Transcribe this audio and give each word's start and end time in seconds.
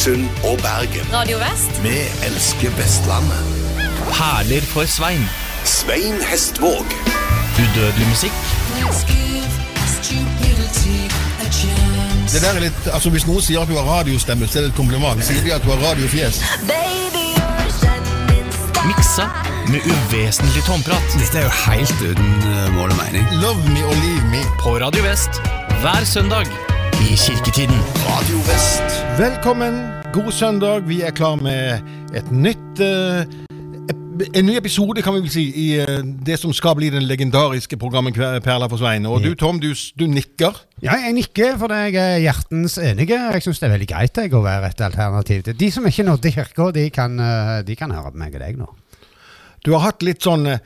Haugesund 0.00 0.28
og 0.44 0.58
Bergen. 0.58 1.06
Radio 1.12 1.36
Vest. 1.38 1.82
Vi 1.82 1.92
elsker 2.24 2.70
Vestlandet. 2.70 3.40
Perler 4.12 4.60
for 4.60 4.84
Svein. 4.88 5.28
Svein 5.64 6.16
Hestvåg. 6.30 6.86
Udødelig 7.60 8.06
musikk. 8.08 8.32
Det 12.32 12.42
der 12.42 12.48
er 12.48 12.60
litt, 12.60 12.88
altså 12.92 13.10
Hvis 13.10 13.26
noen 13.26 13.44
sier 13.44 13.60
at 13.60 13.68
du 13.68 13.76
har 13.76 13.84
radiostemme, 13.98 14.48
så 14.48 14.58
er 14.58 14.62
det 14.62 14.72
et 14.72 14.78
kompliment. 14.80 15.20
Sier 15.24 15.44
de 15.44 15.52
at 15.52 15.68
du 15.68 15.68
har 15.74 15.84
radiofjes? 15.90 16.40
Miksa 18.88 19.28
med 19.68 19.80
uvesentlig 19.84 20.64
tomprat. 20.64 21.12
Dette 21.20 21.44
er 21.44 21.44
jo 21.44 21.54
helt 21.66 22.08
uten 22.08 22.34
uh, 22.48 22.72
mål 22.78 22.88
og 22.88 22.98
mening. 23.04 23.28
Love 23.44 23.60
me 23.68 23.84
or 23.84 23.96
leave 24.00 24.26
me. 24.32 24.42
På 24.64 24.78
Radio 24.80 25.04
Vest 25.10 25.44
hver 25.84 26.04
søndag 26.04 26.48
i 27.00 27.16
kirketiden. 27.16 27.80
Radio 28.04 28.36
Vest. 28.48 28.88
Velkommen, 29.18 29.74
god 30.12 30.32
søndag. 30.32 30.80
Vi 30.88 31.00
er 31.00 31.10
klar 31.10 31.36
med 31.40 31.80
et 32.14 32.28
nytt 32.32 32.82
uh, 32.84 33.24
En 34.36 34.44
ny 34.44 34.52
episode, 34.58 35.00
kan 35.02 35.14
vi 35.16 35.22
vel 35.24 35.30
si, 35.32 35.42
i 35.56 35.66
eh, 35.80 36.02
det 36.26 36.36
som 36.36 36.52
skal 36.52 36.74
bli 36.76 36.90
den 36.92 37.06
legendariske 37.08 37.78
programmet 37.80 38.18
Perla 38.44 38.66
for 38.68 38.76
Svein. 38.76 39.06
Og 39.08 39.22
du, 39.24 39.30
Tom, 39.32 39.56
du, 39.62 39.70
du 39.72 40.04
nikker. 40.12 40.58
Ja, 40.84 40.98
jeg 41.06 41.14
nikker 41.16 41.56
fordi 41.56 41.78
jeg 41.86 41.96
er 42.02 42.20
hjertens 42.26 42.76
enige. 42.84 43.16
Jeg 43.16 43.46
syns 43.46 43.62
det 43.62 43.70
er 43.70 43.74
veldig 43.78 43.88
greit 43.94 44.20
jeg, 44.20 44.34
å 44.36 44.44
være 44.44 44.74
et 44.74 44.84
alternativ. 44.84 45.48
De 45.56 45.70
som 45.72 45.88
ikke 45.88 46.04
nådde 46.04 46.34
kirka, 46.36 46.68
de 46.76 46.84
kan, 46.92 47.16
uh, 47.16 47.62
de 47.64 47.78
kan 47.80 47.96
høre 47.96 48.12
på 48.12 48.20
meg 48.20 48.36
og 48.36 48.44
deg 48.44 48.60
nå. 48.60 48.68
Du 49.64 49.72
har 49.74 49.82
hatt 49.84 50.02
litt 50.06 50.22
sånn 50.24 50.46
eh, 50.48 50.60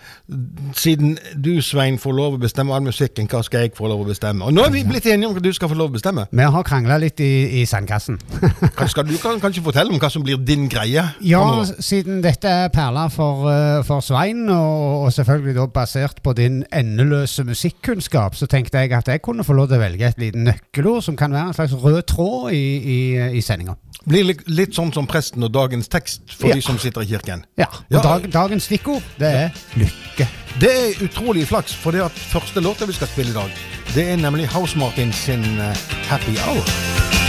Siden 0.78 1.16
du, 1.34 1.56
Svein, 1.62 1.96
får 1.98 2.14
lov 2.14 2.36
å 2.36 2.40
bestemme 2.42 2.74
all 2.74 2.84
musikken, 2.86 3.26
hva 3.30 3.40
skal 3.46 3.64
jeg 3.66 3.72
få 3.76 3.88
lov 3.90 4.04
å 4.04 4.06
bestemme? 4.08 4.46
Og 4.46 4.54
nå 4.54 4.64
er 4.66 4.72
vi 4.74 4.82
blitt 4.86 5.06
enige 5.10 5.28
om 5.28 5.34
hva 5.36 5.42
du 5.44 5.50
skal 5.54 5.70
få 5.70 5.76
lov 5.78 5.90
å 5.92 5.94
bestemme. 5.96 6.26
Vi 6.30 6.46
har 6.56 6.66
krangla 6.66 6.96
litt 7.02 7.20
i, 7.24 7.60
i 7.60 7.64
sandkassen. 7.68 8.18
Skal 8.92 9.06
du 9.08 9.14
kan 9.22 9.40
kanskje 9.42 9.62
fortelle 9.64 9.90
om 9.94 9.98
hva 10.02 10.10
som 10.12 10.24
blir 10.26 10.38
din 10.46 10.66
greie? 10.72 11.04
Ja, 11.26 11.42
siden 11.82 12.20
dette 12.24 12.50
er 12.64 12.72
perler 12.74 13.10
for, 13.14 13.46
eh, 13.50 13.80
for 13.86 14.04
Svein, 14.04 14.44
og, 14.52 15.06
og 15.06 15.12
selvfølgelig 15.16 15.56
da 15.58 15.66
basert 15.74 16.22
på 16.24 16.34
din 16.38 16.62
endeløse 16.74 17.44
musikkunnskap, 17.48 18.36
så 18.38 18.46
tenkte 18.50 18.82
jeg 18.84 18.92
at 18.96 19.08
jeg 19.10 19.22
kunne 19.24 19.46
få 19.46 19.56
lov 19.58 19.70
til 19.70 19.78
å 19.80 19.84
velge 19.84 20.10
et 20.12 20.20
liten 20.22 20.46
nøkkelord 20.48 21.02
som 21.06 21.16
kan 21.18 21.34
være 21.34 21.50
en 21.52 21.58
slags 21.58 21.74
rød 21.82 22.02
tråd 22.10 22.52
i, 22.54 22.64
i, 22.78 22.98
i 23.38 23.42
sendinga. 23.44 23.76
Blir 24.04 24.26
litt, 24.28 24.42
litt 24.52 24.74
sånn 24.76 24.90
som 24.92 25.06
presten 25.08 25.46
og 25.46 25.52
dagens 25.54 25.88
tekst 25.88 26.34
for 26.36 26.50
Ja. 26.50 26.58
de 26.58 26.64
som 26.66 26.76
sitter 26.82 27.06
i 27.06 27.08
kirken. 27.08 27.46
Ja, 27.56 27.70
og 27.72 27.94
Ja. 27.96 28.02
dag, 28.04 28.26
dagens 28.34 28.66
stikkord, 28.84 29.02
det 29.18 29.28
er 29.28 29.48
lykke. 29.74 30.28
Det 30.60 30.70
er 30.70 31.04
utrolig 31.04 31.46
flaks, 31.48 31.74
for 31.74 31.90
det 31.90 32.04
at 32.04 32.12
første 32.12 32.60
låta 32.60 32.86
vi 32.86 32.92
skal 32.92 33.08
spille 33.08 33.30
i 33.30 33.34
dag, 33.34 33.50
det 33.94 34.08
er 34.10 34.16
nemlig 34.16 34.48
House 34.48 34.78
Martin 34.78 35.12
sin 35.12 35.44
eh, 35.58 35.76
Happy 36.08 36.36
Hour. 36.38 37.23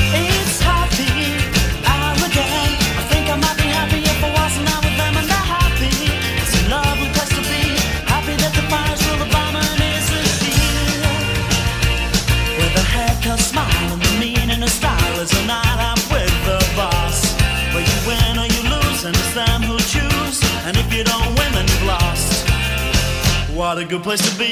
What 23.56 23.78
a 23.78 23.86
good 23.86 24.03
place 24.03 24.20
to 24.20 24.38
be. 24.38 24.52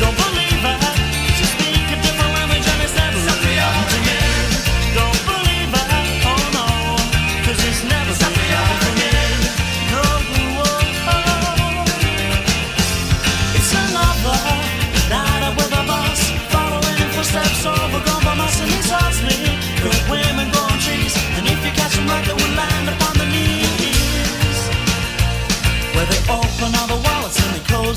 Don't 0.00 0.16
believe 0.16 0.64
it. 0.64 1.05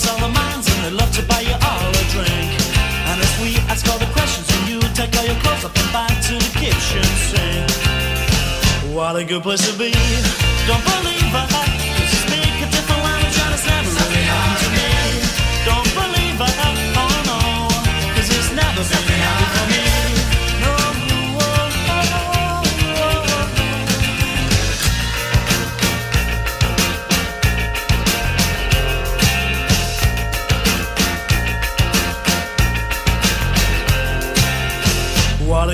They 0.04 0.10
all 0.12 0.20
the 0.20 0.34
minds 0.34 0.68
and 0.68 0.86
they 0.86 0.92
love 0.92 1.12
to 1.16 1.24
buy 1.24 1.42
you 1.42 1.54
all 1.54 1.90
a 1.90 2.04
drink. 2.14 2.52
And 3.10 3.22
if 3.22 3.42
we 3.42 3.58
ask 3.70 3.88
all 3.90 4.00
the 4.00 4.12
questions 4.14 4.48
and 4.56 4.70
you 4.70 4.80
take 4.94 5.16
all 5.18 5.26
your 5.26 5.40
clothes 5.42 5.66
up 5.66 5.76
and 5.76 5.92
back 5.92 6.14
to 6.28 6.34
the 6.36 6.52
kitchen 6.60 7.04
sink. 7.30 8.96
What 8.96 9.16
a 9.16 9.24
good 9.24 9.44
place 9.44 9.70
to 9.70 9.78
be. 9.78 9.92
Don't 10.68 10.84
believe 10.84 11.34
it. 11.34 11.69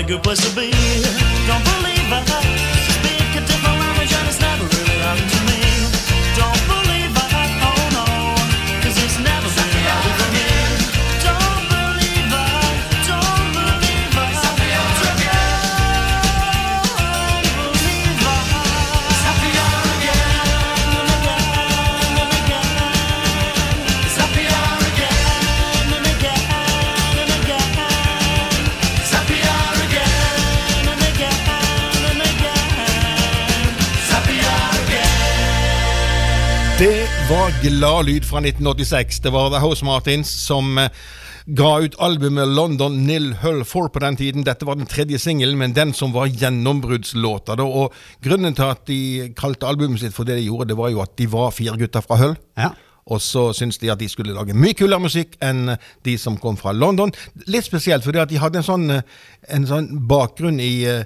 Good 0.06 0.22
place 0.22 0.38
to 0.48 0.54
be. 0.54 0.75
Var 37.30 37.62
glad 37.62 38.06
lyd 38.06 38.24
fra 38.24 38.38
1986. 38.38 39.20
Det 39.20 39.30
var 39.30 39.50
The 39.50 39.58
House 39.58 39.84
Martins 39.84 40.30
som 40.30 40.78
eh, 40.78 40.90
ga 41.46 41.70
ut 41.82 41.96
albumet 41.98 42.48
London 42.48 43.00
Nil 43.06 43.32
Hull 43.42 43.64
4 43.64 43.88
på 43.90 44.02
den 44.04 44.16
tiden. 44.16 44.44
Dette 44.46 44.66
var 44.66 44.78
den 44.78 44.86
tredje 44.86 45.18
singelen, 45.18 45.58
men 45.58 45.74
den 45.74 45.94
som 45.94 46.12
var 46.14 46.30
gjennombruddslåta. 46.30 47.56
Og 47.64 47.94
Grunnen 48.22 48.54
til 48.54 48.70
at 48.70 48.84
de 48.86 49.00
kalte 49.34 49.66
albumet 49.66 50.04
sitt 50.04 50.14
for 50.14 50.28
det 50.28 50.38
de 50.38 50.46
gjorde, 50.46 50.68
det 50.70 50.78
var 50.78 50.92
jo 50.94 51.02
at 51.02 51.16
de 51.18 51.26
var 51.32 51.50
fire 51.56 51.74
gutter 51.80 52.04
fra 52.06 52.20
Hull. 52.20 52.36
Ja. 52.54 52.70
Og 53.10 53.18
så 53.22 53.48
syntes 53.54 53.82
de 53.82 53.90
at 53.90 53.98
de 53.98 54.10
skulle 54.10 54.34
lage 54.34 54.54
mye 54.54 54.78
kulere 54.78 55.02
musikk 55.02 55.34
enn 55.42 55.74
de 56.06 56.18
som 56.18 56.38
kom 56.38 56.54
fra 56.58 56.74
London. 56.76 57.10
Litt 57.50 57.66
spesielt 57.66 58.06
fordi 58.06 58.22
at 58.22 58.30
de 58.30 58.38
hadde 58.42 58.62
en 58.62 58.70
sånn, 58.70 58.90
eh, 59.00 59.02
en 59.50 59.66
sånn 59.66 59.90
bakgrunn 60.06 60.62
i 60.62 60.74
eh, 60.86 61.02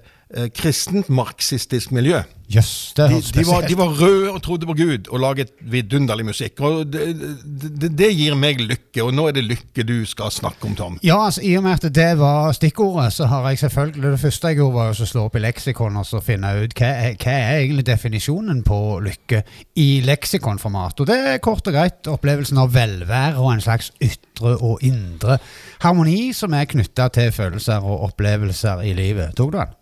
kristent 0.55 1.09
marxistisk 1.11 1.91
miljø. 1.93 2.23
Yes, 2.51 2.93
det 2.97 3.09
De, 3.09 3.21
de, 3.41 3.47
var, 3.47 3.63
de 3.63 3.77
var 3.79 3.93
røde 3.95 4.31
og 4.33 4.43
trodde 4.43 4.67
på 4.67 4.75
Gud 4.75 5.07
og 5.09 5.21
laget 5.23 5.53
vidunderlig 5.63 6.25
musikk. 6.27 6.59
Og 6.67 6.87
det, 6.93 7.05
det, 7.45 7.91
det 7.99 8.09
gir 8.19 8.35
meg 8.35 8.59
lykke, 8.59 9.05
og 9.05 9.15
nå 9.15 9.29
er 9.31 9.37
det 9.37 9.45
lykke 9.47 9.85
du 9.87 10.03
skal 10.09 10.33
snakke 10.35 10.67
om, 10.67 10.75
Tom. 10.75 10.99
Ja, 11.07 11.21
altså, 11.29 11.45
I 11.47 11.55
og 11.61 11.65
med 11.69 11.79
at 11.79 11.95
det 11.95 12.09
var 12.19 12.51
stikkordet, 12.57 13.13
så 13.15 13.29
har 13.31 13.47
jeg 13.49 13.63
selvfølgelig 13.63 14.13
Det 14.17 14.21
første 14.21 14.51
jeg 14.51 14.59
gjorde, 14.59 14.75
var 14.75 14.91
å 14.91 15.09
slå 15.13 15.25
opp 15.29 15.39
i 15.39 15.45
leksikon 15.47 16.03
og 16.03 16.07
så 16.11 16.23
finne 16.25 16.53
ut 16.59 16.75
hva 16.75 16.91
hva 17.21 17.37
er 17.39 17.61
egentlig 17.61 17.87
definisjonen 17.87 18.65
på 18.67 18.79
lykke 19.07 19.45
i 19.79 19.89
leksikonformat. 20.07 21.01
Og 21.01 21.11
det 21.11 21.19
er 21.31 21.43
kort 21.45 21.67
og 21.71 21.77
greit 21.77 22.11
opplevelsen 22.11 22.59
av 22.59 22.75
velvære 22.75 23.39
og 23.39 23.55
en 23.55 23.63
slags 23.63 23.93
ytre 24.03 24.57
og 24.59 24.83
indre 24.83 25.39
harmoni 25.85 26.33
som 26.35 26.55
er 26.57 26.67
knytta 26.71 27.13
til 27.15 27.31
følelser 27.35 27.85
og 27.85 28.11
opplevelser 28.11 28.83
i 28.91 28.97
livet. 28.99 29.37
Tok 29.39 29.55
du 29.55 29.61
den? 29.63 29.77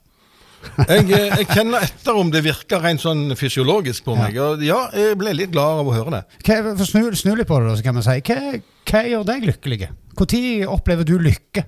Jeg, 0.88 1.06
eh, 1.12 1.32
jeg 1.40 1.48
kjenner 1.50 1.84
etter 1.86 2.18
om 2.20 2.30
det 2.32 2.42
virker 2.46 2.82
rent 2.84 3.02
sånn 3.02 3.32
fysiologisk 3.38 4.06
på 4.06 4.16
meg. 4.18 4.36
Og 4.42 4.62
ja, 4.66 4.78
jeg 4.96 5.18
ble 5.20 5.34
litt 5.36 5.54
glad 5.54 5.82
av 5.82 5.90
å 5.90 5.96
høre 5.96 6.18
det. 6.18 6.22
Hva, 6.46 6.76
snu, 6.84 7.02
snu 7.18 7.34
litt 7.38 7.48
på 7.48 7.58
det, 7.60 7.70
da, 7.70 7.78
så 7.78 7.86
kan 7.86 7.98
vi 7.98 8.06
si. 8.06 8.20
Hva, 8.28 8.60
hva 8.92 9.02
gjør 9.08 9.26
deg 9.32 9.50
lykkelig? 9.52 9.90
Når 10.18 10.70
opplever 10.74 11.06
du 11.06 11.16
lykke? 11.22 11.66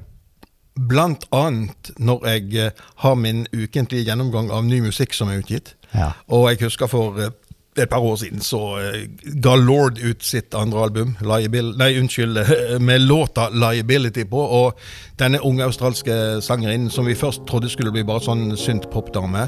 Blant 0.91 1.26
annet 1.35 1.91
når 2.00 2.26
jeg 2.31 2.56
eh, 2.56 2.85
har 3.02 3.19
min 3.19 3.44
ukentlige 3.52 4.06
gjennomgang 4.06 4.50
av 4.55 4.64
ny 4.64 4.81
musikk 4.85 5.14
som 5.17 5.31
er 5.31 5.43
utgitt. 5.43 5.75
Ja. 5.93 6.12
Og 6.31 6.49
jeg 6.53 6.62
husker 6.64 6.91
for 6.91 7.19
eh, 7.20 7.35
et 7.78 7.88
par 7.88 8.02
år 8.02 8.17
siden 8.17 8.40
så 8.40 8.78
eh, 8.78 9.05
ga 9.43 9.55
Lord 9.56 9.99
ut 10.02 10.25
sitt 10.25 10.55
andre 10.58 10.82
album, 10.88 11.12
Liabil 11.22 11.75
nei, 11.78 11.93
unnskyld, 12.00 12.38
med 12.88 13.00
låta 13.00 13.49
'Liability' 13.50 14.25
på. 14.25 14.40
Og 14.40 14.78
denne 15.19 15.43
unge 15.44 15.64
australske 15.64 16.40
sangerinnen, 16.43 16.90
som 16.90 17.06
vi 17.06 17.14
først 17.14 17.46
trodde 17.49 17.70
skulle 17.70 17.93
bli 17.93 18.05
bare 18.05 18.25
sånn 18.25 18.56
synt-pop-dame, 18.56 19.46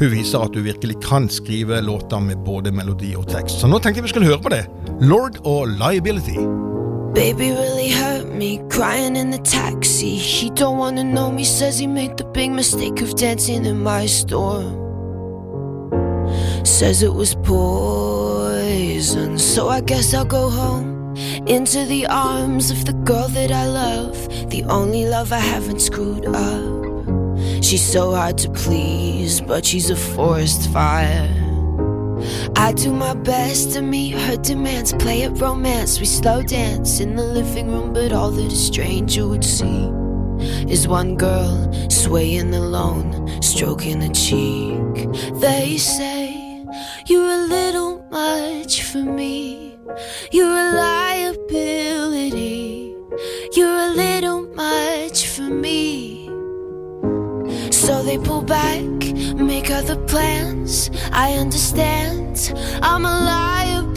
hun 0.00 0.10
viser 0.10 0.42
at 0.42 0.56
hun 0.56 0.64
virkelig 0.64 0.98
kan 1.04 1.28
skrive 1.30 1.80
låter 1.80 2.20
med 2.20 2.42
både 2.44 2.72
melodi 2.72 3.14
og 3.14 3.28
tekst. 3.30 3.60
Så 3.60 3.70
nå 3.70 3.78
tenkte 3.78 4.00
jeg 4.00 4.08
vi 4.08 4.14
skulle 4.16 4.30
høre 4.32 4.42
på 4.42 4.54
det. 4.54 4.66
Lord 5.00 5.38
og 5.44 5.68
'Liability'. 5.68 6.42
Baby 7.14 7.52
really 7.52 7.92
hurt 7.92 8.34
me, 8.38 8.58
crying 8.70 9.16
in 9.16 9.30
the 9.30 9.42
taxi. 9.44 10.16
He 10.16 10.50
don't 10.50 10.78
wanna 10.78 11.02
know 11.02 11.30
me, 11.30 11.44
says 11.44 11.78
he 11.78 11.86
made 11.86 12.16
the 12.16 12.24
big 12.34 12.50
mistake 12.50 13.02
of 13.02 13.14
dancing 13.20 13.66
in 13.66 13.82
my 13.84 14.06
store. 14.06 14.91
Says 16.64 17.02
it 17.02 17.14
was 17.14 17.34
poison, 17.34 19.38
so 19.38 19.68
I 19.68 19.80
guess 19.80 20.14
I'll 20.14 20.24
go 20.24 20.50
home. 20.50 21.14
Into 21.46 21.84
the 21.84 22.06
arms 22.06 22.70
of 22.70 22.84
the 22.84 22.92
girl 22.92 23.28
that 23.28 23.50
I 23.50 23.66
love, 23.66 24.28
the 24.50 24.64
only 24.64 25.06
love 25.06 25.32
I 25.32 25.38
haven't 25.38 25.80
screwed 25.80 26.26
up. 26.26 27.62
She's 27.62 27.82
so 27.82 28.14
hard 28.14 28.38
to 28.38 28.50
please, 28.50 29.40
but 29.40 29.64
she's 29.64 29.90
a 29.90 29.96
forest 29.96 30.70
fire. 30.72 31.28
I 32.56 32.72
do 32.72 32.92
my 32.92 33.14
best 33.14 33.72
to 33.72 33.82
meet 33.82 34.12
her 34.12 34.36
demands, 34.36 34.92
play 34.92 35.24
at 35.24 35.40
romance. 35.40 35.98
We 35.98 36.06
slow 36.06 36.42
dance 36.42 37.00
in 37.00 37.16
the 37.16 37.24
living 37.24 37.70
room, 37.70 37.92
but 37.92 38.12
all 38.12 38.30
that 38.30 38.52
a 38.52 38.56
stranger 38.56 39.26
would 39.26 39.44
see 39.44 39.90
is 40.68 40.88
one 40.88 41.16
girl 41.16 41.72
swaying 41.88 42.54
alone, 42.54 43.42
stroking 43.42 44.02
a 44.02 44.12
cheek. 44.12 45.08
They 45.40 45.76
say, 45.78 46.11
You're 47.06 47.30
a 47.30 47.46
little 47.46 48.04
much 48.10 48.82
for 48.84 49.02
me, 49.02 49.76
you're 50.30 50.46
a 50.46 50.72
liability, 50.72 52.34
you're 53.56 53.78
a 53.88 53.90
little 53.90 54.46
much 54.54 55.26
for 55.28 55.42
me. 55.42 56.28
So 57.72 58.02
they 58.02 58.18
pull 58.18 58.42
back, 58.42 58.82
make 59.34 59.70
other 59.70 59.96
plans. 60.06 60.90
I 61.12 61.32
understand, 61.34 62.52
I'm 62.82 63.04
a 63.04 63.16
liability. 63.34 63.90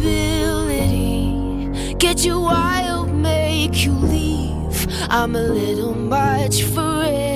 Get 1.99 2.25
you 2.25 2.39
wild, 2.39 3.13
make 3.13 3.85
you 3.85 3.93
leave. 3.93 4.87
I'm 5.09 5.35
a 5.35 5.41
little 5.41 5.93
much 5.93 6.63
for 6.63 7.03
it. 7.05 7.35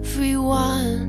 Everyone. 0.00 1.03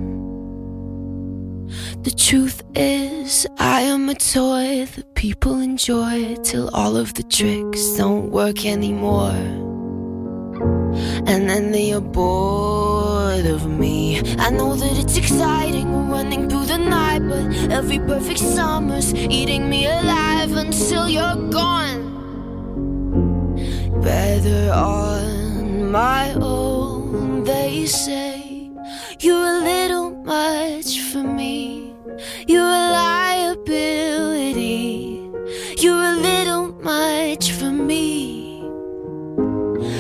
The 2.06 2.12
truth 2.12 2.62
is, 2.75 3.48
I 3.57 3.81
am 3.81 4.10
a 4.10 4.13
toy 4.13 4.86
that 4.86 5.16
people 5.16 5.60
enjoy 5.60 6.36
till 6.44 6.69
all 6.72 6.98
of 6.98 7.16
the 7.16 7.24
tricks 7.24 7.98
don't 7.98 8.30
work 8.30 8.63
anymore. 8.63 9.31
And 11.25 11.50
then 11.50 11.72
they 11.72 11.94
are 11.94 12.02
bored 12.02 13.48
of 13.48 13.68
me. 13.68 14.19
I 14.38 14.52
know 14.52 14.75
that 14.75 15.00
it's 15.00 15.18
exciting, 15.18 16.07
running 16.07 16.48
through 16.48 16.68
the 16.68 16.78
night, 16.78 17.28
but 17.28 17.72
every 17.72 17.98
perfect 17.98 18.38
summer's 18.38 19.12
eating 19.16 19.68
me 19.68 19.88
alive 19.88 20.56
until 20.56 21.10
you're 21.10 21.50
gone. 21.50 22.06
Better 24.04 24.72
on 24.72 25.90
my 25.90 26.34
own, 26.34 27.46
they 27.46 27.88
say. 27.88 28.69
You're 29.19 29.48
a 29.58 29.60
little 29.63 30.12
much 30.12 31.00
for 31.00 31.24
me. 31.24 31.94
You're 32.47 32.62
a 32.62 32.91
liability. 33.01 35.21
You're 35.77 36.03
a 36.03 36.15
little 36.15 36.67
much 36.81 37.51
for 37.51 37.71
me. 37.71 38.62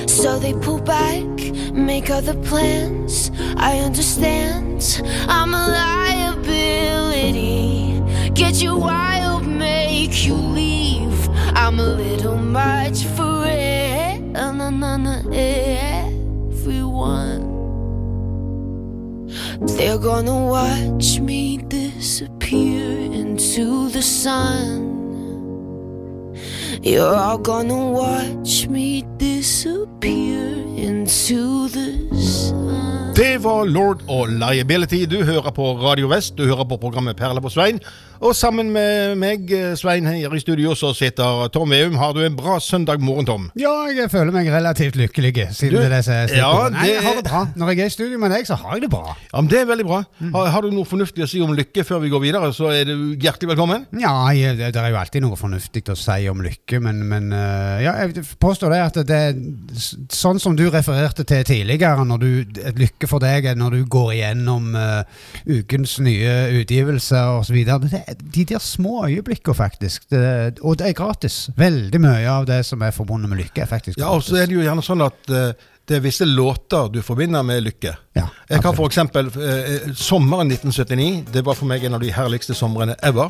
So 0.07 0.39
they 0.39 0.53
pull 0.53 0.79
back, 0.81 1.27
make 1.73 2.09
other 2.09 2.35
plans. 2.43 3.31
I 3.57 3.79
understand, 3.79 5.01
I'm 5.27 5.53
a 5.53 5.67
liability. 5.81 8.01
Get 8.33 8.61
you 8.61 8.77
wild, 8.77 9.45
make 9.45 10.25
you 10.25 10.35
leave. 10.35 11.27
I'm 11.55 11.79
a 11.79 11.87
little 11.87 12.37
much 12.37 13.03
for 13.15 13.43
it. 13.45 13.75
Everyone. 16.65 17.54
They're 19.67 19.97
gonna 19.97 20.45
watch 20.45 21.19
me 21.19 21.57
disappear 21.57 22.87
into 23.11 23.89
the 23.89 24.01
sun. 24.01 24.93
You're 26.81 27.15
all 27.15 27.37
gonna 27.37 27.89
watch 27.89 28.67
me 28.67 29.03
disappear 29.17 30.47
into 30.77 31.67
the 31.69 32.07
sun. 32.09 32.14
Det 33.15 33.37
var 33.43 33.65
Lord 33.65 34.01
og 34.11 34.27
Liability. 34.27 35.05
Du 35.07 35.21
hører 35.23 35.51
på 35.55 35.69
Radio 35.79 36.09
Vest, 36.11 36.33
du 36.37 36.43
hører 36.49 36.65
på 36.67 36.75
programmet 36.81 37.15
Perle 37.15 37.39
på 37.41 37.47
Svein. 37.53 37.77
Og 38.25 38.31
sammen 38.35 38.69
med 38.71 39.15
meg, 39.19 39.49
Svein, 39.79 40.05
her 40.07 40.33
i 40.35 40.39
studio, 40.39 40.71
så 40.75 40.89
sitter 40.95 41.47
Tom 41.53 41.71
Veum. 41.71 41.95
Har 41.99 42.13
du 42.15 42.21
en 42.25 42.35
bra 42.35 42.57
søndag 42.63 42.99
morgen, 43.03 43.27
Tom? 43.27 43.45
Ja, 43.59 43.71
jeg 43.95 44.07
føler 44.11 44.31
meg 44.35 44.47
relativt 44.51 44.95
lykkelig, 44.99 45.33
siden 45.55 45.75
Du, 45.75 45.79
det 45.81 45.85
er 45.89 45.93
det 45.97 46.01
som 46.07 46.15
er 46.15 46.33
ja. 46.39 46.49
Nei, 46.73 46.85
jeg 46.93 47.03
har 47.05 47.17
det 47.19 47.23
bra. 47.27 47.41
Når 47.59 47.71
jeg 47.73 47.83
er 47.85 47.91
i 47.91 47.93
studio 47.95 48.19
med 48.23 48.31
deg, 48.35 48.47
så 48.47 48.57
har 48.59 48.75
jeg 48.77 48.85
det 48.85 48.91
bra. 48.93 49.15
Ja, 49.33 49.41
men 49.43 49.49
Det 49.51 49.59
er 49.61 49.67
veldig 49.71 49.87
bra. 49.89 50.01
Har, 50.35 50.49
har 50.55 50.63
du 50.67 50.69
noe 50.75 50.87
fornuftig 50.89 51.23
å 51.25 51.29
si 51.31 51.43
om 51.43 51.53
lykke 51.55 51.85
før 51.87 52.03
vi 52.03 52.11
går 52.15 52.23
videre, 52.23 52.51
så 52.55 52.71
er 52.75 52.87
du 52.89 52.95
hjertelig 53.15 53.51
velkommen. 53.53 53.87
Ja, 53.99 54.13
jeg- 54.35 54.57
det, 54.59 54.71
det 54.75 54.81
er 54.83 54.91
jo 54.95 54.99
alltid 55.03 55.23
noe 55.27 55.39
fornuftig 55.39 55.83
å 55.91 55.97
si 55.99 56.17
om 56.31 56.43
lykke, 56.43 56.81
men, 56.83 57.03
men 57.11 57.31
øh, 57.35 57.83
ja, 57.83 57.95
jeg 58.03 58.25
påstår 58.43 58.75
det 58.75 58.81
at 58.89 59.01
det 59.11 59.21
er 59.29 59.39
sånn 60.15 60.39
som 60.43 60.55
du 60.59 60.65
refererte 60.73 61.23
til 61.27 61.43
tidligere, 61.47 62.03
når 62.07 62.23
du, 62.23 62.29
et 62.63 62.79
lykke 62.79 63.04
for 63.09 63.23
deg 63.23 63.47
når 63.57 63.77
du 63.77 63.85
går 63.91 64.13
igjennom 64.15 64.71
uh, 64.77 65.03
ukens 65.45 65.97
nye 66.03 66.33
utgivelser 66.61 67.39
osv. 67.39 67.59
De 67.59 68.45
der 68.45 68.63
små 68.63 69.05
øyeblikkene, 69.07 69.55
faktisk. 69.55 70.09
Det, 70.09 70.59
og 70.61 70.79
det 70.79 70.89
er 70.89 70.97
gratis. 70.97 71.45
Veldig 71.57 72.01
mye 72.01 72.25
av 72.31 72.49
det 72.49 72.63
som 72.67 72.81
er 72.85 72.95
forbundet 72.95 73.31
med 73.31 73.43
lykke, 73.43 73.65
er 73.65 73.71
faktisk 73.71 73.99
Ja, 74.01 74.11
og 74.15 74.23
så 74.25 74.41
er 74.41 74.49
det 74.49 74.57
jo 74.57 74.65
gjerne 74.65 74.85
sånn 74.85 75.05
at 75.05 75.33
uh, 75.33 75.53
det 75.85 75.99
er 75.99 76.01
visse 76.01 76.25
låter 76.25 76.89
du 76.89 77.01
forbinder 77.05 77.43
med 77.45 77.61
lykke. 77.61 77.93
Ja, 78.17 78.25
Jeg 78.49 78.61
kan 78.63 78.73
f.eks. 78.73 78.87
eksempel 78.87 79.27
eh, 79.37 79.91
Sommeren 79.93 80.49
1979. 80.49 81.25
Det 81.33 81.45
var 81.45 81.53
for 81.53 81.69
meg 81.69 81.85
en 81.85 81.97
av 81.97 82.01
de 82.01 82.09
herligste 82.13 82.57
somrene 82.57 82.95
ever. 83.05 83.29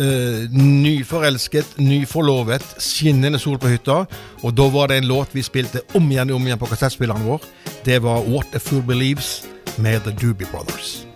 Eh, 0.00 0.48
nyforelsket, 0.56 1.74
nyforlovet, 1.76 2.64
skinnende 2.80 3.38
sol 3.38 3.58
på 3.60 3.68
hytta. 3.68 4.06
Og 4.40 4.54
da 4.56 4.68
var 4.72 4.88
det 4.88 5.02
en 5.02 5.10
låt 5.10 5.34
vi 5.36 5.44
spilte 5.44 5.84
om 5.98 6.08
igjen 6.08 6.32
og 6.32 6.40
om 6.40 6.48
igjen 6.48 6.62
på 6.62 6.70
kassettspilleren 6.72 7.26
vår. 7.28 7.44
Det 7.84 8.00
var 8.06 8.24
What 8.24 8.56
a 8.56 8.62
Fool 8.64 8.80
Believes 8.88 9.42
med 9.76 10.00
The 10.08 10.16
Doobie 10.16 10.48
Brothers. 10.48 11.09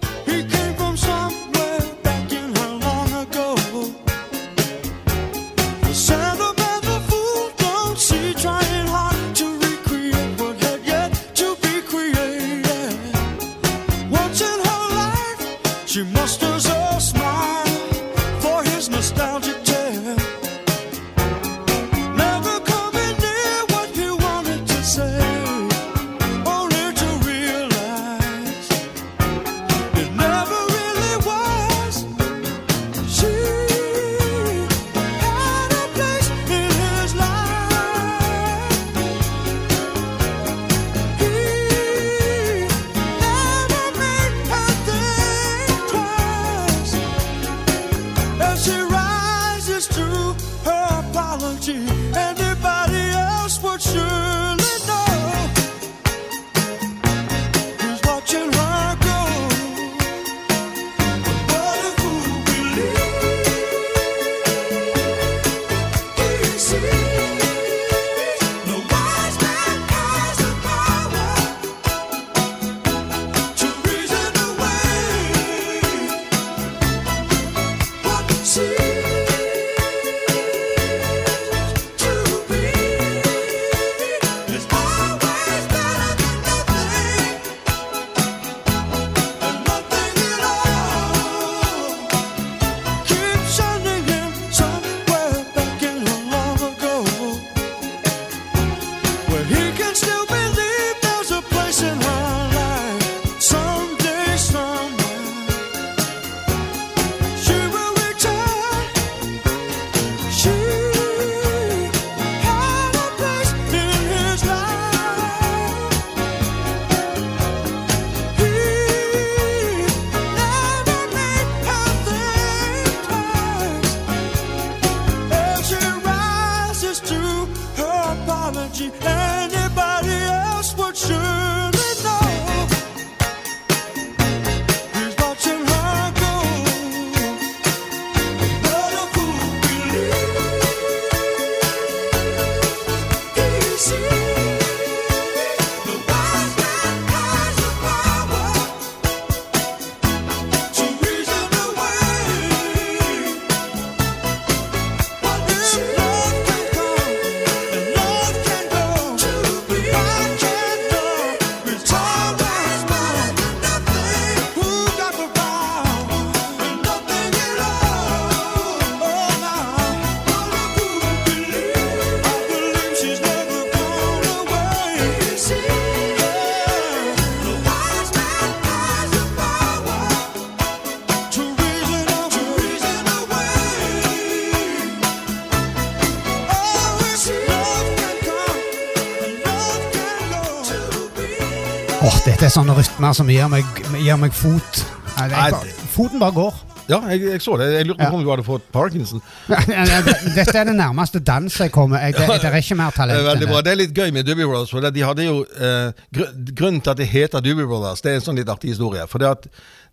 Sånne 192.54 192.76
rytmer 192.78 193.16
som 193.16 193.30
gir 193.32 193.48
meg, 193.52 193.66
gir 193.98 194.20
meg 194.20 194.32
fot. 194.36 194.84
Er 195.20 195.30
bare, 195.34 195.74
foten 195.94 196.22
bare 196.22 196.34
går. 196.36 196.62
Ja, 196.84 196.98
jeg, 197.08 197.22
jeg 197.24 197.40
så 197.40 197.54
det. 197.56 197.70
Jeg 197.78 197.86
lurte 197.88 198.04
Ja. 198.04 198.10
om 198.12 198.20
du 198.20 198.28
hadde 198.28 198.44
fått 198.44 198.66
parkinson. 198.74 199.22
Dette 199.48 200.58
er 200.60 200.66
det 200.68 200.74
nærmeste 200.76 201.20
dans 201.24 201.54
jeg 201.60 201.72
kommer. 201.72 202.02
Jeg, 202.04 202.12
det, 202.18 202.26
det 202.42 202.50
er 202.50 202.58
ikke 202.60 202.76
mer 202.76 202.90
talent 202.92 203.24
det. 203.40 203.48
Det 203.64 203.72
er 203.72 203.78
litt 203.80 203.94
gøy 203.96 204.12
med 204.12 204.26
Doobie 204.28 204.44
Brothers. 204.50 204.70
For 204.74 204.84
de 204.92 205.04
hadde 205.06 205.24
jo 205.24 205.38
eh, 205.56 206.04
Grunnen 206.52 206.82
til 206.84 206.92
at 206.92 207.00
det 207.00 207.08
heter 207.08 207.40
Doobie 207.44 207.64
Brothers, 207.70 208.04
det 208.04 208.12
er 208.12 208.20
en 208.20 208.26
sånn 208.26 208.36
litt 208.40 208.52
artig 208.52 208.74
historie. 208.74 209.06
For 209.08 209.22
det 209.22 209.30
at 209.32 209.48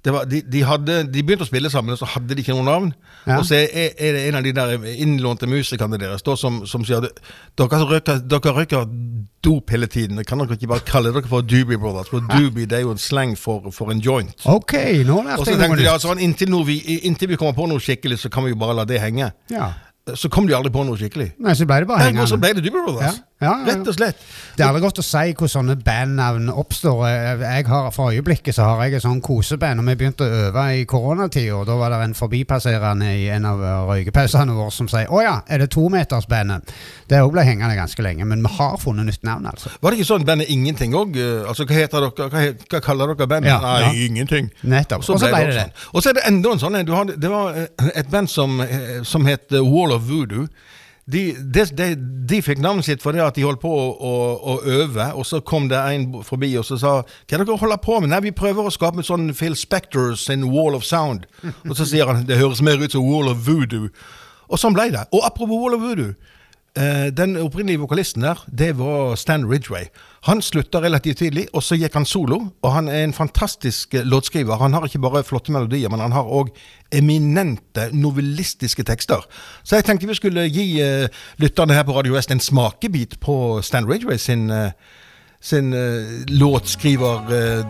var, 0.09 0.25
de, 0.25 0.41
de, 0.41 0.61
hadde, 0.65 0.95
de 1.13 1.21
begynte 1.21 1.45
å 1.45 1.49
spille 1.49 1.69
sammen, 1.69 1.93
og 1.93 1.99
så 2.01 2.07
hadde 2.09 2.33
de 2.33 2.41
ikke 2.41 2.55
noe 2.57 2.65
navn. 2.65 2.87
Ja. 3.27 3.37
Og 3.37 3.45
så 3.45 3.59
er, 3.59 3.91
er 3.93 4.15
det 4.15 4.23
en 4.29 4.37
av 4.39 4.45
de 4.47 4.53
der 4.57 4.87
innlånte 4.95 5.49
musikerne 5.49 5.99
deres 6.01 6.25
da, 6.25 6.33
som, 6.39 6.63
som 6.65 6.85
sier 6.87 7.05
dere 7.05 7.81
røyker, 7.85 8.23
dere 8.25 8.55
røyker 8.55 8.87
dop 9.45 9.69
hele 9.73 9.89
tiden. 9.91 10.23
Kan 10.25 10.41
dere 10.41 10.57
ikke 10.57 10.71
bare 10.71 10.85
kalle 10.87 11.13
dere 11.13 11.29
for 11.29 11.45
Doobie 11.45 11.77
Brothers? 11.77 12.09
For 12.09 12.25
Doobie 12.33 12.65
det 12.69 12.79
er 12.79 12.87
jo 12.87 12.95
en 12.95 13.01
slang 13.01 13.37
for, 13.37 13.69
for 13.75 13.93
en 13.93 14.01
joint. 14.01 14.33
Ok, 14.49 14.73
nå 15.05 15.21
lærte 15.27 15.45
så 15.45 15.53
jeg 15.53 15.61
noe 15.61 15.77
nytt. 15.77 15.91
altså, 15.93 16.17
inntil, 16.17 16.57
vi, 16.65 16.79
inntil 17.05 17.29
vi 17.35 17.39
kommer 17.41 17.57
på 17.57 17.69
noe 17.69 17.83
skikkelig, 17.83 18.23
så 18.23 18.33
kan 18.33 18.47
vi 18.47 18.55
jo 18.55 18.61
bare 18.61 18.79
la 18.81 18.87
det 18.89 19.01
henge. 19.03 19.29
Ja. 19.53 19.69
Så 20.17 20.31
kom 20.33 20.49
de 20.49 20.57
aldri 20.57 20.73
på 20.73 20.81
noe 20.87 20.97
skikkelig. 20.97 21.35
Nei, 21.45 21.53
så 21.57 21.69
ble 21.69 21.83
det 21.83 21.91
bare 21.93 22.09
Ergo 22.09 22.25
så 22.25 22.41
ble 22.41 22.55
det 22.57 22.65
Doobie 22.65 22.81
Brothers. 22.89 23.21
Ja, 23.21 23.30
ja, 23.41 23.51
ja. 23.51 23.65
Rett 23.65 23.87
og 23.89 23.95
slett. 23.97 24.21
Det 24.55 24.63
er 24.63 24.69
aldri 24.69 24.83
godt 24.83 25.01
å 25.01 25.05
si 25.05 25.33
hvor 25.37 25.49
sånne 25.49 25.75
bandnavn 25.81 26.49
oppstår. 26.53 27.01
Jeg 27.41 27.65
har, 27.67 27.89
For 27.95 28.13
øyeblikket 28.13 28.55
så 28.55 28.67
har 28.69 28.83
jeg 28.85 28.99
et 28.99 29.05
sånn 29.05 29.21
koseband, 29.25 29.81
og 29.81 29.87
vi 29.89 29.95
begynte 29.97 30.27
å 30.27 30.41
øve 30.47 30.65
i 30.77 30.85
koronatida. 30.85 31.63
Da 31.65 31.75
var 31.79 31.89
det 31.95 32.01
en 32.05 32.13
forbipasserende 32.17 33.09
i 33.17 33.27
en 33.33 33.47
av 33.49 33.63
røykepausene 33.89 34.53
våre 34.53 34.71
som 34.71 34.87
sier 34.91 35.07
'Å 35.09 35.23
ja, 35.23 35.35
er 35.47 35.57
det 35.57 35.71
tometersbandet?' 35.73 36.69
Det 37.09 37.19
òg 37.19 37.31
ble 37.33 37.43
hengende 37.43 37.75
ganske 37.75 38.01
lenge, 38.01 38.25
men 38.25 38.41
vi 38.41 38.49
har 38.57 38.77
funnet 38.77 39.05
nytt 39.05 39.23
navn, 39.23 39.45
altså. 39.45 39.69
Var 39.81 39.91
det 39.91 39.99
ikke 39.99 40.13
sånn 40.13 40.25
bandet 40.25 40.49
Ingenting 40.49 40.93
òg? 40.93 41.17
Altså, 41.47 41.65
hva 41.65 41.75
heter 41.75 41.99
dere? 41.99 42.29
Hva, 42.29 42.43
hva 42.69 42.79
kaller 42.81 43.15
dere 43.15 43.27
bandet? 43.27 43.49
Ja, 43.51 43.59
Nei, 43.59 43.81
ja. 43.81 44.07
ingenting. 44.07 44.51
Nettopp. 44.63 45.03
Og 45.09 45.19
så 45.19 45.27
ble 45.27 45.31
det 45.31 45.47
også 45.47 45.57
det. 45.57 45.65
sånn. 45.65 45.89
Og 45.93 46.03
så 46.03 46.09
er 46.09 46.13
det 46.13 46.27
enda 46.27 46.51
en 46.51 46.59
sånn 46.59 46.75
en. 46.75 47.11
Det 47.19 47.31
var 47.31 47.57
eh, 47.57 47.89
et 47.95 48.11
band 48.11 48.29
som, 48.29 48.61
eh, 48.61 49.01
som 49.03 49.25
het 49.25 49.51
eh, 49.51 49.59
Wall 49.65 49.91
of 49.95 50.07
Voodoo. 50.07 50.47
De, 51.11 51.21
de, 51.35 51.87
de, 52.29 52.37
fikk 52.45 52.61
navnet 52.63 52.87
sitt 52.87 53.01
fordi 53.03 53.19
at 53.23 53.35
de 53.35 53.43
holdt 53.43 53.59
på 53.63 53.71
å, 53.71 53.87
å, 53.91 54.13
å 54.53 54.55
øve, 54.79 55.07
og 55.17 55.25
så 55.27 55.41
kom 55.43 55.67
det 55.71 55.79
en 55.79 56.05
forbi 56.23 56.53
og 56.59 56.63
så 56.67 56.77
sa 56.79 56.93
Hva 57.01 57.37
er 57.37 57.43
dere 57.43 57.57
holder 57.59 57.81
på 57.83 57.99
med? 57.99 58.13
Nei, 58.13 58.21
vi 58.29 58.35
prøver 58.35 58.67
å 58.67 58.73
skape 58.73 59.01
en 59.01 59.07
sånn 59.07 59.31
Phil 59.35 59.57
Spector 59.59 60.15
sin 60.19 60.47
Wall 60.53 60.77
of 60.77 60.87
Sound. 60.87 61.27
Og 61.67 61.75
så 61.75 61.87
sier 61.89 62.07
han 62.07 62.23
det 62.29 62.39
høres 62.39 62.63
mer 62.63 62.79
ut 62.79 62.95
som 62.95 63.03
Wall 63.07 63.31
of 63.31 63.43
Voodoo. 63.47 63.89
Og 64.51 64.59
sånn 64.61 64.75
ble 64.75 64.89
det. 64.93 65.03
Og 65.11 65.25
apropos 65.27 65.59
Wall 65.59 65.75
of 65.77 65.83
Voodoo. 65.83 66.13
Eh, 66.77 67.11
den 67.17 67.35
opprinnelige 67.37 67.79
vokalisten 67.79 68.23
der, 68.23 68.45
det 68.57 68.77
var 68.79 69.15
Stan 69.15 69.43
Ridgway. 69.51 69.89
Han 70.23 70.41
slutta 70.41 70.79
relativt 70.81 71.17
tidlig, 71.17 71.47
og 71.53 71.63
så 71.63 71.75
gikk 71.75 71.93
han 71.93 72.05
solo. 72.05 72.37
Og 72.61 72.71
han 72.71 72.87
er 72.87 73.03
en 73.03 73.13
fantastisk 73.13 73.93
eh, 73.93 74.05
låtskriver. 74.07 74.55
Han 74.55 74.73
har 74.73 74.85
ikke 74.87 75.01
bare 75.03 75.23
flotte 75.23 75.51
melodier, 75.51 75.89
men 75.89 75.99
han 75.99 76.15
har 76.15 76.23
òg 76.23 76.53
eminente 76.91 77.89
novellistiske 77.91 78.83
tekster. 78.87 79.27
Så 79.63 79.75
jeg 79.75 79.85
tenkte 79.85 80.07
vi 80.07 80.15
skulle 80.15 80.47
gi 80.47 80.65
uh, 80.83 81.07
lytterne 81.39 81.73
her 81.73 81.83
på 81.83 81.95
Radio 81.95 82.15
West 82.15 82.31
en 82.31 82.39
smakebit 82.39 83.19
på 83.19 83.61
Stan 83.61 83.87
Ridgway 83.87 84.17
sin, 84.17 84.49
uh, 84.51 84.71
sin 85.41 85.73
uh, 85.73 86.23
låtskriver... 86.27 87.67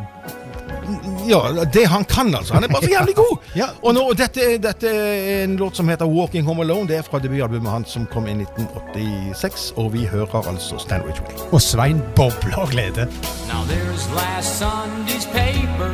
ja, 1.27 1.65
det 1.73 1.85
han 1.87 2.03
kan, 2.05 2.35
altså. 2.35 2.53
Han 2.53 2.63
er 2.63 2.67
bare 2.67 2.83
så 2.83 2.89
jævlig 2.89 3.15
god! 3.15 3.37
Ja. 3.55 3.65
Og 3.83 3.93
nå, 3.93 4.03
dette, 4.17 4.57
dette 4.63 4.87
er 4.87 5.43
en 5.43 5.57
låt 5.59 5.75
som 5.75 5.89
heter 5.89 6.05
'Walking 6.05 6.45
Home 6.45 6.63
Alone'. 6.63 6.87
Det 6.87 6.97
er 6.97 7.01
fra 7.01 7.19
debutalbumet 7.19 7.71
hans 7.71 7.89
som 7.89 8.05
kom 8.05 8.27
i 8.27 8.31
1986. 8.31 9.73
Og 9.77 9.93
vi 9.93 10.05
hører 10.05 10.47
altså 10.47 10.77
Stanwich 10.79 11.21
Way. 11.21 11.35
Og 11.51 11.61
Svein 11.61 12.01
bobler 12.15 12.59
av 12.59 12.71
glede. 12.71 13.07
Now 13.51 13.63
there's 13.67 14.07
last 14.15 14.61
Sunday's 14.61 15.27
paper 15.33 15.91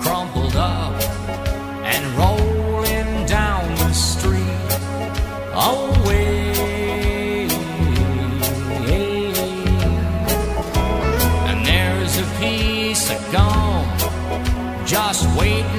crumpled 0.00 0.56
up 0.56 0.94
and 1.84 2.02
rolling 2.18 3.26
down 3.26 3.74
the 3.76 3.92
street 3.94 4.72
away. 5.54 5.91
just 15.12 15.38
wait 15.38 15.71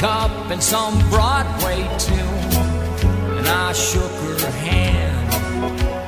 cup 0.00 0.30
and 0.50 0.62
some 0.62 0.98
Broadway 1.10 1.82
tune. 1.98 2.16
And 3.36 3.46
I 3.46 3.74
shook 3.74 4.10
her 4.40 4.50
hand 4.50 5.34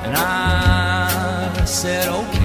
and 0.06 0.16
I 0.16 1.64
said, 1.66 2.08
okay. 2.08 2.41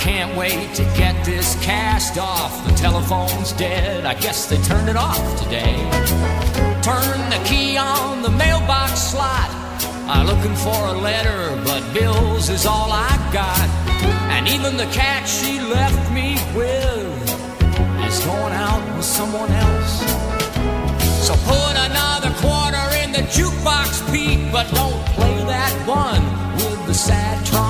Can't 0.00 0.34
wait 0.34 0.74
to 0.74 0.82
get 0.96 1.24
this 1.26 1.62
cast 1.62 2.16
off. 2.16 2.66
The 2.66 2.72
telephone's 2.74 3.52
dead. 3.52 4.06
I 4.06 4.14
guess 4.14 4.46
they 4.48 4.56
turned 4.62 4.88
it 4.88 4.96
off 4.96 5.20
today. 5.42 5.76
Turn 6.80 7.18
the 7.28 7.40
key 7.44 7.76
on 7.76 8.22
the 8.22 8.30
mailbox 8.30 8.92
slot. 9.12 9.50
I'm 10.08 10.26
looking 10.26 10.56
for 10.56 10.80
a 10.86 10.92
letter, 10.92 11.54
but 11.64 11.82
bills 11.92 12.48
is 12.48 12.64
all 12.64 12.90
I 12.90 13.12
got. 13.30 13.68
And 14.32 14.48
even 14.48 14.78
the 14.78 14.86
cat 14.86 15.28
she 15.28 15.60
left 15.60 16.10
me 16.12 16.38
with 16.56 17.20
is 18.08 18.24
going 18.24 18.54
out 18.54 18.96
with 18.96 19.04
someone 19.04 19.50
else. 19.52 20.00
So 21.26 21.34
put 21.44 21.74
another 21.76 22.32
quarter 22.40 22.86
in 23.04 23.12
the 23.12 23.24
jukebox, 23.36 24.10
Pete, 24.10 24.50
but 24.50 24.66
don't 24.72 25.04
play 25.14 25.36
that 25.44 25.74
one 25.86 26.24
with 26.56 26.86
the 26.86 26.94
sad 26.94 27.44
trombone. 27.44 27.69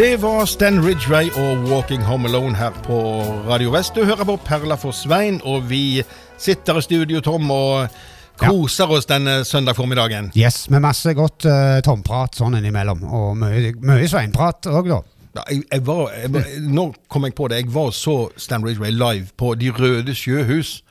Det 0.00 0.16
var 0.16 0.46
Stan 0.46 0.80
Ridgway 0.86 1.28
og 1.36 1.64
'Walking 1.68 2.02
Home 2.02 2.28
Alone' 2.28 2.56
her 2.56 2.70
på 2.70 3.00
Radio 3.48 3.70
Vest. 3.70 3.94
Du 3.94 4.04
hører 4.04 4.24
på 4.24 4.36
Perla 4.36 4.74
for 4.74 4.90
Svein, 4.90 5.40
og 5.44 5.70
vi 5.70 6.02
sitter 6.38 6.78
i 6.78 6.82
studio, 6.82 7.20
Tom, 7.20 7.50
og 7.50 7.88
koser 8.36 8.88
oss 8.88 9.04
denne 9.06 9.44
søndag 9.44 9.76
formiddagen. 9.76 10.32
Yes, 10.36 10.70
med 10.70 10.80
masse 10.80 11.12
godt 11.14 11.44
uh, 11.44 11.80
tomprat 11.84 12.32
sånn 12.40 12.56
innimellom, 12.56 13.04
og 13.04 13.36
mye, 13.36 13.74
mye 13.76 14.08
sveinprat 14.08 14.70
òg, 14.72 14.88
da. 14.88 15.02
Ja, 15.36 15.42
Jeg, 15.50 15.62
jeg 15.72 15.86
var, 15.86 16.08
jeg, 16.22 16.32
var- 16.32 16.48
nå 16.60 16.94
kom 17.08 17.24
jeg 17.28 17.34
på 17.34 17.48
det. 17.48 17.56
Jeg 17.60 17.74
var 17.74 17.90
så 17.90 18.30
Stan 18.36 18.64
Ridgway 18.64 18.90
live 18.96 19.26
på 19.36 19.52
De 19.54 19.68
røde 19.70 20.14
sjøhus. 20.14 20.82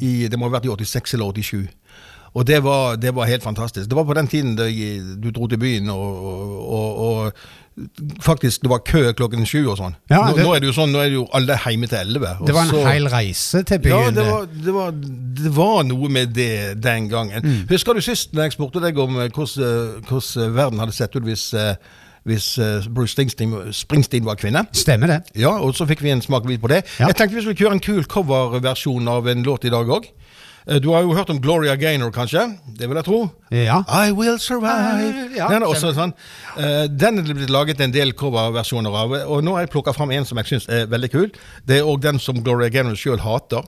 I, 0.00 0.28
det 0.30 0.38
må 0.38 0.46
ha 0.46 0.54
vært 0.60 0.70
i 0.70 0.70
86 0.86 1.14
eller 1.14 1.32
87. 1.32 1.66
Og 2.34 2.46
det 2.46 2.64
var, 2.64 2.96
det 2.96 3.14
var 3.14 3.24
helt 3.30 3.42
fantastisk. 3.42 3.88
Det 3.90 3.96
var 3.96 4.04
på 4.04 4.14
den 4.14 4.26
tiden 4.26 4.56
du 5.22 5.30
dro 5.30 5.46
til 5.46 5.58
byen, 5.58 5.90
og, 5.90 6.24
og, 6.66 6.98
og 6.98 7.32
faktisk 8.22 8.62
det 8.62 8.70
var 8.70 8.78
kø 8.86 9.00
klokken 9.18 9.46
sju 9.48 9.64
og 9.66 9.78
sånn. 9.80 9.96
Ja, 10.10 10.20
nå, 10.30 10.36
nå 10.44 10.52
er 10.54 10.62
det 10.62 10.68
jo 10.70 10.74
sånn, 10.76 10.92
nå 10.94 11.00
er 11.02 11.10
det 11.10 11.16
jo 11.18 11.24
alle 11.34 11.56
hjemme 11.64 11.88
til 11.90 11.98
elleve. 11.98 12.36
Det 12.46 12.54
var 12.54 12.62
en 12.68 12.70
så- 12.70 12.84
hel 12.86 13.08
reise 13.10 13.62
til 13.66 13.78
byen. 13.82 13.90
Ja, 14.04 14.10
det 14.14 14.26
var, 14.28 14.46
det, 14.46 14.74
var, 14.74 14.90
det 15.42 15.52
var 15.56 15.82
noe 15.88 16.08
med 16.08 16.34
det 16.34 16.80
den 16.82 17.08
gangen. 17.08 17.42
Mm. 17.42 17.66
Husker 17.70 17.94
du 17.94 18.00
sist 18.00 18.32
når 18.32 18.42
jeg 18.48 18.52
spurte 18.58 18.80
deg 18.84 18.98
om 18.98 19.18
eh, 19.18 19.28
hvordan, 19.28 19.66
eh, 19.66 20.00
hvordan 20.08 20.54
verden 20.54 20.78
hadde 20.84 20.94
sett 20.94 21.16
ut 21.16 21.26
hvis, 21.26 21.48
eh, 21.54 21.74
hvis 22.24 22.46
Bruce 22.88 23.12
Springsteen, 23.12 23.72
Springsteen 23.72 24.24
var 24.24 24.36
kvinne? 24.40 24.66
Stemmer 24.72 25.06
det. 25.10 25.20
Ja, 25.36 25.58
og 25.58 25.74
så 25.74 25.86
fikk 25.86 26.00
vi 26.00 26.10
en 26.14 26.22
smakebit 26.22 26.62
på 26.62 26.70
det. 26.70 26.84
Ja. 27.00 27.08
Jeg 27.10 27.16
tenkte 27.16 27.36
vi 27.36 27.42
skulle 27.42 27.58
kjøre 27.58 27.72
en 27.72 27.80
kul 27.84 28.04
coverversjon 28.04 29.08
av 29.08 29.26
en 29.28 29.42
låt 29.42 29.66
i 29.66 29.70
dag 29.74 29.86
òg. 29.88 30.06
Du 30.64 30.88
har 30.94 31.02
jo 31.04 31.12
hørt 31.12 31.28
om 31.28 31.36
Gloria 31.44 31.74
Gaynor, 31.76 32.08
kanskje? 32.14 32.46
Det 32.78 32.86
vil 32.88 32.96
jeg 32.96 33.04
tro. 33.04 33.18
Ja. 33.52 33.82
I 33.84 34.14
Will 34.16 34.38
Survive. 34.40 35.10
Ja, 35.36 35.50
den 35.52 35.60
er 35.60 35.68
også 35.68 35.90
sånn. 35.92 36.14
Eh, 36.56 36.86
den 36.88 37.20
er 37.20 37.28
blitt 37.36 37.52
laget 37.52 37.82
en 37.84 37.92
del 37.92 38.14
coverversjoner 38.16 38.96
av, 39.02 39.12
og 39.28 39.44
nå 39.44 39.58
har 39.58 39.66
jeg 39.66 39.74
plukka 39.74 39.92
fram 39.92 40.14
en 40.16 40.24
som 40.24 40.40
jeg 40.40 40.54
syns 40.54 40.68
er 40.72 40.88
veldig 40.88 41.10
kul. 41.12 41.28
Det 41.68 41.82
er 41.82 41.90
òg 41.90 42.00
den 42.06 42.20
som 42.22 42.40
Gloria 42.40 42.72
Gaynor 42.72 42.96
sjøl 42.96 43.20
hater, 43.20 43.66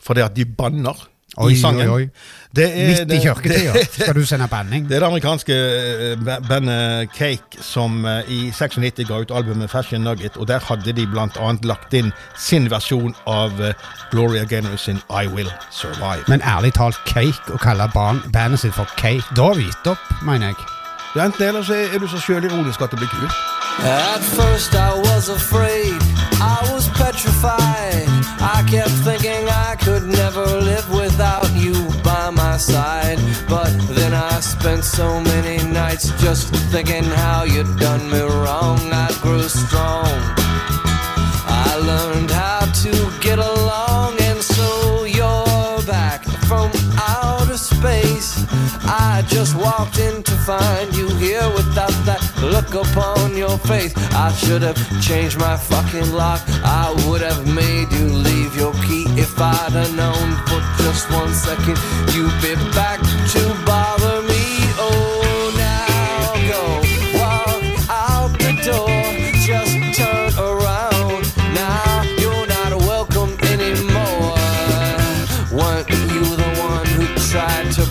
fordi 0.00 0.24
at 0.24 0.38
de 0.38 0.46
banner 0.48 0.96
Oi, 1.38 1.52
i 1.52 1.60
sangen. 1.60 1.88
oi, 1.88 2.02
oi. 2.02 2.08
Det 2.56 2.64
er- 2.64 2.86
Midt 2.88 3.00
i 3.00 3.04
det- 3.04 3.22
kirketida 3.22 3.72
skal 3.92 4.14
du 4.14 4.24
sende 4.26 4.48
banning. 4.48 4.88
det 4.88 4.96
er 4.96 5.00
det 5.00 5.06
amerikanske 5.06 5.52
eh, 5.52 6.38
bandet 6.48 7.08
Cake 7.16 7.60
som 7.62 8.04
eh, 8.06 8.22
i 8.28 8.50
96 8.50 9.04
ga 9.08 9.18
ut 9.20 9.30
albumet 9.30 9.70
Fashion 9.70 10.00
Nugget, 10.00 10.36
og 10.36 10.48
der 10.48 10.58
hadde 10.58 10.92
de 10.92 11.06
blant 11.06 11.36
annet 11.40 11.64
lagt 11.64 11.92
inn 11.94 12.12
sin 12.36 12.70
versjon 12.70 13.14
av 13.26 13.52
eh, 13.60 13.72
Gloria 14.10 14.44
Gaynor 14.44 14.76
sin 14.76 14.96
I 15.10 15.26
Will 15.26 15.50
Survive. 15.70 16.24
Men 16.28 16.40
ærlig 16.42 16.72
talt, 16.74 16.96
Cake, 17.06 17.52
å 17.52 17.58
kalle 17.58 17.90
barn, 17.94 18.22
bandet 18.32 18.60
sitt 18.60 18.74
for 18.74 18.88
Cake, 18.96 19.22
da 19.36 19.42
har 19.42 19.54
vi 19.54 19.62
gitt 19.68 19.86
opp, 19.86 19.98
mener 20.22 20.46
jeg. 20.46 20.56
Ja, 21.16 21.24
Enten 21.24 21.48
eller 21.48 21.62
så 21.62 21.74
er 21.74 21.98
du 21.98 22.06
så 22.08 22.18
sjølironisk 22.20 22.80
at 22.82 22.90
det 22.90 22.98
blir 22.98 23.08
kult. 23.08 23.32
At 23.84 24.20
first 24.22 24.74
I 24.74 24.90
was 25.06 25.28
afraid, 25.28 25.94
I 26.40 26.58
was 26.72 26.88
petrified. 26.88 28.08
I 28.40 28.62
kept 28.70 28.90
thinking 29.06 29.48
I 29.48 29.67
could 29.88 30.06
never 30.06 30.44
live 30.44 30.86
without 30.90 31.50
you 31.56 31.74
by 32.04 32.28
my 32.28 32.56
side. 32.58 33.18
But 33.48 33.72
then 33.96 34.12
I 34.12 34.38
spent 34.40 34.84
so 34.84 35.20
many 35.32 35.56
nights 35.64 36.06
just 36.24 36.54
thinking 36.72 37.04
how 37.04 37.44
you'd 37.44 37.78
done 37.78 38.04
me 38.12 38.20
wrong. 38.20 38.78
I 39.06 39.08
grew 39.22 39.48
strong. 39.48 40.12
I 41.66 41.68
learned 41.90 42.30
how 42.30 42.62
to 42.84 42.92
get 43.26 43.38
along, 43.38 44.12
and 44.28 44.40
so 44.42 45.04
you're 45.04 45.82
back 45.96 46.20
from 46.48 46.70
space. 47.78 48.44
I 48.84 49.24
just 49.28 49.54
walked 49.54 49.98
in 49.98 50.22
to 50.22 50.34
find 50.48 50.94
you 50.96 51.08
here 51.16 51.46
without 51.58 51.94
that 52.06 52.20
look 52.54 52.70
upon 52.74 53.36
your 53.36 53.56
face. 53.70 53.92
I 54.26 54.32
should 54.32 54.62
have 54.62 54.78
changed 55.00 55.38
my 55.38 55.56
fucking 55.56 56.12
lock. 56.12 56.40
I 56.64 56.86
would 57.06 57.22
have 57.22 57.42
made 57.46 57.88
you 57.92 58.06
leave 58.28 58.56
your 58.56 58.74
key 58.86 59.04
if 59.24 59.32
I'd 59.40 59.72
have 59.80 59.94
known 59.94 60.28
for 60.48 60.60
just 60.82 61.10
one 61.10 61.32
second 61.32 61.78
you'd 62.14 62.38
be 62.42 62.54
back 62.74 63.00
to 63.34 63.42
bother 63.66 63.97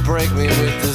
break 0.07 0.31
me 0.31 0.47
with 0.47 0.86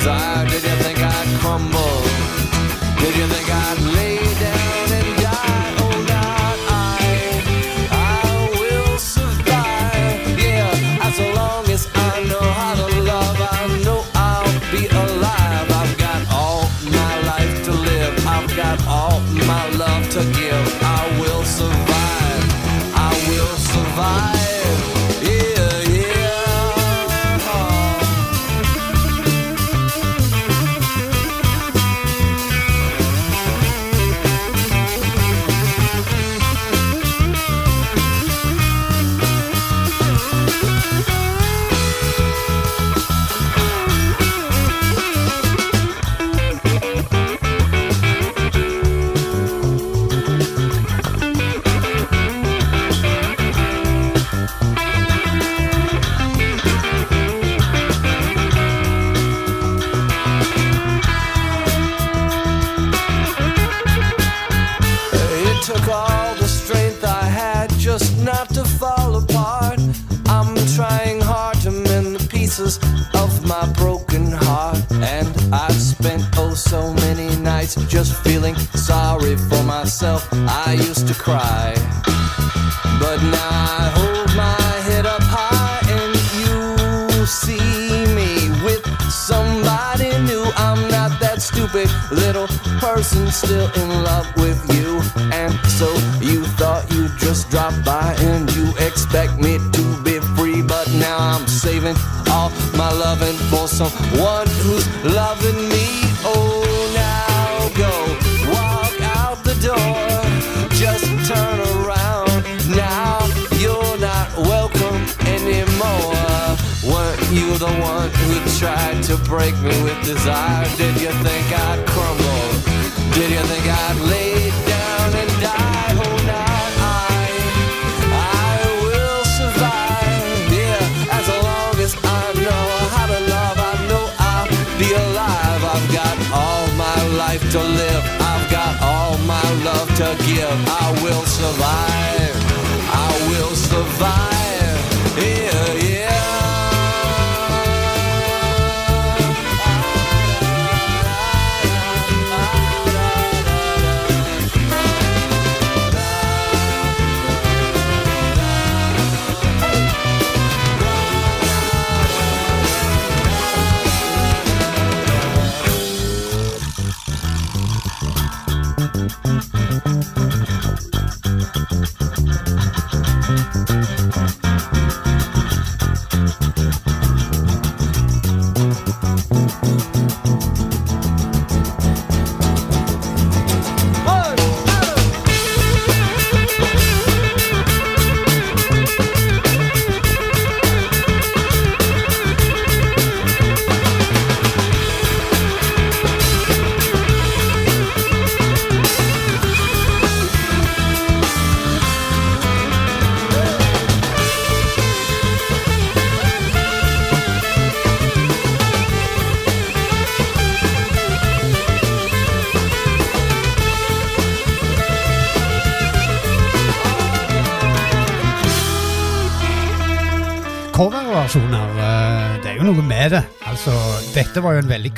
be 134.82 134.92
alive. 134.92 135.62
I've 135.74 135.88
got 135.92 136.16
all 136.32 136.66
my 136.74 137.00
life 137.22 137.44
to 137.52 137.60
live. 137.60 138.04
I've 138.30 138.50
got 138.50 138.72
all 138.82 139.16
my 139.18 139.48
love 139.68 139.88
to 140.00 140.08
give. 140.26 140.58
I 140.82 140.86
will 141.02 141.24
survive. 141.24 142.41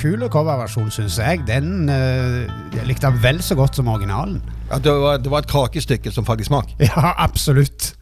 Kul 0.01 0.27
coverversjon, 0.33 0.91
syns 0.95 1.19
jeg. 1.21 1.45
Den 1.49 1.89
uh, 1.91 2.45
jeg 2.75 2.89
likte 2.89 3.11
jeg 3.11 3.23
vel 3.25 3.41
så 3.45 3.57
godt 3.59 3.79
som 3.79 3.89
originalen. 3.93 4.43
Ja, 4.71 4.79
det, 4.81 4.93
var, 4.97 5.19
det 5.21 5.31
var 5.31 5.45
et 5.45 5.51
kakestykke 5.51 6.11
som 6.13 6.25
falt 6.27 6.41
i 6.41 6.47
smak. 6.49 6.73
Ja, 6.85 7.13
absolutt. 7.21 7.93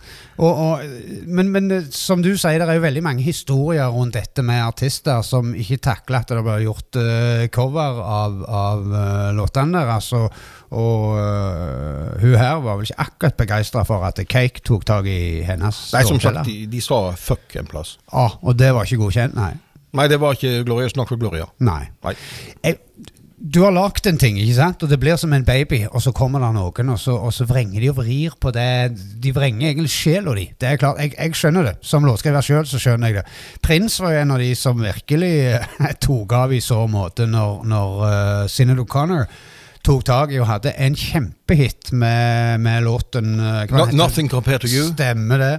Og, 0.40 0.48
og, 0.48 0.84
men, 1.28 1.50
men 1.52 1.70
eh, 1.74 1.88
som 1.92 2.22
du 2.24 2.30
sier, 2.38 2.62
det 2.62 2.70
er 2.70 2.78
jo 2.78 2.84
veldig 2.84 3.02
mange 3.04 3.24
historier 3.26 3.90
rundt 3.92 4.16
dette 4.16 4.44
med 4.46 4.62
artister 4.64 5.20
som 5.26 5.52
ikke 5.58 5.80
takler 5.84 6.22
at 6.22 6.32
det 6.32 6.44
blir 6.46 6.64
gjort 6.64 6.98
uh, 6.98 7.44
cover 7.52 8.00
av, 8.00 8.38
av 8.46 8.86
uh, 8.88 9.28
låtene 9.36 9.82
deres. 9.82 10.12
Og, 10.16 10.38
og 10.72 11.18
uh, 11.18 12.22
hun 12.22 12.38
her 12.38 12.62
var 12.64 12.78
vel 12.78 12.88
ikke 12.88 13.08
akkurat 13.08 13.38
begeistra 13.42 13.84
for 13.88 14.06
at 14.08 14.22
Cake 14.24 14.64
tok 14.64 14.86
tak 14.88 15.10
i 15.10 15.42
hennes 15.46 15.82
Nei, 15.92 16.06
som 16.08 16.22
sagt, 16.22 16.46
de, 16.48 16.64
de 16.70 16.80
sa 16.84 17.04
fuck 17.18 17.58
en 17.60 17.68
plass. 17.68 17.98
Ah, 18.10 18.38
og 18.40 18.56
det 18.58 18.72
var 18.72 18.88
ikke 18.88 19.02
godkjent, 19.04 19.36
nei. 19.36 19.52
Nei, 19.92 20.08
det 20.08 20.20
var 20.22 20.38
ikke 20.38 20.62
gloriøst 20.64 20.96
nok 20.96 21.12
for 21.12 21.20
Gloria. 21.20 21.50
nei. 21.60 21.84
Nei. 22.04 22.14
Jeg, 22.64 22.78
du 23.42 23.58
har 23.64 23.72
lagd 23.74 24.06
en 24.06 24.20
ting, 24.22 24.36
ikke 24.38 24.54
sant? 24.54 24.82
og 24.84 24.90
det 24.92 25.00
blir 25.02 25.16
som 25.18 25.32
en 25.34 25.44
baby, 25.44 25.80
og 25.90 26.02
så 26.04 26.12
kommer 26.14 26.38
det 26.44 26.52
noen, 26.54 26.92
og 26.94 26.98
så, 27.02 27.16
og 27.18 27.32
så 27.34 27.42
vrenger 27.48 27.82
de 27.82 27.88
og 27.90 27.96
vrir 27.98 28.36
på 28.38 28.52
det. 28.54 28.92
De 29.18 29.32
vrenger 29.34 29.72
egentlig 29.72 29.90
sjela 29.90 30.34
di. 30.38 30.44
Det 30.54 30.68
er 30.68 30.78
klart, 30.78 31.00
jeg, 31.02 31.16
jeg 31.16 31.38
skjønner 31.40 31.66
det. 31.66 31.72
Som 31.82 32.06
låtskriver 32.06 32.46
sjøl, 32.46 32.68
så 32.70 32.78
skjønner 32.78 33.10
jeg 33.10 33.18
det. 33.18 33.24
Prins 33.66 33.98
var 34.00 34.14
jo 34.14 34.20
en 34.22 34.34
av 34.36 34.44
de 34.44 34.52
som 34.58 34.78
virkelig 34.78 35.32
eh, 35.56 35.88
tok 36.06 36.36
av 36.38 36.54
i 36.54 36.60
så 36.62 36.84
måte 36.90 37.26
når, 37.26 37.66
når 37.72 37.98
uh, 38.04 38.44
Sinead 38.52 38.84
O'Connor 38.84 39.26
tok 39.82 40.04
tak 40.06 40.30
i 40.30 40.38
og 40.38 40.46
hadde 40.46 40.76
en 40.78 40.94
kjempehit 40.94 41.90
med, 41.90 42.62
med 42.62 42.86
låten 42.86 43.34
uh, 43.42 43.90
nothing 43.90 44.30
compared 44.30 44.62
to 44.62 44.70
you. 44.70 44.86
Stemmer 44.92 45.42
det. 45.42 45.54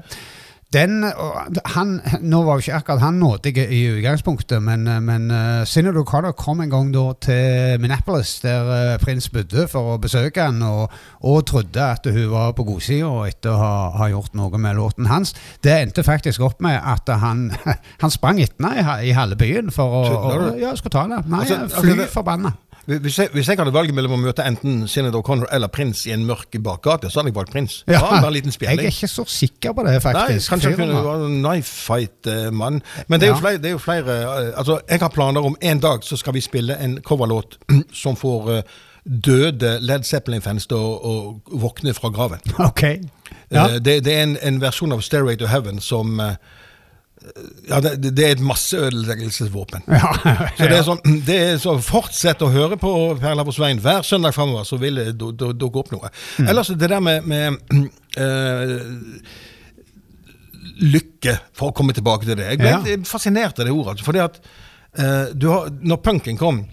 Den, 0.73 1.03
han, 1.75 1.91
nå 2.25 2.39
var 2.47 2.57
jo 2.57 2.63
ikke 2.63 2.77
akkurat 2.79 3.03
han 3.03 3.19
nådig 3.21 3.53
i 3.61 3.81
utgangspunktet, 3.91 4.57
men, 4.63 4.87
men 5.05 5.27
uh, 5.29 5.61
Sinead 5.69 5.99
O'Connor 6.01 6.33
kom 6.37 6.63
en 6.63 6.71
gang 6.71 6.89
da 6.93 7.03
til 7.21 7.81
Minneapolis, 7.83 8.39
der 8.41 8.71
uh, 8.71 8.95
prins 9.01 9.29
bodde, 9.33 9.67
for 9.69 9.93
å 9.93 9.99
besøke 10.01 10.47
han, 10.47 10.63
og, 10.65 10.93
og 11.21 11.43
trodde 11.49 11.83
at 11.83 12.09
hun 12.09 12.31
var 12.31 12.55
på 12.57 12.65
godsida 12.71 13.11
etter 13.29 13.53
å 13.53 13.59
ha, 13.61 13.73
ha 13.99 14.09
gjort 14.15 14.33
noe 14.39 14.61
med 14.61 14.79
låten 14.79 15.11
hans. 15.11 15.35
Det 15.61 15.75
endte 15.77 16.05
faktisk 16.05 16.41
opp 16.41 16.63
med 16.65 16.79
at 16.79 17.09
han, 17.21 17.51
han 18.03 18.13
sprang 18.13 18.41
etter 18.41 18.65
henne 18.65 19.03
i, 19.03 19.11
i 19.11 19.17
halve 19.17 19.37
byen 19.37 19.69
for 19.73 19.99
å, 20.01 20.03
å? 20.09 20.51
Ja, 20.57 20.73
skulle 20.79 20.97
ta 20.97 21.05
henne. 21.05 21.21
Nei, 21.29 21.45
altså, 21.45 21.83
fly 21.83 21.97
altså, 21.99 22.11
forbanna. 22.17 22.57
Hvis 22.85 23.15
jeg, 23.19 23.29
hvis 23.31 23.47
jeg 23.47 23.57
hadde 23.57 23.71
valget 23.71 23.95
mellom 23.95 24.11
å 24.17 24.17
møte 24.19 24.43
enten 24.43 24.81
Sinead 24.91 25.15
O'Connor 25.15 25.47
eller 25.55 25.69
Prins 25.71 26.01
i 26.09 26.11
en 26.11 26.25
mørk 26.27 26.57
bakgate, 26.65 27.07
så 27.09 27.21
hadde 27.21 27.31
jeg 27.31 27.35
valgt 27.37 27.53
Prins. 27.53 27.77
Ja, 27.87 28.01
Ja, 28.01 28.17
en 28.27 28.33
liten 28.35 28.51
jeg 28.51 28.77
er 28.79 28.89
ikke 28.89 29.07
så 29.07 29.23
sikker 29.23 29.71
på 29.73 29.85
det, 29.87 29.93
Nei, 29.93 29.99
faktisk. 30.03 30.49
kanskje 30.51 30.69
jeg 30.73 30.79
kunne 30.81 31.03
være 31.05 31.29
en 31.29 31.37
knife 31.45 31.71
fight-mann. 31.85 32.81
Men 33.07 33.19
det 33.19 33.29
er, 33.29 33.33
Ja. 33.33 33.39
flere, 33.39 33.57
det 33.57 33.65
er 33.65 33.75
jo 33.77 33.77
flere 33.77 34.17
eh, 34.21 34.51
Altså, 34.59 34.79
jeg 34.89 34.99
har 34.99 35.09
planer 35.09 35.41
om 35.45 35.55
en 35.61 35.79
dag 35.79 36.03
så 36.03 36.17
skal 36.17 36.33
vi 36.33 36.41
spille 36.41 36.75
en 36.79 36.97
coverlåt 37.01 37.57
som 38.03 38.15
får 38.19 38.51
eh, 38.57 38.61
døde 39.05 39.77
Led 39.81 40.03
Zeppelin-fans 40.03 40.67
til 40.67 40.77
å, 40.77 41.39
våkne 41.51 41.93
fra 41.93 42.09
graven. 42.09 42.39
Ok. 42.59 42.83
Ja. 43.51 43.67
Eh, 43.69 43.79
Det, 43.79 44.03
det 44.03 44.13
er 44.13 44.23
en, 44.23 44.37
en 44.41 44.59
versjon 44.61 44.91
av 44.91 45.01
Stairway 45.01 45.35
to 45.39 45.47
Heaven 45.47 45.79
som 45.79 46.19
Ja, 47.69 47.79
det, 47.79 47.93
det 48.17 48.25
er 48.25 48.31
et 48.35 48.41
masseødeleggelsesvåpen. 48.43 49.83
Ja, 49.87 50.09
Så 50.57 50.67
det 50.67 50.77
er 50.77 50.83
sånn, 50.87 50.99
det 51.25 51.37
er 51.39 51.57
så 51.61 51.77
Fortsett 51.81 52.41
å 52.43 52.49
høre 52.51 52.75
på 52.81 52.91
Perla 53.21 53.45
på 53.47 53.53
Svein 53.55 53.79
hver 53.79 54.03
søndag 54.03 54.35
framover, 54.35 54.63
så 54.67 54.77
vil 54.81 54.95
det 54.99 55.17
du- 55.17 55.31
du- 55.31 55.53
dukke 55.53 55.79
opp 55.83 55.91
noe. 55.95 56.11
Mm. 56.39 56.49
Ellers 56.51 56.67
det 56.75 56.89
der 56.91 56.99
med, 56.99 57.25
med 57.25 57.57
øh, 58.17 58.75
lykke, 60.83 61.37
for 61.55 61.71
å 61.71 61.75
komme 61.75 61.93
tilbake 61.95 62.25
til 62.27 62.37
det. 62.39 62.49
Jeg 62.53 62.59
ble 62.61 62.73
Ja. 62.73 62.97
fascinert 63.07 63.59
av 63.59 63.65
det 63.65 63.73
ordet. 63.73 63.93
altså, 63.95 64.05
Fordi 64.05 64.19
at 64.23 64.39
øh, 64.99 65.33
du 65.35 65.47
har, 65.49 65.69
Når 65.81 65.95
punken 66.03 66.37
kom, 66.37 66.65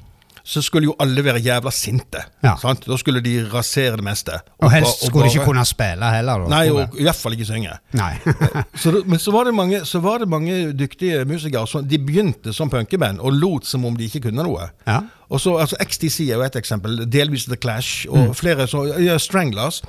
så 0.50 0.62
skulle 0.66 0.88
jo 0.88 0.94
alle 0.98 1.22
være 1.22 1.38
jævla 1.44 1.70
sinte. 1.70 2.24
Ja. 2.42 2.56
Sant? 2.58 2.82
Da 2.90 2.96
skulle 2.98 3.20
de 3.22 3.34
rasere 3.52 3.96
det 4.00 4.04
meste. 4.04 4.34
Og 4.58 4.72
helst 4.72 4.96
ba- 5.04 5.06
skulle 5.06 5.28
de 5.28 5.36
ikke 5.36 5.44
kunne 5.46 5.62
spille 5.68 6.08
heller. 6.10 6.42
Da, 6.42 6.48
Nei, 6.50 6.64
og 6.74 6.96
i 6.98 7.06
hvert 7.06 7.20
fall 7.20 7.36
ikke 7.36 7.46
synge. 7.46 7.76
Nei. 7.94 8.10
Så 8.74 8.96
men 9.06 9.18
så 9.22 9.30
var, 9.34 9.46
det 9.46 9.54
mange, 9.54 9.84
så 9.86 10.00
var 10.02 10.18
det 10.24 10.28
mange 10.28 10.72
dyktige 10.74 11.22
musikere 11.30 11.66
som 11.70 11.86
de 11.86 11.98
begynte 12.02 12.52
som 12.56 12.70
punkeband 12.72 13.20
og 13.22 13.32
lot 13.38 13.66
som 13.70 13.84
om 13.86 13.94
de 13.96 14.10
ikke 14.10 14.24
kunne 14.26 14.42
noe. 14.46 14.66
Ja. 14.90 14.98
Og 15.30 15.40
så, 15.40 15.56
altså 15.62 15.78
XTC 15.80 16.26
er 16.28 16.34
jo 16.34 16.42
et 16.42 16.56
eksempel, 16.58 17.04
delvis 17.06 17.46
The 17.46 17.56
Clash, 17.56 18.06
og 18.10 18.34
flere 18.36 18.66
så, 18.66 18.84
ja, 18.98 19.18
Stranglers. 19.18 19.82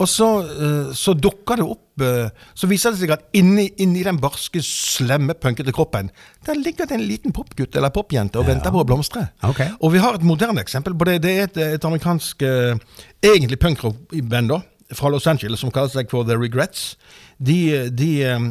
Og 0.00 0.08
så, 0.08 0.28
eh, 0.40 0.92
så 0.96 1.12
dukker 1.12 1.60
det 1.60 1.66
opp 1.68 2.02
eh, 2.04 2.30
Så 2.56 2.68
viser 2.70 2.94
det 2.94 3.02
seg 3.02 3.12
at 3.14 3.26
inni, 3.36 3.66
inni 3.84 4.04
den 4.06 4.20
barske, 4.20 4.62
slemme, 4.64 5.36
punkete 5.36 5.74
kroppen 5.76 6.08
Der 6.46 6.56
ligger 6.56 6.88
det 6.88 6.96
en 6.96 7.04
liten 7.04 7.34
popgutt 7.36 7.76
eller 7.76 7.92
popjente 7.92 8.40
og 8.40 8.48
venter 8.48 8.72
på 8.72 8.80
å 8.80 8.86
blomstre. 8.88 9.26
Okay. 9.44 9.74
Og 9.80 9.92
vi 9.94 10.00
har 10.02 10.16
et 10.16 10.24
moderne 10.26 10.62
eksempel 10.64 10.96
på 10.96 11.08
det. 11.08 11.20
Det 11.24 11.32
er 11.36 11.48
et, 11.48 11.58
et 11.76 11.86
amerikansk 11.86 12.44
eh, 12.46 12.80
egentlig 13.20 13.60
punkrock-band 13.60 14.54
da, 14.54 14.62
fra 14.96 15.10
Los 15.12 15.28
Angeles 15.30 15.60
som 15.60 15.72
kaller 15.74 15.92
seg 15.92 16.08
for 16.12 16.24
The 16.24 16.38
Regrets. 16.40 16.94
De, 17.36 17.88
de 17.92 18.08
um, 18.32 18.48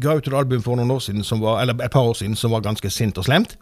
ga 0.00 0.16
ut 0.16 0.26
et 0.26 0.36
album 0.36 0.64
for 0.64 0.80
noen 0.80 0.96
år 0.96 1.04
siden 1.04 1.24
som 1.24 1.40
var, 1.44 1.60
eller 1.62 1.76
et 1.84 1.92
par 1.92 2.08
år 2.08 2.16
siden 2.18 2.36
som 2.36 2.52
var 2.56 2.64
ganske 2.64 2.90
sint 2.92 3.20
og 3.20 3.28
slemt. 3.28 3.56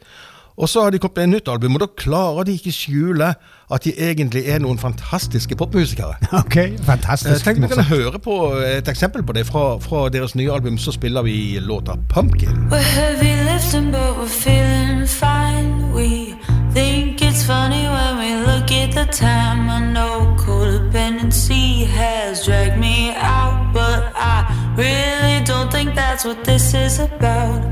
Og 0.59 0.69
så 0.69 0.83
har 0.83 0.91
de 0.91 0.99
kommet 0.99 1.17
med 1.17 1.25
et 1.25 1.29
nytt 1.31 1.49
album, 1.51 1.75
og 1.75 1.81
da 1.81 1.87
klarer 1.99 2.45
de 2.47 2.53
ikke 2.53 2.73
skjule 2.73 3.35
at 3.75 3.85
de 3.85 3.91
egentlig 4.11 4.45
er 4.47 4.59
noen 4.63 4.79
fantastiske 4.79 5.57
popmusikere. 5.57 6.15
Ok, 6.45 6.57
Eh, 6.57 6.79
fantastisk. 6.87 7.45
Tenk 7.45 7.63
vi 7.63 7.69
kan 7.75 7.85
høre 7.85 8.19
på 8.19 8.37
et 8.63 8.89
eksempel 8.89 9.23
på 9.27 9.33
det. 9.33 9.47
Fra, 9.47 9.79
fra 9.79 10.09
deres 10.09 10.35
nye 10.35 10.53
album 10.53 10.79
så 10.79 10.93
spiller 10.93 11.23
vi 11.23 11.59
låta 11.61 11.93
'Pumpkin'. 11.93 12.71
We're 12.71 12.77
heavy 13.01 13.33
lifting, 13.51 13.91
but 13.93 14.15
we're 14.19 14.29
feeling 14.45 15.07
fine. 15.09 15.93
We 15.95 16.35
think 16.75 17.23
it's 17.23 17.43
funny 17.47 17.85
when 17.97 18.13
we 18.23 18.31
look 18.51 18.71
at 18.83 18.91
the 18.95 19.07
time. 19.13 19.61
I 19.71 19.81
know 19.93 20.37
codependency 20.39 21.85
has 21.87 22.47
dragged 22.47 22.79
me 22.79 23.11
out, 23.17 23.73
but 23.73 24.01
I 24.15 24.45
really 24.77 25.45
don't 25.45 25.71
think 25.73 25.95
that's 25.95 26.25
what 26.25 26.45
this 26.45 26.75
is 26.75 27.01
about. 27.01 27.63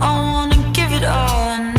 I 0.00 0.10
wanna 0.32 0.56
give 0.72 0.92
it 0.92 1.04
all, 1.04 1.73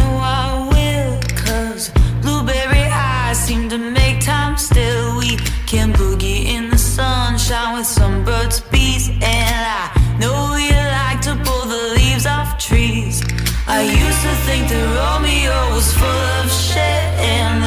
seem 3.45 3.69
to 3.69 3.77
make 3.77 4.19
time 4.21 4.58
still. 4.58 5.17
We 5.19 5.38
can 5.67 5.93
boogie 5.93 6.45
in 6.55 6.71
the 6.71 6.79
sunshine 6.79 7.77
with 7.77 7.86
some 7.86 8.25
birds, 8.25 8.60
bees, 8.71 9.10
and 9.10 9.63
I 9.81 10.17
know 10.19 10.55
you 10.55 10.79
like 10.99 11.21
to 11.27 11.34
pull 11.45 11.65
the 11.73 11.84
leaves 11.95 12.25
off 12.25 12.58
trees. 12.58 13.21
I 13.67 13.81
used 13.84 14.21
to 14.27 14.34
think 14.47 14.69
that 14.69 14.86
Romeo 14.99 15.75
was 15.75 15.93
full 15.93 16.25
of 16.41 16.47
shit, 16.49 17.05
and 17.38 17.64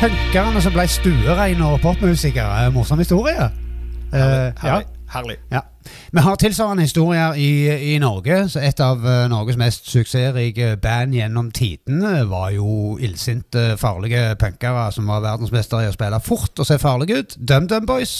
Punkerne 0.00 0.62
som 0.64 0.72
ble 0.72 0.86
stuereine 0.88 1.66
og 1.74 1.82
popmusikere. 1.82 2.64
Eh, 2.64 2.72
Morsom 2.72 3.02
historie. 3.02 3.50
Herlig. 4.14 4.54
ja. 4.62 4.62
Herlig. 4.62 4.86
Herlig. 5.10 5.36
Ja. 5.52 5.60
Vi 6.12 6.22
har 6.24 6.36
tilsvarende 6.40 6.82
historier 6.82 7.34
i, 7.36 7.68
i 7.94 7.98
Norge. 7.98 8.48
Så 8.48 8.62
et 8.64 8.80
av 8.80 9.02
eh, 9.04 9.26
Norges 9.28 9.58
mest 9.60 9.90
suksessrike 9.90 10.76
band 10.80 11.12
gjennom 11.18 11.50
tidene 11.52 12.22
var 12.30 12.52
jo 12.54 12.96
illsinte, 13.02 13.74
farlige 13.80 14.36
punkere 14.40 14.86
som 14.94 15.10
var 15.10 15.20
verdensmestere 15.26 15.84
i 15.84 15.90
å 15.90 15.96
spille 15.98 16.22
fort 16.24 16.62
og 16.62 16.68
se 16.70 16.78
farlige 16.80 17.20
ut. 17.20 17.36
DumDum 17.36 17.84
Boys. 17.90 18.14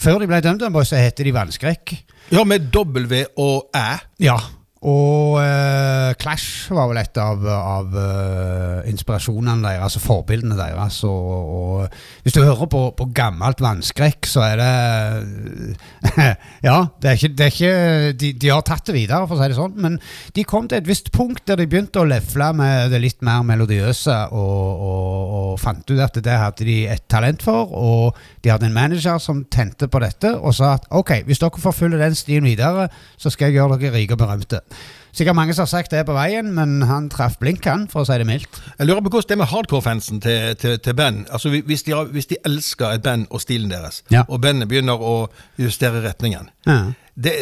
Før 0.00 0.22
de 0.22 0.30
ble 0.30 0.40
DumDum 0.46 0.72
Boys, 0.72 0.94
så 0.94 1.02
het 1.02 1.20
de 1.20 1.34
Vannskrekk. 1.36 1.98
Ja, 2.32 2.46
med 2.48 2.70
W 2.72 3.26
og 3.36 3.68
æ. 3.76 4.00
Ja. 4.24 4.38
Og 4.80 5.34
eh, 5.42 6.14
Clash 6.16 6.70
var 6.72 6.86
vel 6.88 7.02
et 7.02 7.18
av, 7.20 7.42
av 7.44 7.90
uh, 7.92 8.78
inspirasjonene 8.88 9.60
deres, 9.60 9.82
altså 9.84 10.00
forbildene 10.00 10.56
deres. 10.56 11.02
Og, 11.04 11.50
og 11.52 11.98
hvis 12.24 12.32
du 12.32 12.40
hører 12.40 12.70
på, 12.72 12.80
på 12.96 13.06
gammelt 13.12 13.60
vannskrekk, 13.60 14.24
så 14.24 14.46
er 14.46 14.62
det 14.62 16.14
Ja, 16.68 16.78
det 16.96 17.10
er 17.10 17.18
ikke, 17.18 17.32
det 17.36 17.44
er 17.44 17.52
ikke 17.52 18.14
de, 18.22 18.30
de 18.40 18.52
har 18.54 18.64
tatt 18.64 18.88
det 18.88 18.96
videre, 18.96 19.28
for 19.28 19.36
å 19.36 19.42
si 19.42 19.50
det 19.52 19.58
sånn. 19.58 19.76
Men 19.84 19.98
de 20.38 20.46
kom 20.48 20.70
til 20.70 20.80
et 20.80 20.88
visst 20.88 21.12
punkt 21.12 21.44
der 21.50 21.60
de 21.60 21.68
begynte 21.68 22.00
å 22.00 22.08
lefle 22.08 22.48
med 22.56 22.88
det 22.94 23.02
litt 23.04 23.20
mer 23.26 23.44
melodiøse, 23.52 24.16
og, 24.32 24.64
og, 24.88 25.36
og 25.42 25.60
fant 25.60 25.92
ut 25.92 26.00
at 26.00 26.22
det 26.24 26.40
hadde 26.40 26.68
de 26.70 26.78
et 26.88 27.04
talent 27.12 27.44
for. 27.44 27.68
Og 27.76 28.16
de 28.40 28.54
hadde 28.54 28.70
en 28.70 28.78
manager 28.80 29.20
som 29.20 29.44
tente 29.52 29.92
på 29.92 30.00
dette, 30.00 30.32
og 30.40 30.56
sa 30.56 30.78
at 30.78 30.88
ok, 30.88 31.18
hvis 31.28 31.44
dere 31.44 31.64
forfølger 31.68 32.00
den 32.00 32.16
stien 32.16 32.48
videre, 32.48 32.88
så 33.20 33.28
skal 33.28 33.50
jeg 33.50 33.60
gjøre 33.60 33.76
dere 33.84 33.98
rike 33.98 34.16
og 34.16 34.24
berømte. 34.24 34.64
Sikkert 35.12 35.34
mange 35.36 35.54
som 35.54 35.62
har 35.66 35.70
sagt 35.72 35.90
det 35.90 36.04
på 36.06 36.14
veien, 36.14 36.52
men 36.54 36.82
han 36.86 37.08
traff 37.10 37.38
blink, 37.40 37.64
han, 37.66 37.88
for 37.90 38.02
å 38.02 38.06
si 38.08 38.16
det 38.20 38.26
mildt. 38.28 38.60
Jeg 38.78 38.86
lurer 38.86 39.02
på 39.02 39.10
hvordan 39.10 39.28
det 39.28 39.36
er 39.36 39.42
med 39.42 39.50
hardcore-fansen 39.52 40.20
til, 40.22 40.54
til, 40.60 40.78
til 40.78 40.94
band. 40.94 41.24
Altså, 41.34 41.50
hvis 41.66 41.82
de, 41.82 41.92
har, 41.96 42.04
hvis 42.14 42.26
de 42.30 42.36
elsker 42.46 42.94
et 42.98 43.02
band 43.02 43.26
og 43.30 43.40
stilen 43.42 43.70
deres, 43.72 44.02
Ja. 44.10 44.22
og 44.28 44.40
bandet 44.40 44.68
begynner 44.70 44.98
å 45.02 45.28
justere 45.58 46.02
retningen 46.06 46.48
Ja. 46.66 46.92
det, 47.16 47.34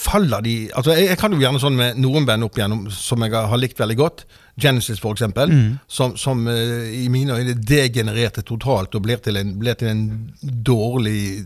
faller 0.00 0.40
de 0.44 0.52
Altså, 0.74 0.94
jeg, 0.96 1.08
jeg 1.12 1.18
kan 1.20 1.32
jo 1.34 1.40
gjerne 1.42 1.60
sånn 1.62 1.76
med 1.78 1.98
noen 2.00 2.26
band 2.28 2.46
opp 2.46 2.56
igjennom 2.58 2.86
som 2.94 3.22
jeg 3.24 3.34
har 3.34 3.60
likt 3.60 3.80
veldig 3.80 3.96
godt. 3.98 4.24
Genesis, 4.58 4.98
for 4.98 5.14
eksempel. 5.14 5.52
Som, 5.86 6.16
som 6.18 6.40
uh, 6.50 6.88
i 6.90 7.04
mine 7.12 7.36
øyne 7.36 7.54
degenererte 7.54 8.42
totalt 8.42 8.96
og 8.98 9.04
ble 9.04 9.14
til 9.22 9.38
en, 9.38 9.52
ble 9.60 9.74
til 9.78 9.90
en 9.92 10.00
dårlig 10.42 11.44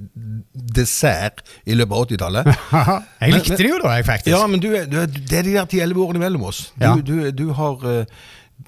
dessert 0.52 1.42
i 1.68 1.76
løpet 1.76 1.92
av 1.96 2.06
80-tallet. 2.06 2.52
jeg 3.22 3.34
likte 3.36 3.58
det 3.60 3.68
jo 3.68 3.80
da, 3.82 3.96
jeg 3.98 4.06
faktisk. 4.08 4.32
Ja, 4.32 4.44
men 4.48 4.62
du 4.62 4.70
du 4.88 4.96
det 5.06 5.42
er 5.42 5.48
de 5.48 5.56
der 5.58 5.66
10-11 5.68 6.04
årene 6.06 6.24
mellom 6.24 6.48
oss. 6.48 6.62
Du, 6.76 6.86
Ja. 6.86 6.94
du, 6.96 7.16
du 7.36 7.44
har 7.58 7.84
eh, 7.90 8.06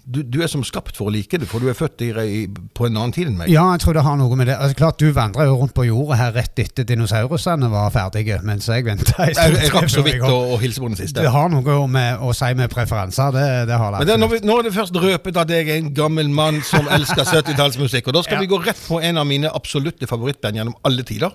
du, 0.04 0.20
du 0.22 0.42
er 0.44 0.50
som 0.52 0.60
skapt 0.66 0.98
for 0.98 1.08
å 1.08 1.12
like 1.14 1.38
det, 1.40 1.46
for 1.48 1.62
du 1.64 1.68
er 1.70 1.76
født 1.76 2.02
i, 2.04 2.10
i, 2.12 2.40
på 2.76 2.84
en 2.86 2.96
annen 3.00 3.12
tid 3.16 3.30
enn 3.30 3.38
meg. 3.38 3.48
Ja, 3.52 3.64
jeg 3.72 3.80
tror 3.84 3.96
det 3.96 4.02
har 4.04 4.18
noe 4.20 4.36
med 4.36 4.50
det. 4.50 4.56
Altså, 4.60 4.76
klart, 4.76 4.98
Du 5.00 5.08
vandra 5.16 5.46
jo 5.48 5.54
rundt 5.60 5.72
på 5.76 5.86
jorda 5.88 6.18
her 6.20 6.34
rett 6.36 6.60
etter 6.60 6.84
dinosaurusene 6.88 7.70
var 7.72 7.88
ferdige, 7.94 8.36
mens 8.44 8.68
jeg 8.68 8.84
venta 8.84 9.28
Jeg, 9.30 9.36
jeg 9.38 9.72
rakk 9.72 9.88
så 9.92 10.04
vidt 10.04 10.24
å, 10.28 10.34
å 10.52 10.58
hilse 10.60 10.82
på 10.84 10.90
den 10.92 10.98
siste. 11.00 11.24
Det 11.24 11.32
har 11.32 11.48
noe 11.52 11.78
med 11.88 12.20
å 12.20 12.34
si 12.36 12.50
med 12.58 12.72
preferanser, 12.72 13.32
det, 13.34 13.46
det 13.70 13.80
har 13.80 13.96
det. 13.96 14.02
Men 14.04 14.12
det, 14.12 14.18
når, 14.20 14.32
vi, 14.34 14.42
nå 14.44 14.58
er 14.60 14.68
det 14.68 14.74
først 14.76 15.00
røpet 15.06 15.40
at 15.44 15.54
jeg 15.56 15.68
er 15.70 15.80
en 15.80 15.90
gammel 15.96 16.28
mann 16.36 16.60
som 16.68 16.90
elsker 16.92 17.24
70-tallsmusikk. 17.30 18.12
Og 18.12 18.18
da 18.18 18.24
skal 18.26 18.38
Ja. 18.38 18.44
vi 18.44 18.52
gå 18.52 18.60
rett 18.64 18.80
på 18.84 19.00
en 19.00 19.18
av 19.22 19.26
mine 19.30 19.48
absolutte 19.56 20.08
favorittband 20.10 20.60
gjennom 20.60 20.76
alle 20.84 21.04
tider. 21.08 21.32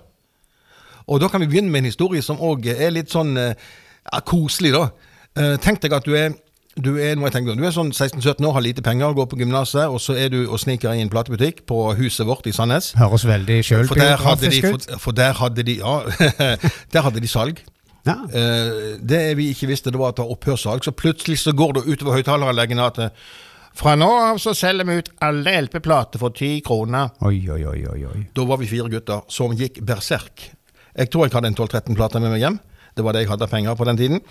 Og 1.09 1.21
da 1.23 1.29
kan 1.31 1.41
vi 1.41 1.49
begynne 1.49 1.71
med 1.73 1.81
en 1.83 1.89
historie 1.89 2.21
som 2.21 2.37
òg 2.37 2.67
er 2.69 2.91
litt 2.93 3.09
sånn 3.09 3.33
eh, 3.39 3.55
ja, 4.11 4.19
koselig, 4.21 4.75
da. 4.75 4.89
Uh, 5.37 5.55
tenk 5.61 5.81
deg 5.81 5.93
at 5.93 6.05
du 6.05 6.13
er 6.17 6.33
du 6.77 6.93
er, 7.01 7.15
du 7.17 7.63
er 7.65 7.73
sånn 7.73 7.89
16-17 7.91 8.45
år, 8.45 8.53
har 8.55 8.63
lite 8.63 8.83
penger, 8.85 9.15
går 9.17 9.25
på 9.31 9.39
gymnaset, 9.41 9.89
og 9.89 9.99
så 10.03 10.15
er 10.15 10.29
du 10.31 10.43
og 10.45 10.59
sniker 10.61 10.93
i 10.93 11.01
en 11.03 11.09
platebutikk 11.11 11.65
på 11.67 11.79
huset 11.97 12.27
vårt 12.29 12.47
i 12.47 12.53
Sandnes. 12.55 12.93
Høres 12.99 13.25
veldig 13.27 13.57
sjølbiografisk 13.65 14.69
ut. 14.69 14.87
for, 14.87 15.03
for 15.07 15.17
der 15.17 15.35
hadde 15.41 15.65
de 15.65 15.79
Ja, 15.81 15.97
der 16.93 17.05
hadde 17.07 17.19
de 17.19 17.27
salg. 17.27 17.59
Ja. 18.07 18.15
Eh, 18.31 18.95
det 19.01 19.21
vi 19.37 19.49
ikke 19.51 19.67
visste, 19.73 19.91
det 19.91 19.99
var 19.99 20.13
at 20.13 20.19
det 20.19 20.25
var 20.25 20.37
opphørssalg. 20.37 20.85
Så 20.85 20.95
plutselig 20.95 21.41
så 21.43 21.53
går 21.57 21.79
det 21.79 21.85
utover 21.89 22.19
høyttaleranleggene 22.19 22.85
at 22.85 23.01
eh, 23.03 23.27
fra 23.79 23.95
nå 23.99 24.07
av 24.09 24.39
så 24.41 24.53
selger 24.57 24.87
vi 24.87 24.99
ut 24.99 25.11
alle 25.23 25.57
LP-plater 25.65 26.21
for 26.21 26.35
ti 26.35 26.57
kroner. 26.65 27.11
Oi, 27.27 27.41
oi, 27.51 27.61
oi, 27.69 28.05
oi. 28.09 28.23
Da 28.35 28.45
var 28.47 28.59
vi 28.61 28.69
fire 28.71 28.89
gutter 28.91 29.27
som 29.31 29.53
gikk 29.57 29.81
berserk. 29.87 30.49
Jeg 30.95 31.11
tror 31.11 31.27
jeg 31.27 31.35
hadde 31.37 31.51
en 31.53 31.59
12-13 31.59 31.95
plater 31.95 32.23
med 32.23 32.33
meg 32.33 32.43
hjem. 32.43 32.57
Det 32.97 33.03
var 33.05 33.13
det 33.15 33.21
jeg 33.25 33.29
hadde 33.31 33.45
av 33.47 33.51
penger 33.53 33.75
på 33.79 33.85
den 33.87 33.97
tiden. 33.97 34.21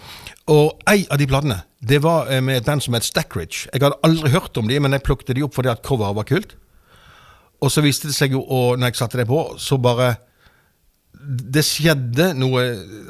Og 0.51 0.79
ei 0.90 1.07
av 1.11 1.18
de 1.21 1.27
platene, 1.31 1.61
det 1.81 2.01
var 2.05 2.31
eh, 2.31 2.40
med 2.44 2.57
et 2.61 2.66
band 2.66 2.83
som 2.85 2.94
het 2.99 3.05
Stackridge. 3.07 3.68
Jeg 3.73 3.83
hadde 3.85 3.99
aldri 4.05 4.31
hørt 4.35 4.57
om 4.61 4.68
de, 4.68 4.79
men 4.81 4.92
jeg 4.92 5.03
plukket 5.07 5.35
de 5.37 5.44
opp 5.47 5.55
fordi 5.57 5.71
at 5.73 5.83
coveret 5.87 6.16
var 6.18 6.25
kult. 6.29 6.57
Og 7.62 7.71
så 7.75 7.83
viste 7.83 8.07
det 8.11 8.14
seg 8.14 8.33
jo, 8.37 8.42
og 8.44 8.79
når 8.79 8.92
jeg 8.92 9.01
satte 9.01 9.18
det 9.18 9.27
på, 9.27 9.40
så 9.59 9.79
bare 9.83 10.16
Det 11.18 11.64
skjedde 11.66 12.29
noe 12.38 12.61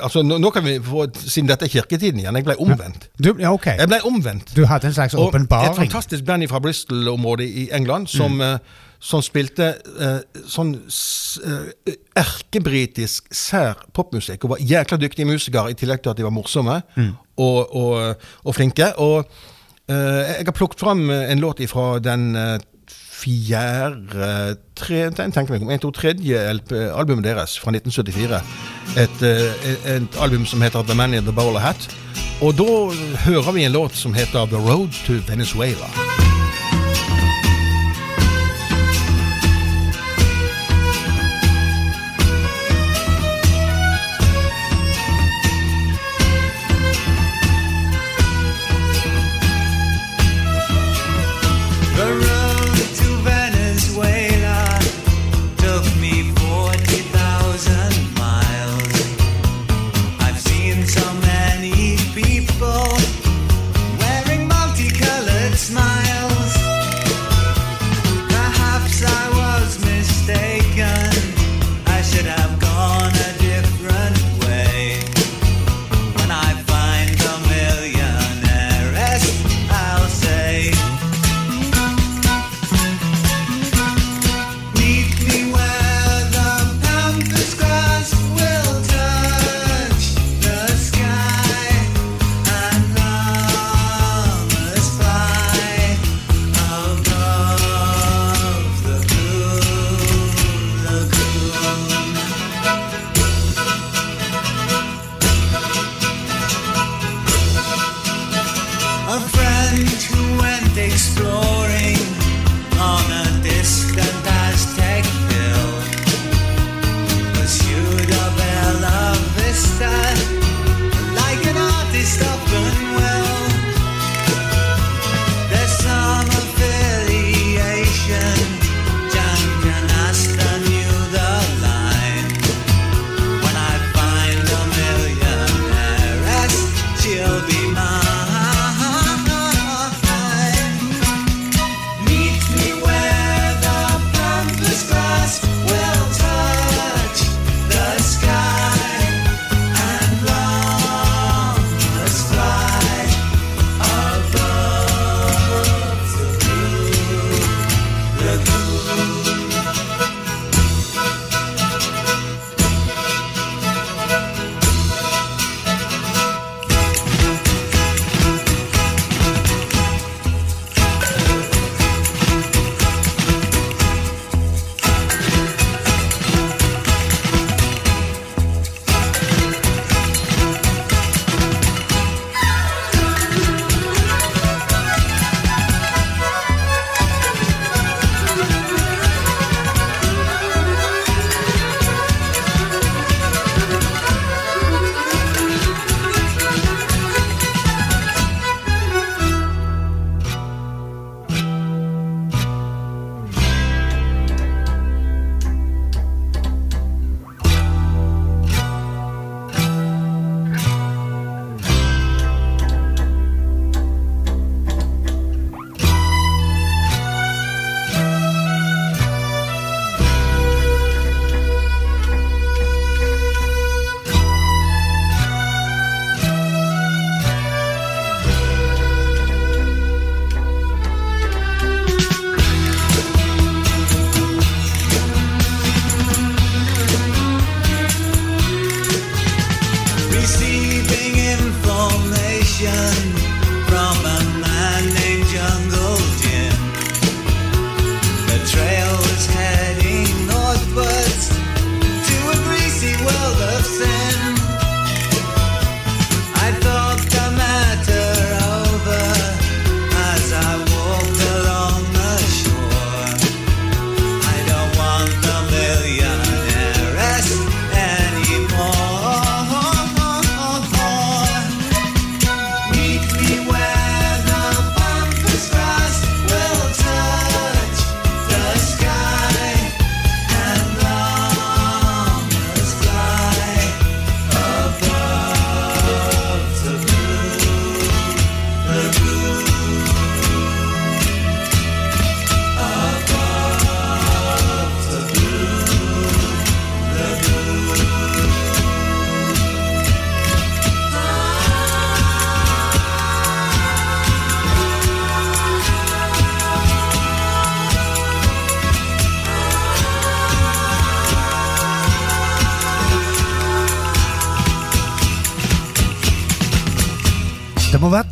Altså, 0.00 0.22
nå, 0.24 0.38
nå 0.40 0.50
kan 0.54 0.64
vi 0.64 0.78
få 0.80 1.04
Siden 1.18 1.48
dette 1.50 1.66
er 1.66 1.72
kirketiden 1.74 2.22
igjen, 2.22 2.38
jeg 2.40 2.46
ble 2.46 2.54
omvendt. 2.62 3.08
Du, 3.20 3.34
ja, 3.36 3.50
ok. 3.52 3.66
Jeg 3.76 3.90
ble 3.90 3.98
omvendt. 4.08 4.54
Du 4.56 4.62
hadde 4.66 4.88
en 4.88 4.94
slags 4.96 5.14
Og 5.18 5.34
et 5.36 5.76
fantastisk 5.76 6.24
band 6.24 6.46
fra 6.48 6.60
Bristol-området 6.64 7.44
i 7.48 7.66
England 7.76 8.08
som, 8.08 8.38
Mm. 8.38 8.40
eh, 8.40 8.58
som 9.00 9.22
spilte 9.22 9.76
eh, 10.00 10.42
sånn 10.50 10.72
eh, 10.74 11.92
erkebritisk 12.18 13.28
sær 13.34 13.84
popmusikk 13.94 14.44
og 14.44 14.56
var 14.56 14.64
jækla 14.64 14.98
dyktige 14.98 15.28
musikere, 15.28 15.70
i 15.70 15.78
tillegg 15.78 16.02
til 16.02 16.10
at 16.14 16.18
de 16.18 16.26
var 16.26 16.34
morsomme 16.34 16.80
Mm. 16.96 17.12
og, 17.38 17.76
og, 17.76 18.24
og 18.44 18.54
flinke. 18.54 18.90
Og 18.98 19.24
eh, 19.88 20.34
jeg 20.40 20.48
har 20.48 20.56
plukket 20.56 20.80
fram 20.80 21.10
en 21.10 21.38
låt 21.38 21.62
fra 21.70 21.98
den 22.02 22.34
eh, 22.36 22.58
fjerde 23.18 24.56
tre, 24.78 25.08
tenker 25.10 25.50
meg 25.50 25.62
om, 25.62 25.70
en, 25.74 25.82
to, 25.82 25.90
tredje 25.94 26.38
albumet 26.94 27.24
deres 27.26 27.58
fra 27.58 27.74
1974. 27.74 28.42
Et, 28.98 29.22
eh, 29.26 29.68
et 29.96 30.20
album 30.22 30.46
som 30.46 30.62
heter 30.62 30.86
The 30.86 30.94
Man 30.98 31.14
in 31.14 31.26
the 31.26 31.34
Bowler 31.34 31.62
Hat. 31.62 31.88
Og 32.42 32.54
da 32.58 32.70
hører 33.26 33.52
vi 33.52 33.66
en 33.66 33.74
låt 33.74 33.98
som 33.98 34.14
heter 34.14 34.46
The 34.46 34.62
Road 34.62 34.94
to 35.06 35.18
Venezuela. 35.26 36.27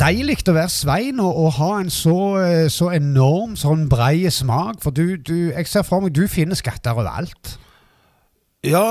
Deilig 0.06 0.38
å 0.46 0.54
være 0.54 0.72
Svein 0.72 1.20
og, 1.22 1.38
og 1.42 1.54
ha 1.58 1.70
en 1.80 1.90
så, 1.92 2.16
eh, 2.42 2.66
så 2.72 2.90
enorm, 2.94 3.56
sånn 3.58 3.86
brei 3.90 4.26
smak. 4.30 4.80
For 4.84 4.94
du, 4.94 5.16
du, 5.18 5.50
jeg 5.50 5.70
ser 5.70 5.86
for 5.86 6.04
meg 6.04 6.14
du 6.14 6.26
finner 6.30 6.58
skatter 6.58 6.94
overalt. 6.94 7.56
Ja 8.66 8.86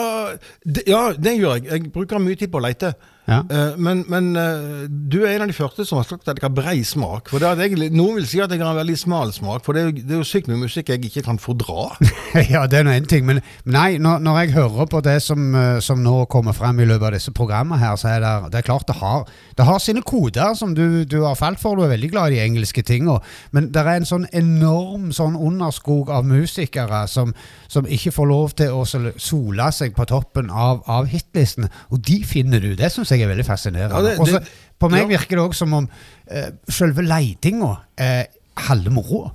ja, 0.88 1.02
det 1.16 1.36
gjør 1.38 1.60
jeg. 1.60 1.68
Jeg 1.72 1.92
bruker 1.94 2.22
mye 2.24 2.40
tid 2.40 2.52
på 2.52 2.62
å 2.62 2.66
lete. 2.66 2.94
Ja. 3.28 3.40
Eh, 3.50 3.74
men 3.82 4.04
men 4.08 4.36
eh, 4.38 4.84
du 4.90 5.24
er 5.26 5.32
en 5.36 5.46
av 5.46 5.50
de 5.50 5.56
første 5.58 5.86
som 5.88 5.98
har 5.98 6.06
sagt 6.06 6.28
at 6.30 6.38
jeg 6.38 6.46
har 6.46 6.54
brei 6.54 6.84
smak. 6.86 7.32
For 7.32 7.42
det 7.42 7.50
egentlig, 7.58 7.88
Noen 7.96 8.20
vil 8.20 8.28
si 8.30 8.38
at 8.44 8.52
jeg 8.54 8.62
har 8.62 8.70
en 8.76 8.78
veldig 8.78 8.98
smal 9.02 9.32
smak, 9.34 9.64
for 9.66 9.74
det 9.74 9.82
er, 9.82 9.92
det 9.98 10.14
er 10.14 10.22
jo 10.22 10.28
sykt 10.30 10.50
mye 10.52 10.60
musikk 10.62 10.92
jeg 10.94 11.02
ikke 11.10 11.24
kan 11.26 11.40
fordra. 11.42 11.88
ja, 12.54 12.66
det 12.70 12.80
er 12.80 12.86
nå 12.86 12.94
én 12.94 13.08
ting, 13.10 13.26
men 13.26 13.42
nei, 13.66 13.98
når, 13.98 14.22
når 14.22 14.38
jeg 14.44 14.54
hører 14.60 14.90
på 14.92 15.02
det 15.08 15.16
som, 15.26 15.48
eh, 15.58 15.80
som 15.82 16.04
nå 16.06 16.14
kommer 16.30 16.54
frem 16.54 16.84
i 16.84 16.86
løpet 16.86 17.08
av 17.10 17.16
disse 17.18 17.34
programmene 17.34 17.82
her, 17.82 17.96
så 17.98 18.12
er 18.14 18.22
det, 18.22 18.34
det 18.54 18.62
er 18.62 18.68
klart 18.70 18.86
det 18.92 19.00
har, 19.02 19.26
det 19.58 19.66
har 19.72 19.82
sine 19.82 20.06
koder 20.06 20.54
som 20.60 20.76
du, 20.78 21.02
du 21.10 21.18
har 21.26 21.34
falt 21.40 21.60
for. 21.64 21.76
Du 21.80 21.88
er 21.88 21.96
veldig 21.96 22.12
glad 22.14 22.30
i 22.30 22.38
de 22.38 22.44
engelske 22.46 22.86
tinga, 22.86 23.18
men 23.58 23.72
det 23.74 23.82
er 23.82 23.92
en 24.04 24.06
sånn 24.10 24.30
enorm 24.38 25.10
sånn 25.16 25.34
underskog 25.40 26.14
av 26.14 26.30
musikere 26.30 27.06
som, 27.10 27.34
som 27.72 27.90
ikke 27.90 28.14
får 28.14 28.30
lov 28.30 28.54
til 28.62 28.70
å 28.78 28.86
sol- 28.86 29.12
sole 29.18 29.72
seg 29.74 29.98
på 29.98 30.06
toppen 30.14 30.54
av, 30.54 30.84
av 30.86 31.10
hitlistene, 31.10 31.72
og 31.90 32.06
de 32.06 32.22
finner 32.28 32.62
du. 32.62 32.76
Det 32.78 32.92
syns 32.94 33.10
jeg 33.15 33.15
er 33.24 33.32
veldig 33.32 33.46
fascinerende. 33.48 34.14
Ja, 34.16 34.20
Og 34.20 34.50
på 34.80 34.90
meg 34.92 35.08
virker 35.08 35.38
det 35.38 35.46
òg 35.46 35.56
som 35.56 35.74
om 35.78 35.88
uh, 35.88 36.50
selve 36.68 37.06
leitinga 37.06 37.72
er 37.96 38.28
halve 38.68 38.92
moroa. 38.94 39.32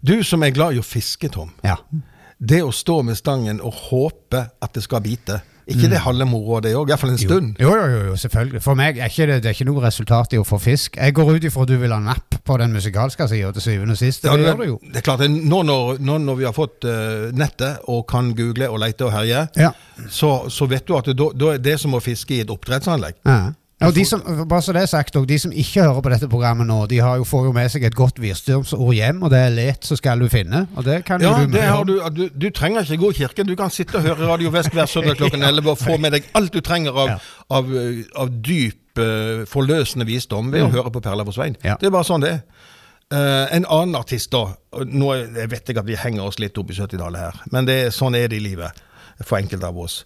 Du 0.00 0.22
som 0.24 0.42
er 0.42 0.54
glad 0.56 0.76
i 0.76 0.80
å 0.80 0.86
fiske, 0.86 1.28
Tom. 1.32 1.50
Ja. 1.66 1.76
Det 2.38 2.62
å 2.64 2.72
stå 2.72 3.02
med 3.04 3.18
stangen 3.20 3.60
og 3.60 3.76
håpe 3.90 4.46
at 4.48 4.76
det 4.76 4.84
skal 4.86 5.02
bite. 5.04 5.42
Ikke 5.70 5.88
det 5.92 6.00
halve 6.04 6.26
moroa, 6.28 6.60
det 6.64 6.72
òg. 6.76 6.90
Iallfall 6.90 7.12
en 7.14 7.18
stund. 7.20 7.54
Jo, 7.60 7.70
jo, 7.76 7.86
jo, 7.92 8.00
jo, 8.10 8.16
selvfølgelig. 8.24 8.62
For 8.64 8.78
meg 8.78 8.98
er 8.98 9.10
ikke 9.12 9.26
det, 9.30 9.36
det 9.44 9.50
er 9.52 9.56
ikke 9.58 9.68
noe 9.70 9.82
resultat 9.84 10.34
i 10.36 10.40
å 10.40 10.44
få 10.46 10.58
fisk. 10.62 10.96
Jeg 11.00 11.14
går 11.16 11.32
ut 11.36 11.46
ifra 11.50 11.66
du 11.68 11.76
vil 11.80 11.94
ha 11.94 12.00
napp 12.02 12.38
på 12.44 12.56
den 12.60 12.72
musikalske 12.74 13.28
sida 13.30 13.52
til 13.56 13.62
syvende 13.66 13.94
og 13.96 14.00
sist. 14.00 14.24
Det 14.24 14.30
Ja, 14.32 14.36
gjør 14.50 14.60
du 14.62 14.64
jo. 14.72 14.78
Det 14.90 15.02
er 15.02 15.06
klart, 15.06 15.24
nå 15.30 15.62
når, 15.66 16.00
nå 16.02 16.18
når 16.24 16.40
vi 16.40 16.48
har 16.48 16.56
fått 16.56 16.84
uh, 16.88 17.30
nettet 17.36 17.84
og 17.88 18.04
kan 18.10 18.32
google 18.34 18.68
og 18.70 18.80
lete 18.82 19.06
og 19.06 19.12
herje, 19.14 19.46
Ja. 19.60 19.70
så, 20.08 20.48
så 20.50 20.66
vet 20.70 20.86
du 20.88 20.96
at 20.98 21.06
det, 21.10 21.16
da, 21.20 21.30
da 21.34 21.54
er 21.54 21.58
det 21.62 21.78
som 21.80 21.94
å 21.94 22.00
fiske 22.02 22.34
i 22.34 22.40
et 22.44 22.50
oppdrettsanlegg. 22.50 23.20
Ja. 23.26 23.52
Og 23.86 23.94
de 23.96 24.04
som, 24.04 24.20
bare 24.48 24.62
så 24.62 24.74
det 24.76 24.82
er 24.82 24.90
sagt, 24.90 25.16
de 25.28 25.38
som 25.40 25.52
ikke 25.56 25.84
hører 25.86 26.02
på 26.04 26.12
dette 26.12 26.28
programmet 26.28 26.68
nå, 26.68 26.82
de 26.90 26.98
har 27.00 27.16
jo, 27.20 27.24
får 27.24 27.46
jo 27.48 27.52
med 27.56 27.70
seg 27.72 27.86
et 27.88 27.96
godt 27.96 28.20
virstyrmsord 28.20 28.92
hjem, 28.92 29.22
og 29.24 29.32
det 29.32 29.40
er 29.46 29.54
let, 29.54 29.86
så 29.88 29.96
skal 29.96 30.20
du 30.20 30.28
finne. 30.32 30.66
Og 30.76 30.84
det 30.84 30.98
kan 31.08 31.22
Ja, 31.24 31.32
jo 31.40 31.48
du 31.48 31.54
det 31.56 31.62
har 31.64 31.86
du, 31.88 31.94
du, 32.16 32.26
du 32.28 32.48
trenger 32.56 32.84
ikke 32.84 33.00
gå 33.00 33.12
i 33.14 33.18
kirken. 33.22 33.48
Du 33.48 33.56
kan 33.56 33.72
sitte 33.72 33.96
og 33.96 34.04
høre 34.04 34.28
Radio 34.28 34.52
Vest 34.52 34.74
hver 34.76 34.90
søndag 34.90 35.16
klokken 35.20 35.42
11 35.42 35.72
og 35.72 35.80
få 35.80 35.96
med 35.96 36.12
deg 36.18 36.28
alt 36.36 36.52
du 36.52 36.60
trenger 36.64 36.92
av, 36.92 37.14
av, 37.48 37.72
eh, 37.72 38.02
av 38.20 38.34
dyp, 38.44 38.82
uh, 39.00 39.46
forløsende 39.48 40.04
visdom 40.08 40.52
ved 40.52 40.66
å 40.66 40.74
høre 40.74 40.92
på 40.92 41.00
Perla 41.04 41.24
for 41.24 41.36
Svein. 41.36 41.56
Det 41.62 41.88
er 41.88 41.94
bare 41.94 42.08
sånn 42.08 42.26
det 42.26 42.34
er. 42.36 42.44
Eh, 43.10 43.56
en 43.56 43.64
annen 43.66 43.96
artist, 43.98 44.30
da 44.30 44.52
Nå 44.86 45.08
jeg 45.16 45.48
vet 45.50 45.72
jeg 45.72 45.78
at 45.80 45.86
vi 45.88 45.96
henger 45.98 46.28
oss 46.28 46.38
litt 46.38 46.58
opp 46.60 46.68
i 46.70 46.76
70-tallet 46.76 47.18
her, 47.24 47.40
men 47.50 47.66
det, 47.66 47.80
sånn 47.96 48.14
er 48.14 48.28
det 48.30 48.38
i 48.38 48.44
livet 48.44 48.76
for 49.24 49.40
enkelte 49.40 49.66
av 49.66 49.80
oss. 49.82 50.04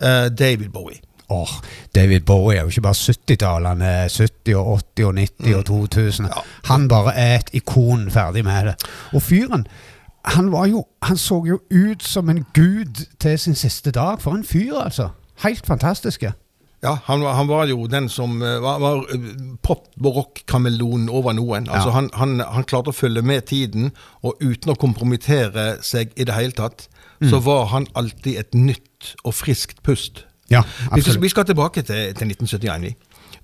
Uh, 0.00 0.30
David 0.32 0.72
Bowie. 0.72 1.02
Åh, 1.30 1.48
David 1.94 2.20
Bowie 2.24 2.56
er 2.58 2.62
jo 2.62 2.68
ikke 2.72 2.80
bare 2.86 2.94
70-tallet, 2.94 3.68
han 3.68 3.82
er 3.82 4.08
70 4.08 4.54
og 4.56 4.80
80 4.96 5.04
og 5.04 5.14
90 5.18 5.54
og 5.58 5.64
2000. 5.66 6.24
Mm. 6.26 6.32
Ja. 6.36 6.42
Han 6.72 6.88
bare 6.88 7.14
er 7.16 7.34
et 7.42 7.50
ikon 7.52 8.10
ferdig 8.10 8.44
med 8.44 8.66
det. 8.70 8.74
Og 9.12 9.22
fyren, 9.22 9.66
han 10.24 10.52
var 10.52 10.66
jo 10.66 10.84
Han 11.02 11.16
så 11.16 11.42
jo 11.46 11.60
ut 11.70 12.02
som 12.02 12.28
en 12.28 12.44
gud 12.54 13.04
til 13.20 13.38
sin 13.38 13.54
siste 13.54 13.90
dag. 13.90 14.20
For 14.20 14.34
en 14.34 14.44
fyr, 14.44 14.74
altså. 14.84 15.08
Helt 15.44 15.66
fantastiske. 15.66 16.32
Ja, 16.82 16.96
han, 17.04 17.20
var- 17.22 17.34
han 17.34 17.48
var 17.48 17.66
jo 17.66 17.86
den 17.86 18.08
som 18.08 18.42
eh, 18.42 18.60
var, 18.62 18.78
var 18.78 19.04
eh, 19.14 19.18
pop- 19.62 19.88
og 20.04 20.16
rock-kameleon 20.16 21.08
over 21.08 21.32
noen. 21.32 21.68
Altså, 21.68 21.88
Ja. 21.88 21.94
han, 21.94 22.10
han, 22.14 22.40
han 22.40 22.64
klarte 22.64 22.88
å 22.90 22.94
følge 22.94 23.22
med 23.22 23.42
tiden, 23.46 23.92
og 24.22 24.34
uten 24.40 24.70
å 24.72 24.76
kompromittere 24.78 25.76
seg 25.82 26.12
i 26.16 26.24
det 26.24 26.34
hele 26.34 26.52
tatt, 26.52 26.88
Mm. 27.20 27.30
så 27.30 27.38
var 27.42 27.64
han 27.66 27.86
alltid 27.98 28.36
et 28.38 28.54
nytt 28.54 29.08
og 29.24 29.34
friskt 29.34 29.80
pust. 29.82 30.20
Ja, 30.50 30.62
Vi 30.94 31.02
skal, 31.02 31.20
vi 31.20 31.28
skal 31.28 31.44
tilbake 31.44 31.82
til, 31.82 32.14
til 32.16 32.30
1971. 32.32 32.82
vi. 32.82 32.94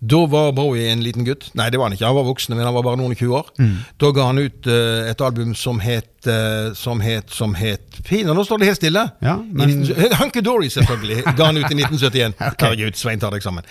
Da 0.04 0.18
var 0.28 0.50
Bowie 0.52 0.88
en 0.92 1.00
liten 1.04 1.24
gutt. 1.24 1.46
Nei, 1.56 1.68
det 1.70 1.78
var 1.78 1.86
han 1.88 1.94
ikke. 1.96 2.04
Han 2.06 2.16
var 2.16 2.24
voksen, 2.26 2.56
men 2.56 2.64
han 2.66 2.74
var 2.74 2.82
bare 2.84 2.98
noen 3.00 3.12
og 3.14 3.16
20 3.20 3.36
år. 3.38 3.50
Mm. 3.60 3.76
Da 4.02 4.10
ga 4.16 4.26
han 4.26 4.40
ut 4.42 4.66
uh, 4.68 5.06
et 5.10 5.20
album 5.24 5.54
som 5.56 5.78
het 5.80 6.28
uh, 6.28 6.72
Som 6.76 7.00
het 7.04 7.30
Som 7.32 7.54
het 7.56 8.00
Pina, 8.08 8.34
nå 8.36 8.44
står 8.44 8.60
det 8.60 8.68
helt 8.72 8.80
stille. 8.80 9.04
Ja, 9.24 9.36
men- 9.38 9.70
1970 9.84 10.18
Hunky 10.22 10.42
Dory, 10.44 10.68
selvfølgelig. 10.74 11.22
Ga 11.38 11.48
han 11.50 11.56
ut 11.60 11.68
i 11.70 11.78
1971. 11.78 12.36
Herregud, 12.60 12.98
Svein 13.00 13.20
tar 13.22 13.32
deg 13.36 13.44
sammen. 13.46 13.64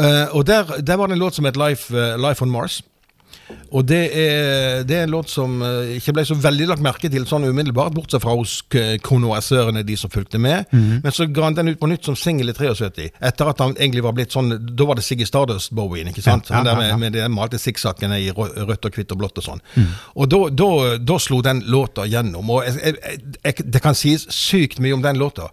Uh, 0.00 0.26
og 0.34 0.46
der, 0.48 0.78
der 0.82 0.96
var 0.98 1.06
det 1.10 1.18
en 1.18 1.22
låt 1.26 1.34
som 1.38 1.44
het 1.46 1.56
Life, 1.60 1.92
Life 2.18 2.42
on 2.42 2.50
Mars. 2.50 2.80
Og 3.70 3.84
det 3.86 4.00
er, 4.10 4.82
det 4.86 4.96
er 4.96 5.04
en 5.06 5.12
låt 5.14 5.30
som 5.30 5.60
eh, 5.62 5.96
ikke 5.98 6.14
ble 6.16 6.24
så 6.26 6.36
veldig 6.38 6.68
lagt 6.70 6.84
merke 6.84 7.10
til 7.12 7.26
sånn 7.28 7.46
umiddelbart, 7.46 7.94
bortsett 7.94 8.22
fra 8.22 8.34
hos 8.38 8.58
konoassørene 9.06 9.84
de 9.86 9.96
som 9.98 10.12
fulgte 10.12 10.40
med. 10.42 10.66
Mhm. 10.70 11.00
Men 11.04 11.14
så 11.14 11.28
ga 11.30 11.46
han 11.48 11.58
den 11.58 11.72
ut 11.74 11.80
på 11.80 11.90
nytt 11.90 12.06
som 12.08 12.18
singel 12.18 12.50
i 12.50 12.56
73, 12.56 13.08
etter 13.30 13.52
at 13.52 13.62
han 13.62 13.76
egentlig 13.76 14.04
var 14.06 14.16
blitt 14.16 14.34
sånn 14.34 14.52
Da 14.76 14.86
var 14.88 14.98
det 14.98 15.04
Siggy 15.06 15.26
Stardust-Bowien, 15.28 16.10
ikke 16.12 16.24
sant? 16.24 16.50
Ja, 16.50 16.56
ja, 16.56 16.58
Han 16.58 16.68
der 16.68 16.82
ja, 16.82 16.88
ja. 16.90 16.98
med, 16.98 17.12
med 17.12 17.18
de 17.18 17.28
malte 17.32 17.60
sikksakkene 17.62 18.20
i 18.22 18.30
rødt 18.34 18.88
og 18.88 18.98
hvitt 18.98 19.14
og 19.14 19.22
blått 19.22 19.40
og 19.42 19.48
sånn. 19.48 19.64
Mm. 19.74 19.90
Og 20.14 20.30
da, 20.32 20.42
da, 20.62 20.70
da 21.12 21.18
slo 21.22 21.40
den 21.44 21.64
låta 21.70 22.06
gjennom. 22.10 22.50
Og 22.50 22.64
jeg, 22.66 22.78
jeg, 22.82 23.34
jeg, 23.42 23.66
det 23.74 23.82
kan 23.84 23.98
sies 23.98 24.26
sykt 24.32 24.80
mye 24.82 24.96
om 24.96 25.04
den 25.04 25.20
låta, 25.20 25.50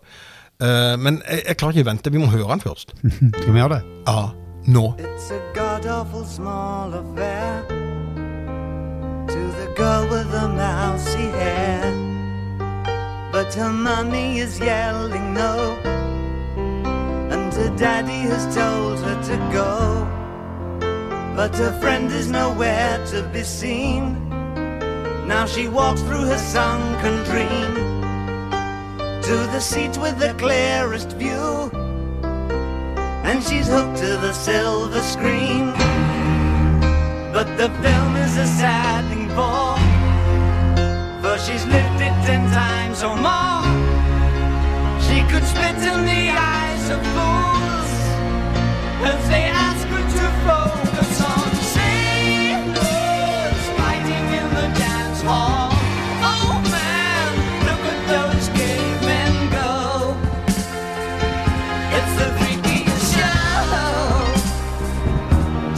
uh, 0.64 0.96
men 1.00 1.22
jeg, 1.28 1.44
jeg 1.48 1.60
klarer 1.60 1.78
ikke 1.78 1.90
å 1.90 1.92
vente. 1.94 2.14
Vi 2.14 2.22
må 2.22 2.32
høre 2.34 2.54
den 2.56 2.64
først. 2.64 2.96
Skal 3.42 3.52
vi 3.52 3.62
gjøre 3.62 3.80
det? 3.80 4.00
Ja, 4.08 4.32
nå. 4.68 4.96
It's 4.98 5.32
a 5.32 5.42
god 5.54 5.86
awful 5.86 6.26
small 6.26 6.94
affair 6.94 7.64
to 9.28 9.42
the 9.60 9.74
girl 9.76 10.08
with 10.10 10.32
the 10.32 10.48
mousy 10.48 11.28
hair. 11.40 11.92
But 13.32 13.54
her 13.56 13.72
mommy 13.72 14.40
is 14.40 14.60
yelling 14.60 15.34
no, 15.34 15.78
and 17.32 17.54
her 17.54 17.76
daddy 17.76 18.22
has 18.30 18.56
told 18.56 19.00
her 19.00 19.22
to 19.24 19.38
go. 19.52 20.08
But 21.36 21.56
her 21.56 21.78
friend 21.82 22.12
is 22.12 22.30
nowhere 22.30 23.04
to 23.08 23.24
be 23.34 23.44
seen. 23.44 24.20
Now 25.28 25.46
she 25.46 25.68
walks 25.68 26.02
through 26.02 26.26
her 26.26 26.38
sunken 26.38 27.24
dream 27.24 27.74
to 29.24 29.36
the 29.54 29.60
seat 29.60 29.98
with 29.98 30.20
the 30.20 30.36
clearest 30.38 31.14
view 31.14 31.72
and 33.24 33.44
she's 33.44 33.68
hooked 33.68 33.98
to 33.98 34.18
the 34.18 34.34
silver 34.34 35.02
screen. 35.02 35.72
But 37.32 37.48
the 37.58 37.70
film 37.82 38.16
is 38.18 38.38
a 38.38 38.48
sad 38.48 39.02
thing 39.10 39.28
for, 39.30 39.76
for 41.22 41.38
she's 41.46 41.66
lived 41.66 42.02
it 42.08 42.16
ten 42.28 42.44
times 42.52 43.02
or 43.04 43.16
more. 43.16 43.64
She 45.08 45.18
could 45.32 45.46
spit 45.54 45.78
in 45.92 46.00
the 46.14 46.24
eyes 46.54 46.90
of 46.96 47.02
fools 47.16 47.92
if 49.12 49.20
they 49.32 49.53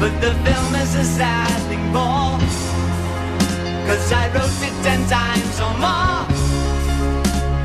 But 0.00 0.18
the 0.22 0.32
film 0.32 0.74
is 0.76 0.94
a 0.94 1.04
sad 1.04 1.60
thing 1.68 1.84
more. 1.92 2.38
Cause 3.86 4.10
I 4.10 4.28
wrote 4.32 4.62
it 4.68 4.74
ten 4.82 5.00
times 5.06 5.60
or 5.60 5.74
more. 5.84 6.24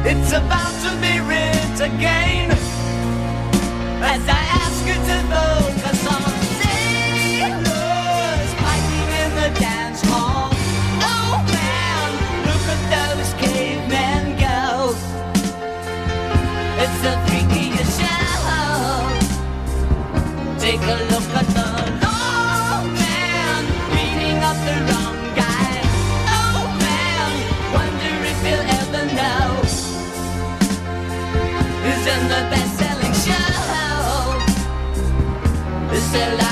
It's 0.04 0.34
about 0.34 0.74
to 0.84 0.92
be 1.00 1.22
writ 1.28 1.80
again. 1.80 2.52
As 4.04 4.24
I 4.28 4.42
ask 4.62 4.86
you 4.86 4.98
to 5.10 5.18
focus 5.32 6.00
on 6.14 6.22
fighting 8.64 9.10
in 9.24 9.32
the 9.40 9.50
dance 9.58 10.02
hall. 10.10 10.50
Oh 11.12 11.34
man, 11.56 12.10
look 12.48 12.66
at 12.76 12.82
those 12.96 13.32
cavemen 13.40 14.24
go. 14.44 14.94
It's 16.84 17.00
show. 17.98 18.46
Take 20.60 20.82
a 20.82 20.98
look 21.12 21.30
at 21.40 21.45
Is 36.16 36.22
there 36.22 36.45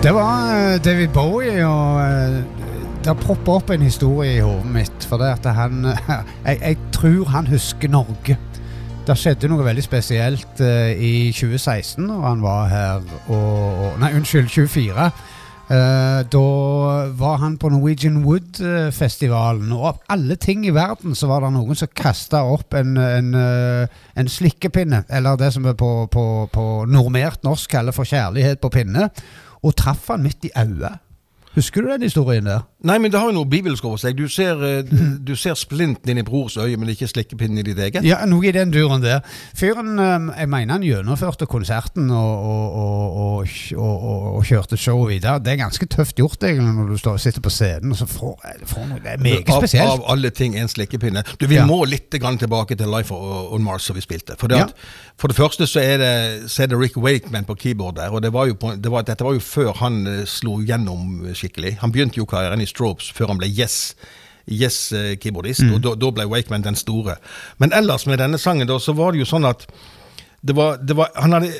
Det 0.00 0.14
var 0.14 0.54
eh, 0.56 0.84
David 0.84 1.08
Bowie, 1.08 1.66
og 1.66 2.00
det 2.00 2.44
det 3.04 3.16
poppa 3.20 3.58
opp 3.58 3.70
en 3.72 3.82
historie 3.84 4.38
i 4.38 4.44
hodet 4.44 4.70
mitt. 4.72 5.04
For 5.08 5.20
det 5.20 5.28
at 5.38 5.48
han 5.56 5.84
jeg, 6.46 6.56
jeg 6.60 6.78
tror 6.92 7.28
han 7.28 7.46
husker 7.46 7.92
Norge. 7.92 8.36
Det 9.06 9.16
skjedde 9.16 9.50
noe 9.52 9.64
veldig 9.64 9.84
spesielt 9.84 10.60
eh, 10.64 10.92
i 10.96 11.12
2016 11.36 12.04
når 12.06 12.24
han 12.26 12.44
var 12.44 12.72
her 12.72 13.12
og, 13.28 13.36
og 13.36 14.00
Nei, 14.00 14.14
unnskyld, 14.16 14.48
24. 14.48 15.10
Eh, 15.70 16.20
da 16.32 16.46
var 17.20 17.36
han 17.44 17.58
på 17.60 17.68
Norwegian 17.70 18.22
Wood-festivalen, 18.24 19.68
og 19.76 19.84
av 19.92 20.00
alle 20.16 20.34
ting 20.40 20.64
i 20.66 20.72
verden 20.74 21.12
så 21.14 21.28
var 21.30 21.44
det 21.44 21.52
noen 21.54 21.78
som 21.78 21.92
kasta 21.94 22.40
opp 22.42 22.74
en, 22.74 22.96
en, 22.98 23.28
eh, 23.38 24.00
en 24.18 24.32
slikkepinne, 24.32 25.04
eller 25.08 25.38
det 25.38 25.52
som 25.54 25.68
vi 25.68 25.76
på, 25.78 25.92
på, 26.10 26.24
på 26.50 26.66
normert 26.90 27.46
norsk 27.46 27.70
kaller 27.76 27.94
for 27.94 28.08
kjærlighet 28.08 28.64
på 28.64 28.72
pinne, 28.80 29.12
og 29.62 29.76
traff 29.76 30.08
han 30.08 30.22
midt 30.22 30.44
i 30.44 30.50
øyet. 30.58 30.98
Husker 31.54 31.82
du 31.82 31.88
den 31.90 32.02
historien 32.06 32.44
der? 32.46 32.60
Nei, 32.86 32.94
men 33.02 33.10
det 33.10 33.18
har 33.20 33.26
jo 33.28 33.34
noe 33.34 33.48
bibelsk 33.50 33.84
over 33.84 33.98
seg. 34.00 34.14
Du 34.16 34.28
ser, 34.30 34.60
eh, 34.64 34.84
du 35.28 35.32
ser 35.36 35.56
splinten 35.58 36.08
inn 36.12 36.20
i 36.22 36.24
brors 36.24 36.54
øye, 36.56 36.76
men 36.78 36.88
ikke 36.92 37.08
slikkepinnen 37.10 37.58
i 37.58 37.64
ditt 37.66 37.78
eget. 37.82 38.04
Ja, 38.06 38.20
noe 38.30 38.46
i 38.48 38.52
den 38.54 38.70
duren 38.72 39.02
der. 39.02 39.24
Fyren, 39.58 39.98
eh, 39.98 40.28
jeg 40.40 40.48
mener 40.52 40.76
han 40.78 40.84
gjennomførte 40.86 41.48
konserten 41.50 42.06
og, 42.14 42.44
og, 42.46 42.78
og, 42.84 43.18
og, 43.24 43.58
og, 43.74 44.06
og, 44.12 44.28
og 44.38 44.46
kjørte 44.46 44.78
showet 44.80 45.10
videre. 45.16 45.40
Det 45.42 45.52
er 45.56 45.60
ganske 45.64 45.88
tøft 45.90 46.16
gjort 46.22 46.46
egentlig 46.46 46.70
når 46.78 46.94
du 46.94 47.00
står, 47.02 47.18
sitter 47.26 47.44
på 47.44 47.52
scenen 47.52 47.92
og 47.96 47.98
så 47.98 48.06
får, 48.08 48.46
får 48.70 48.86
noe, 48.92 49.02
Det 49.04 49.12
er 49.16 49.24
meget 49.26 49.50
Av, 49.50 49.58
spesielt. 49.64 49.90
av 49.98 50.06
alle 50.14 50.30
ting 50.30 50.54
en 50.60 50.70
slikkepinne. 50.70 51.24
Du, 51.40 51.48
Vi 51.50 51.58
Ja. 51.58 51.66
må 51.66 51.82
litt 51.84 52.08
tilbake 52.14 52.78
til 52.78 52.88
Life 52.94 53.10
on 53.12 53.62
Mars 53.66 53.82
som 53.90 53.98
vi 53.98 54.06
spilte. 54.06 54.38
For 54.38 54.46
det, 54.48 54.62
Ja. 54.62 54.66
for 55.18 55.28
det 55.28 55.36
første 55.36 55.66
så 55.66 55.82
er, 55.82 55.98
det, 55.98 56.50
så 56.50 56.62
er 56.62 56.66
det 56.70 56.78
Rick 56.78 56.96
Wakeman 56.96 57.44
på 57.44 57.54
keyboard 57.58 57.96
der. 57.98 58.08
og 58.14 58.22
det 58.22 58.32
var 58.32 58.46
jo 58.46 58.54
på, 58.54 58.72
det 58.80 58.90
var, 58.90 59.02
Dette 59.02 59.24
var 59.26 59.34
jo 59.34 59.40
før 59.42 59.74
han 59.82 60.06
eh, 60.06 60.24
slo 60.24 60.60
gjennom 60.62 61.26
skikkelig. 61.40 61.78
Han 61.80 61.92
begynte 61.94 62.20
jo 62.20 62.26
karrieren 62.28 62.60
i 62.62 62.68
Strobes 62.68 63.10
før 63.16 63.32
han 63.34 63.40
ble 63.40 63.48
Yes. 63.50 63.94
Yes-keyboardist, 64.50 65.62
Mm. 65.62 65.74
og 65.74 65.82
da, 65.84 65.94
da 65.94 66.10
ble 66.10 66.24
Wakeman 66.26 66.62
den 66.64 66.74
store. 66.76 67.16
Men 67.58 67.72
ellers 67.76 68.06
med 68.06 68.18
denne 68.18 68.38
sangen 68.40 68.66
da, 68.66 68.78
så 68.82 68.92
var 68.96 69.12
det 69.12 69.20
jo 69.20 69.28
sånn 69.28 69.46
at 69.46 69.66
det 70.42 70.54
var, 70.56 70.78
det 70.80 70.96
var, 70.96 71.10
han 71.20 71.32
hadde, 71.36 71.50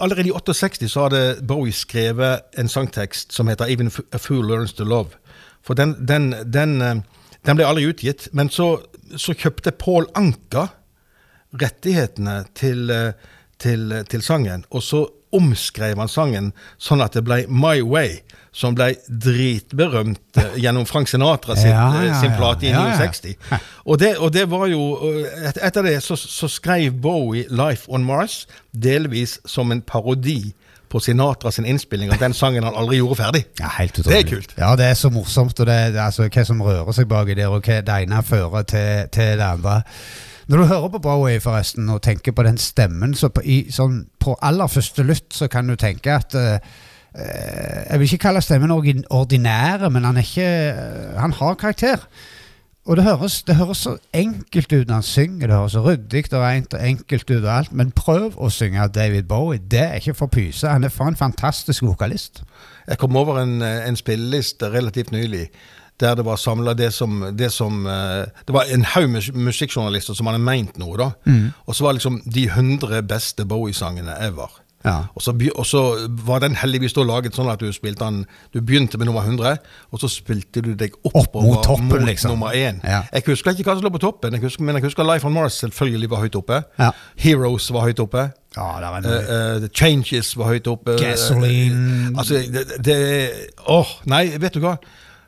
Allerede 0.00 0.30
i 0.30 0.32
68 0.32 0.88
så 0.88 1.08
hadde 1.08 1.42
Bowie 1.42 1.74
skrevet 1.74 2.44
en 2.58 2.68
sangtekst 2.70 3.32
som 3.34 3.48
heter 3.50 3.66
'Even 3.66 3.90
a 4.12 4.18
Fool 4.18 4.46
Learns 4.46 4.72
to 4.72 4.84
Love'. 4.84 5.16
For 5.62 5.74
den, 5.74 6.06
den, 6.06 6.30
den, 6.52 6.80
eh, 6.82 6.94
den 7.46 7.56
ble 7.56 7.66
aldri 7.66 7.84
utgitt. 7.90 8.28
Men 8.32 8.48
så, 8.48 8.80
så 9.16 9.34
kjøpte 9.34 9.72
Paul 9.72 10.06
Anka 10.14 10.68
rettighetene 11.52 12.44
til, 12.54 12.90
eh, 12.90 13.12
til, 13.58 14.04
til 14.08 14.22
sangen, 14.22 14.64
og 14.70 14.82
så 14.82 15.06
omskrev 15.32 15.96
han 15.98 16.08
sangen 16.08 16.52
sånn 16.78 17.02
at 17.04 17.12
det 17.16 17.24
ble 17.24 17.46
My 17.48 17.80
Way, 17.82 18.20
som 18.52 18.74
ble 18.76 18.90
dritberømt 19.08 20.36
eh, 20.40 20.56
gjennom 20.60 20.84
Frank 20.88 21.08
Sinatra 21.08 21.56
sin, 21.56 21.70
Ja, 21.72 21.86
ja, 21.94 22.02
ja, 22.10 22.20
sin 22.20 22.34
plate 22.36 22.66
i 22.66 22.72
Ja, 22.72 22.82
ja. 22.92 23.58
Og 23.84 23.98
det, 23.98 24.16
og 24.18 24.32
det 24.34 24.44
var 24.50 24.66
jo 24.68 24.82
eh, 25.08 25.48
et, 25.48 25.58
Etter 25.62 25.86
det 25.86 25.94
så, 26.04 26.16
så 26.16 26.48
skrev 26.52 26.92
Bowie 27.02 27.46
'Life 27.48 27.88
on 27.88 28.04
Mars' 28.04 28.44
delvis 28.72 29.38
som 29.46 29.72
en 29.72 29.80
parodi 29.82 30.52
på 30.92 31.00
Sinatra 31.00 31.50
sin 31.50 31.64
innspilling 31.64 32.12
av 32.12 32.18
den 32.20 32.34
sangen 32.36 32.64
han 32.64 32.74
aldri 32.76 32.98
gjorde 33.00 33.16
ferdig. 33.16 33.44
Ja, 33.60 33.70
helt 33.78 33.96
Det 34.04 34.12
er 34.18 34.28
kult. 34.28 34.52
Ja, 34.58 34.74
det 34.76 34.84
er 34.90 34.94
så 34.94 35.08
morsomt, 35.10 35.60
og 35.60 35.66
det, 35.66 35.74
er- 35.74 35.96
altså, 36.04 36.28
hva 36.28 36.44
som 36.44 36.60
rører 36.60 36.92
seg 36.92 37.08
baki 37.08 37.34
der, 37.38 37.48
og 37.48 37.64
hva 37.64 37.78
det 37.80 37.96
ene 38.02 38.20
fører 38.22 38.62
til, 38.68 39.08
til 39.12 39.38
det 39.40 39.46
andre. 39.46 39.78
Når 40.52 40.58
du 40.58 40.64
hører 40.68 40.88
på 40.92 40.98
Bowie 40.98 41.40
forresten, 41.40 41.88
og 41.88 42.02
tenker 42.04 42.32
på 42.36 42.42
den 42.44 42.58
stemmen, 42.58 43.14
så 43.14 43.28
på, 43.32 43.40
i, 43.44 43.70
sånn, 43.72 44.02
på 44.20 44.36
aller 44.42 44.68
første 44.68 45.02
lytt 45.06 45.32
så 45.32 45.48
kan 45.48 45.66
du 45.70 45.76
tenke 45.80 46.12
at 46.12 46.34
eh, 46.34 46.54
eh, 46.58 46.91
Jeg 47.14 47.98
vil 47.98 48.08
ikke 48.08 48.22
kalle 48.24 48.40
stemmen 48.40 48.72
ordinære, 48.72 49.90
men 49.92 50.04
han 50.04 50.16
ikke 50.16 50.46
eh, 50.46 51.18
Han 51.20 51.32
har 51.32 51.54
karakter. 51.54 52.06
Og 52.86 52.96
det 52.96 53.04
høres, 53.04 53.42
det 53.42 53.56
høres 53.56 53.84
så 53.84 53.96
enkelt 54.14 54.72
ut 54.72 54.88
når 54.88 54.94
han 54.94 55.02
synger, 55.06 55.46
det 55.46 55.56
høres 55.56 55.72
så 55.72 55.82
ryddig 55.84 56.24
og 56.32 56.40
rent 56.42 56.74
og 56.74 56.88
enkelt 56.88 57.30
ut 57.30 57.44
og 57.44 57.52
alt, 57.56 57.72
men 57.72 57.92
prøv 57.94 58.34
å 58.34 58.48
synge 58.50 58.88
David 58.90 59.28
Bowie. 59.30 59.60
Det 59.70 59.80
er 59.80 60.00
ikke 60.00 60.16
for 60.18 60.26
pyse. 60.26 60.66
Han 60.66 60.84
er 60.84 60.90
for 60.90 61.06
en 61.06 61.16
fantastisk 61.16 61.84
vokalist. 61.86 62.42
Jeg 62.88 62.98
kom 62.98 63.16
over 63.16 63.38
en, 63.38 63.62
eh, 63.62 63.86
en 63.88 63.96
spilleliste 63.96 64.72
relativt 64.72 65.12
nylig 65.12 65.50
der 66.00 66.16
det 66.18 66.24
var 66.24 66.36
samla 66.36 66.74
det 66.74 66.90
som, 66.92 67.20
det 67.38 67.52
som 67.52 67.86
eh, 67.86 68.26
Det 68.46 68.54
var 68.54 68.64
en 68.74 68.84
haug 68.84 69.10
med 69.10 69.22
musikkjournalister 69.34 70.14
som 70.14 70.26
hadde 70.26 70.42
meint 70.42 70.78
noe, 70.78 70.96
da. 70.98 71.10
Og 71.66 71.76
så 71.76 71.84
var 71.84 71.92
liksom 71.92 72.22
de 72.24 72.48
100 72.48 73.02
beste 73.06 73.44
Bowie-sangene 73.46 74.16
ever. 74.18 74.61
Ja. 74.84 74.96
Og 75.14 75.22
så, 75.22 75.34
og 75.54 75.66
så 75.66 75.82
var 76.26 76.42
den 76.42 76.56
heldigvis 76.58 76.94
da 76.96 77.04
laget 77.06 77.36
sånn 77.38 77.50
at 77.52 77.60
du 77.62 77.68
spilte 77.72 78.04
den 78.04 78.24
Du 78.52 78.60
begynte 78.60 78.98
med 78.98 79.06
nummer 79.06 79.22
100, 79.22 79.58
og 79.92 80.00
så 80.02 80.08
spilte 80.10 80.62
du 80.64 80.72
deg 80.74 80.96
opp, 81.04 81.14
Opp 81.22 81.36
mot 81.42 81.62
toppen, 81.64 81.88
mot 81.92 82.06
liksom. 82.08 82.34
nummer 82.34 82.54
1. 82.56 82.80
Ja. 82.82 83.02
Jeg 83.12 83.26
husker 83.28 83.54
ikke 83.54 83.68
hva 83.70 83.76
som 83.78 83.86
lå 83.86 83.92
på 83.94 84.02
toppen, 84.02 84.34
jeg 84.34 84.42
husker, 84.42 84.64
men 84.66 84.78
jeg 84.78 84.88
husker 84.88 85.06
Life 85.06 85.26
on 85.28 85.36
Mars 85.36 85.60
selvfølgelig 85.62 86.10
var 86.10 86.24
høyt 86.24 86.38
oppe. 86.40 86.62
Ja. 86.78 86.90
Heroes 87.16 87.70
var 87.72 87.86
høyt 87.88 88.02
oppe. 88.02 88.30
Eh, 88.52 88.80
noe. 89.06 89.20
eh, 89.22 89.60
The 89.62 89.70
Changes 89.72 90.34
var 90.36 90.50
høyt 90.52 90.66
oppe. 90.68 90.98
Gasoline. 91.00 92.10
uh, 92.12 92.18
altså, 92.18 92.42
det, 92.52 92.66
det 92.84 92.98
Åh, 93.68 93.94
nei, 94.12 94.26
vet 94.42 94.58
du 94.58 94.60
hva? 94.64 94.76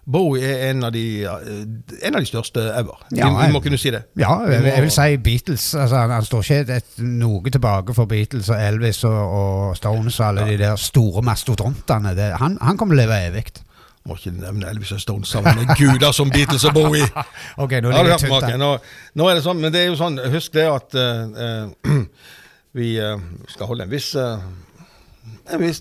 Bowie 0.05 0.45
er 0.45 0.71
en 0.71 0.85
av 0.85 0.93
de, 0.93 1.25
eh, 1.25 2.07
en 2.07 2.15
av 2.15 2.21
de 2.21 2.29
største 2.29 2.61
ever. 2.77 3.05
Ja, 3.17 3.31
vi, 3.33 3.47
vi 3.47 3.53
må 3.55 3.61
kunne 3.65 3.79
si 3.81 3.93
det. 3.95 4.03
Ja, 4.21 4.37
jeg, 4.51 4.65
jeg 4.69 4.85
vil 4.85 4.93
si 4.93 5.17
Beatles. 5.25 5.69
Altså, 5.75 5.97
han, 5.97 6.13
han 6.13 6.27
står 6.29 6.45
ikke 6.45 6.79
et, 6.79 6.97
noe 7.01 7.53
tilbake 7.55 7.97
for 7.97 8.11
Beatles 8.11 8.51
og 8.53 8.61
Elvis 8.61 9.01
og, 9.09 9.21
og 9.39 9.77
Stones 9.79 10.19
og 10.21 10.27
alle 10.29 10.49
de 10.51 10.59
der 10.61 10.77
store 10.81 11.25
mastodontene. 11.25 12.13
Det, 12.19 12.35
han, 12.41 12.59
han 12.61 12.81
kommer 12.81 12.99
til 12.99 13.05
å 13.05 13.07
leve 13.07 13.23
evig. 13.31 13.47
Må 14.05 14.19
ikke 14.19 14.35
nevne 14.37 14.69
Elvis 14.69 14.93
og 14.93 15.01
Stones 15.01 15.31
sammen 15.33 15.63
med 15.63 15.73
guder 15.81 16.13
som 16.13 16.29
Beatles 16.33 16.67
og 16.69 16.77
Bowie. 16.77 17.07
Ok, 17.65 17.79
nå 17.81 17.95
er 17.95 18.11
det 18.11 18.19
tynt. 18.21 18.51
Nå, 18.61 18.75
nå 19.17 19.31
er 19.31 19.39
det 19.39 19.47
sånn, 19.47 19.63
men 19.63 19.73
det 19.73 19.87
er 19.87 19.89
jo 19.89 19.97
sånn, 19.97 20.21
husk 20.35 20.53
det 20.59 20.67
at 20.69 20.99
uh, 21.01 21.73
uh, 21.89 22.05
vi 22.79 22.91
uh, 23.01 23.17
skal 23.49 23.73
holde 23.73 23.89
en 23.89 23.95
viss- 23.95 24.13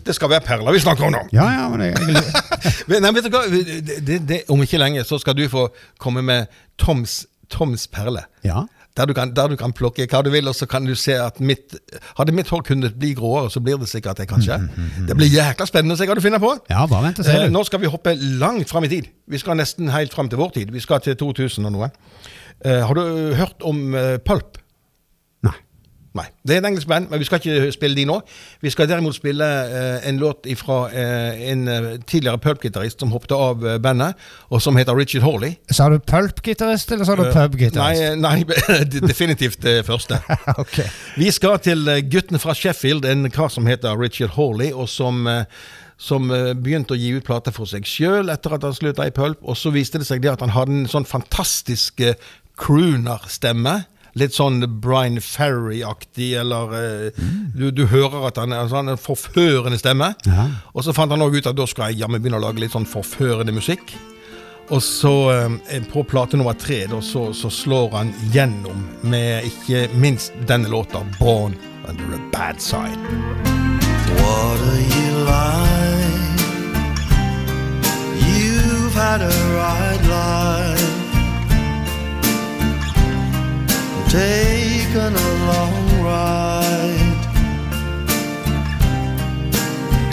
Det 0.05 0.15
skal 0.15 0.29
være 0.33 0.43
perler 0.45 0.75
vi 0.75 0.81
snakker 0.83 1.07
om 1.07 1.13
nå. 1.15 1.23
Ja, 1.35 1.45
ja, 1.51 1.65
men 1.71 1.85
jeg, 1.87 1.95
Nei, 3.03 3.11
vet 3.15 3.27
du 3.27 3.33
hva? 3.33 3.43
Det, 3.47 4.21
det, 4.27 4.39
om 4.51 4.61
ikke 4.63 4.79
lenge 4.81 5.03
så 5.07 5.19
skal 5.21 5.37
du 5.37 5.45
få 5.51 5.69
komme 6.01 6.23
med 6.25 6.51
Toms, 6.77 7.23
Toms 7.51 7.87
perle. 7.91 8.25
ja. 8.47 8.65
Der 8.93 9.07
du, 9.09 9.13
kan, 9.17 9.31
der 9.33 9.47
du 9.49 9.55
kan 9.57 9.71
plukke 9.73 10.05
hva 10.05 10.19
du 10.21 10.27
vil, 10.29 10.45
og 10.45 10.53
så 10.53 10.67
kan 10.69 10.85
du 10.85 10.91
se 10.93 11.15
at 11.17 11.39
mitt 11.41 11.73
Hadde 12.19 12.29
mitt 12.37 12.45
hår 12.53 12.61
kunnet 12.67 12.93
bli 13.01 13.15
gråere, 13.17 13.49
så 13.49 13.57
blir 13.57 13.79
det 13.81 13.87
sikkert 13.89 14.19
det, 14.21 14.27
kanskje. 14.29 14.59
Det 15.09 15.15
blir 15.17 15.31
jækla 15.33 15.65
spennende 15.65 15.95
å 15.95 15.97
se 15.97 16.05
hva 16.05 16.13
du 16.13 16.21
finner 16.21 16.37
på. 16.37 16.51
Ja, 16.69 16.83
bare 16.85 17.07
vent 17.07 17.21
og 17.23 17.25
se. 17.25 17.33
Eh, 17.33 17.49
nå 17.49 17.63
skal 17.65 17.81
vi 17.81 17.89
hoppe 17.89 18.13
langt 18.37 18.69
fram 18.69 18.85
i 18.85 18.91
tid. 18.91 19.07
Vi 19.25 19.41
skal 19.41 19.57
nesten 19.57 19.89
helt 19.89 20.13
fram 20.13 20.29
til 20.29 20.37
vår 20.37 20.53
tid. 20.59 20.69
Vi 20.75 20.83
skal 20.83 21.01
til 21.01 21.17
2000 21.17 21.65
og 21.71 21.73
noe. 21.73 21.89
Eh, 22.61 22.83
har 22.85 22.93
du 22.93 23.33
hørt 23.39 23.65
om 23.65 23.81
eh, 23.97 24.19
Pulp? 24.21 24.61
Nei. 26.14 26.24
Nei. 26.24 26.30
Det 26.45 26.53
er 26.55 26.61
et 26.61 26.68
engelsk 26.68 26.88
band, 26.88 27.07
men 27.09 27.20
vi 27.20 27.26
skal 27.26 27.39
ikke 27.41 27.72
spille 27.74 27.97
de 27.97 28.03
nå. 28.05 28.20
Vi 28.61 28.70
skal 28.70 28.88
derimot 28.89 29.16
spille 29.16 29.45
eh, 29.45 30.09
en 30.09 30.20
låt 30.22 30.45
fra 30.59 30.78
en 30.93 31.68
eh, 31.68 31.88
tidligere 32.07 32.38
Pulp-gitarist 32.38 32.99
som 33.01 33.11
hoppet 33.11 33.32
av 33.34 33.66
eh, 33.66 33.80
bandet, 33.82 34.20
og 34.49 34.61
som 34.61 34.78
heter 34.78 34.93
Richard 34.97 35.26
Hawley. 35.26 35.55
Sa 35.72 35.89
du 35.89 35.97
pulp-gitarist, 35.97 36.91
eller 36.93 37.07
sa 37.09 37.16
du 37.18 37.24
pub-gitarist? 37.34 38.01
Eh, 38.01 38.16
Nei, 38.20 38.43
nei 38.70 38.84
definitivt 38.93 39.64
det 39.66 39.80
første. 39.88 40.20
okay. 40.61 40.86
Vi 41.18 41.32
skal 41.34 41.57
til 41.66 41.88
eh, 41.89 42.03
gutten 42.05 42.39
fra 42.39 42.53
Sheffield, 42.57 43.07
en 43.09 43.32
kar 43.34 43.49
som 43.53 43.66
heter 43.68 43.97
Richard 43.99 44.36
Hawley, 44.38 44.70
og 44.70 44.89
som, 44.93 45.26
eh, 45.28 45.49
som 45.97 46.30
eh, 46.32 46.51
begynte 46.53 46.93
å 46.93 46.99
gi 46.99 47.16
ut 47.18 47.26
plater 47.26 47.55
for 47.55 47.70
seg 47.70 47.89
sjøl 47.89 48.30
etter 48.34 48.53
at 48.53 48.68
han 48.68 48.78
slutta 48.78 49.09
i 49.09 49.16
Pulp. 49.16 49.41
Og 49.41 49.57
så 49.57 49.74
viste 49.74 49.97
det 50.01 50.07
seg 50.09 50.22
det 50.22 50.36
at 50.36 50.45
han 50.45 50.53
hadde 50.53 50.84
en 50.84 50.91
sånn 50.93 51.09
fantastisk 51.09 52.05
eh, 52.05 52.20
crooner-stemme. 52.59 53.80
Litt 54.20 54.36
sånn 54.36 54.61
Brian 54.82 55.18
Ferry-aktig, 55.18 56.34
eller 56.38 56.74
mm. 57.18 57.53
du, 57.57 57.68
du 57.74 57.88
hører 57.89 58.28
at 58.30 58.38
han 58.38 58.53
har 58.53 58.70
sånn 58.70 58.93
en 58.93 59.01
forførende 59.01 59.80
stemme. 59.82 60.11
Ja. 60.30 60.47
Og 60.74 60.86
så 60.86 60.93
fant 60.93 61.14
han 61.14 61.24
òg 61.26 61.39
ut 61.39 61.49
at 61.49 61.57
da 61.57 61.66
skal 61.70 61.91
jeg 61.91 62.03
jammen 62.03 62.22
begynne 62.22 62.38
å 62.38 62.45
lage 62.45 62.61
litt 62.61 62.76
sånn 62.76 62.89
forførende 62.89 63.55
musikk. 63.55 63.95
Og 64.70 64.84
så, 64.84 65.32
eh, 65.68 65.82
på 65.91 66.03
plate 66.03 66.38
nummer 66.38 66.53
tre, 66.53 66.86
da, 66.88 67.01
så, 67.01 67.34
så 67.34 67.49
slår 67.49 67.89
han 67.97 68.14
gjennom 68.32 68.86
med 69.01 69.43
ikke 69.49 69.89
minst 69.99 70.34
denne 70.47 70.70
låta, 70.70 71.03
'Born 71.20 71.55
Under 71.88 72.16
a 72.16 72.20
Bad 72.32 72.61
Side'. 72.61 72.97
What 74.16 74.61
are 74.61 74.82
you 74.95 75.11
like? 75.28 76.39
You've 78.24 78.93
had 78.93 79.22
a 79.22 79.34
right 79.59 80.03
life, 80.07 80.82
taken 84.14 85.11
a 85.16 85.30
long 85.49 85.86
ride, 86.03 87.24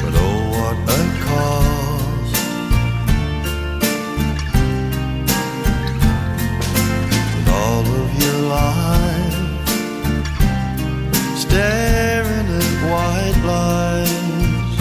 but 0.01 0.15
oh, 0.17 0.41
what 0.55 0.77
a 0.89 1.03
cost! 1.27 2.35
With 7.35 7.49
all 7.61 7.87
of 8.01 8.11
your 8.23 8.41
life 8.57 9.39
staring 11.37 12.49
at 12.61 12.73
white 12.91 13.41
lines, 13.45 14.77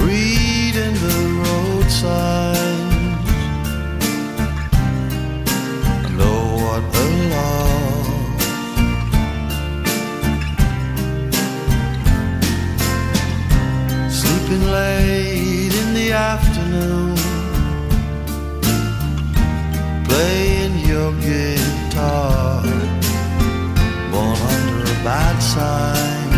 reading 0.00 0.94
the 0.94 1.18
road 1.44 1.86
playing 20.08 20.78
your 20.86 21.12
guitar 21.20 22.62
born 24.14 24.38
under 24.54 24.82
a 24.82 24.98
bad 25.04 25.36
sign. 25.54 26.30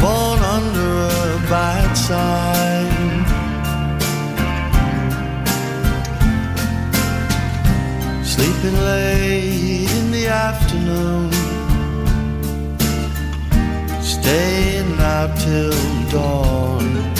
Born 0.00 0.38
under 0.56 0.90
a 1.08 1.38
bad 1.54 1.90
sign. 1.94 3.08
Sleeping 8.24 8.78
late 8.90 9.90
in 9.98 10.10
the 10.10 10.26
afternoon. 10.28 11.30
Staying 14.02 14.98
out 15.00 15.36
till 15.38 15.72
dawn. 16.10 17.17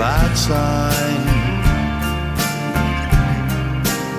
Bad 0.00 0.34
sign 0.34 1.22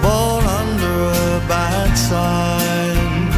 born 0.03 0.45
under 0.45 0.95
a 1.09 1.41
bad 1.47 1.91
sign. 1.95 3.29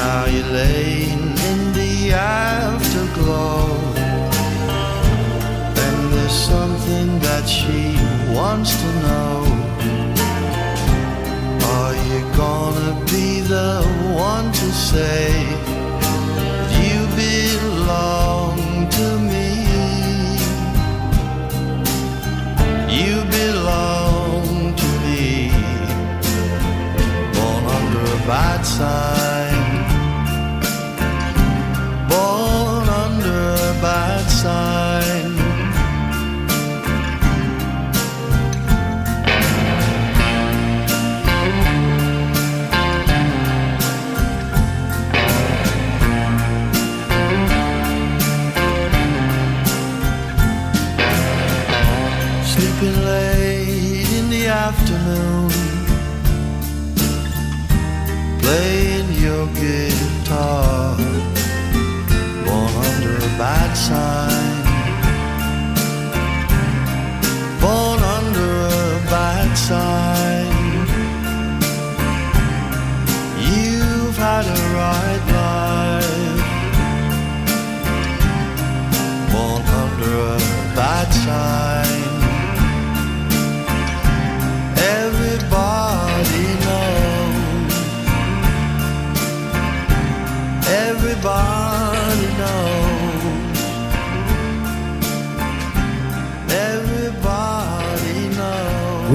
Now 0.00 0.24
you're 0.24 0.52
laying 0.62 1.36
in 1.50 1.60
the 1.74 2.14
afterglow, 2.14 3.76
and 5.84 5.98
there's 6.12 6.38
something 6.52 7.18
that 7.26 7.44
she 7.46 7.94
wants 8.34 8.70
to 8.82 8.88
know. 9.06 9.34
Are 11.76 11.94
you 12.08 12.20
gonna 12.42 12.94
be 13.12 13.42
the 13.42 13.82
one 14.16 14.50
to 14.50 14.72
say 14.72 15.67
a 28.76 29.17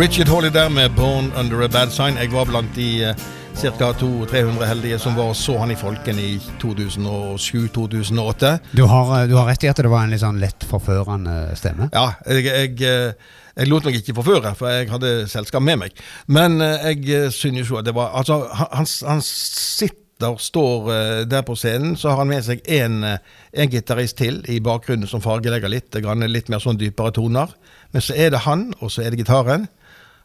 Richard 0.04 0.28
Holly 0.28 0.50
der 0.50 0.70
med 0.70 0.92
'Born 0.92 1.32
Under 1.40 1.64
a 1.64 1.68
Bad 1.68 1.88
Sign'. 1.88 2.20
Jeg 2.20 2.32
var 2.32 2.46
blant 2.46 2.76
de 2.76 3.04
eh, 3.04 3.16
ca. 3.56 3.92
200-300 3.92 4.66
heldige 4.66 5.00
som 5.00 5.16
var 5.16 5.24
og 5.24 5.36
så 5.36 5.58
han 5.58 5.72
i 5.72 5.76
Folken 5.76 6.20
i 6.20 6.42
2007-2008. 6.64 8.58
Du 8.78 8.84
har, 8.84 9.22
eh, 9.22 9.30
du 9.30 9.36
har 9.36 9.46
rett 9.48 9.64
i 9.64 9.68
at 9.68 9.78
det 9.78 9.88
var 9.88 10.04
en 10.04 10.10
litt 10.12 10.20
sånn 10.20 10.42
lett 10.44 10.66
forførende 10.68 11.56
stemme. 11.56 11.88
Ja, 11.94 12.14
jeg, 12.28 12.44
jeg, 12.44 12.82
eh, 12.82 13.14
jeg 13.56 13.70
lot 13.72 13.88
meg 13.88 13.96
ikke 13.96 14.16
forføre, 14.18 14.52
for 14.60 14.68
jeg 14.68 14.90
hadde 14.92 15.12
selskap 15.32 15.64
med 15.64 15.80
meg. 15.80 15.92
Men 16.28 16.60
jeg 16.60 17.32
synes 17.32 17.70
jo 17.70 17.78
at 17.80 17.86
det 17.86 17.96
var 17.96 18.12
Altså, 18.12 18.42
han, 18.52 18.86
han, 19.08 19.22
sitter, 19.24 20.36
står 20.38 20.92
der 21.32 21.42
på 21.48 21.56
scenen, 21.56 21.96
så 21.96 22.10
har 22.10 22.18
han 22.18 22.28
med 22.28 22.44
seg 22.44 22.60
en, 22.68 23.04
en 23.54 23.70
gitarist 23.72 24.18
til 24.18 24.44
i 24.52 24.60
bakgrunnen 24.60 25.08
som 25.08 25.22
fargelegger 25.22 25.72
litt, 25.72 25.96
litt 26.28 26.50
mer 26.50 26.60
sånn 26.60 26.78
dypere 26.78 27.12
toner. 27.12 27.56
Men 27.92 28.02
så 28.02 28.14
er 28.16 28.30
det 28.36 28.44
han, 28.44 28.74
og 28.82 28.92
så 28.92 29.02
er 29.02 29.12
det 29.12 29.24
gitaren. 29.24 29.68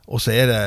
Og 0.08 0.20
så 0.24 0.32
er 0.32 0.46
det 0.48 0.62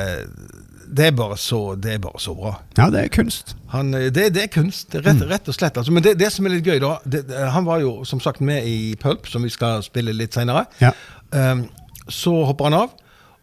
Det 0.91 1.05
er 1.07 1.11
bare 1.15 1.37
så, 1.39 1.75
det 1.79 1.93
er 1.95 1.99
bare 2.03 2.19
så 2.19 2.33
bra. 2.35 2.51
Ja, 2.77 2.89
det 2.91 2.99
er 3.05 3.07
kunst. 3.15 3.53
Han, 3.71 3.93
eh, 3.95 4.09
det, 4.11 4.25
det 4.35 4.43
er 4.43 4.49
kunst, 4.51 4.93
rett, 4.93 5.21
rett 5.29 5.47
og 5.47 5.55
slett. 5.55 5.77
Altså. 5.79 5.91
Men 5.95 6.03
det, 6.03 6.17
det 6.19 6.27
som 6.35 6.45
er 6.45 6.57
litt 6.57 6.65
gøy, 6.67 6.79
da 6.83 6.97
det- 7.05 7.29
Han 7.53 7.65
var 7.65 7.79
jo 7.79 8.03
som 8.05 8.19
sagt 8.19 8.41
med 8.41 8.65
i 8.67 8.95
Pulp, 8.99 9.25
som 9.31 9.43
vi 9.43 9.49
skal 9.49 9.81
spille 9.83 10.11
litt 10.13 10.33
seinere. 10.35 10.65
Ja. 10.81 10.91
Um, 11.31 11.69
så 12.09 12.33
hopper 12.45 12.65
han 12.67 12.73
av, 12.81 12.89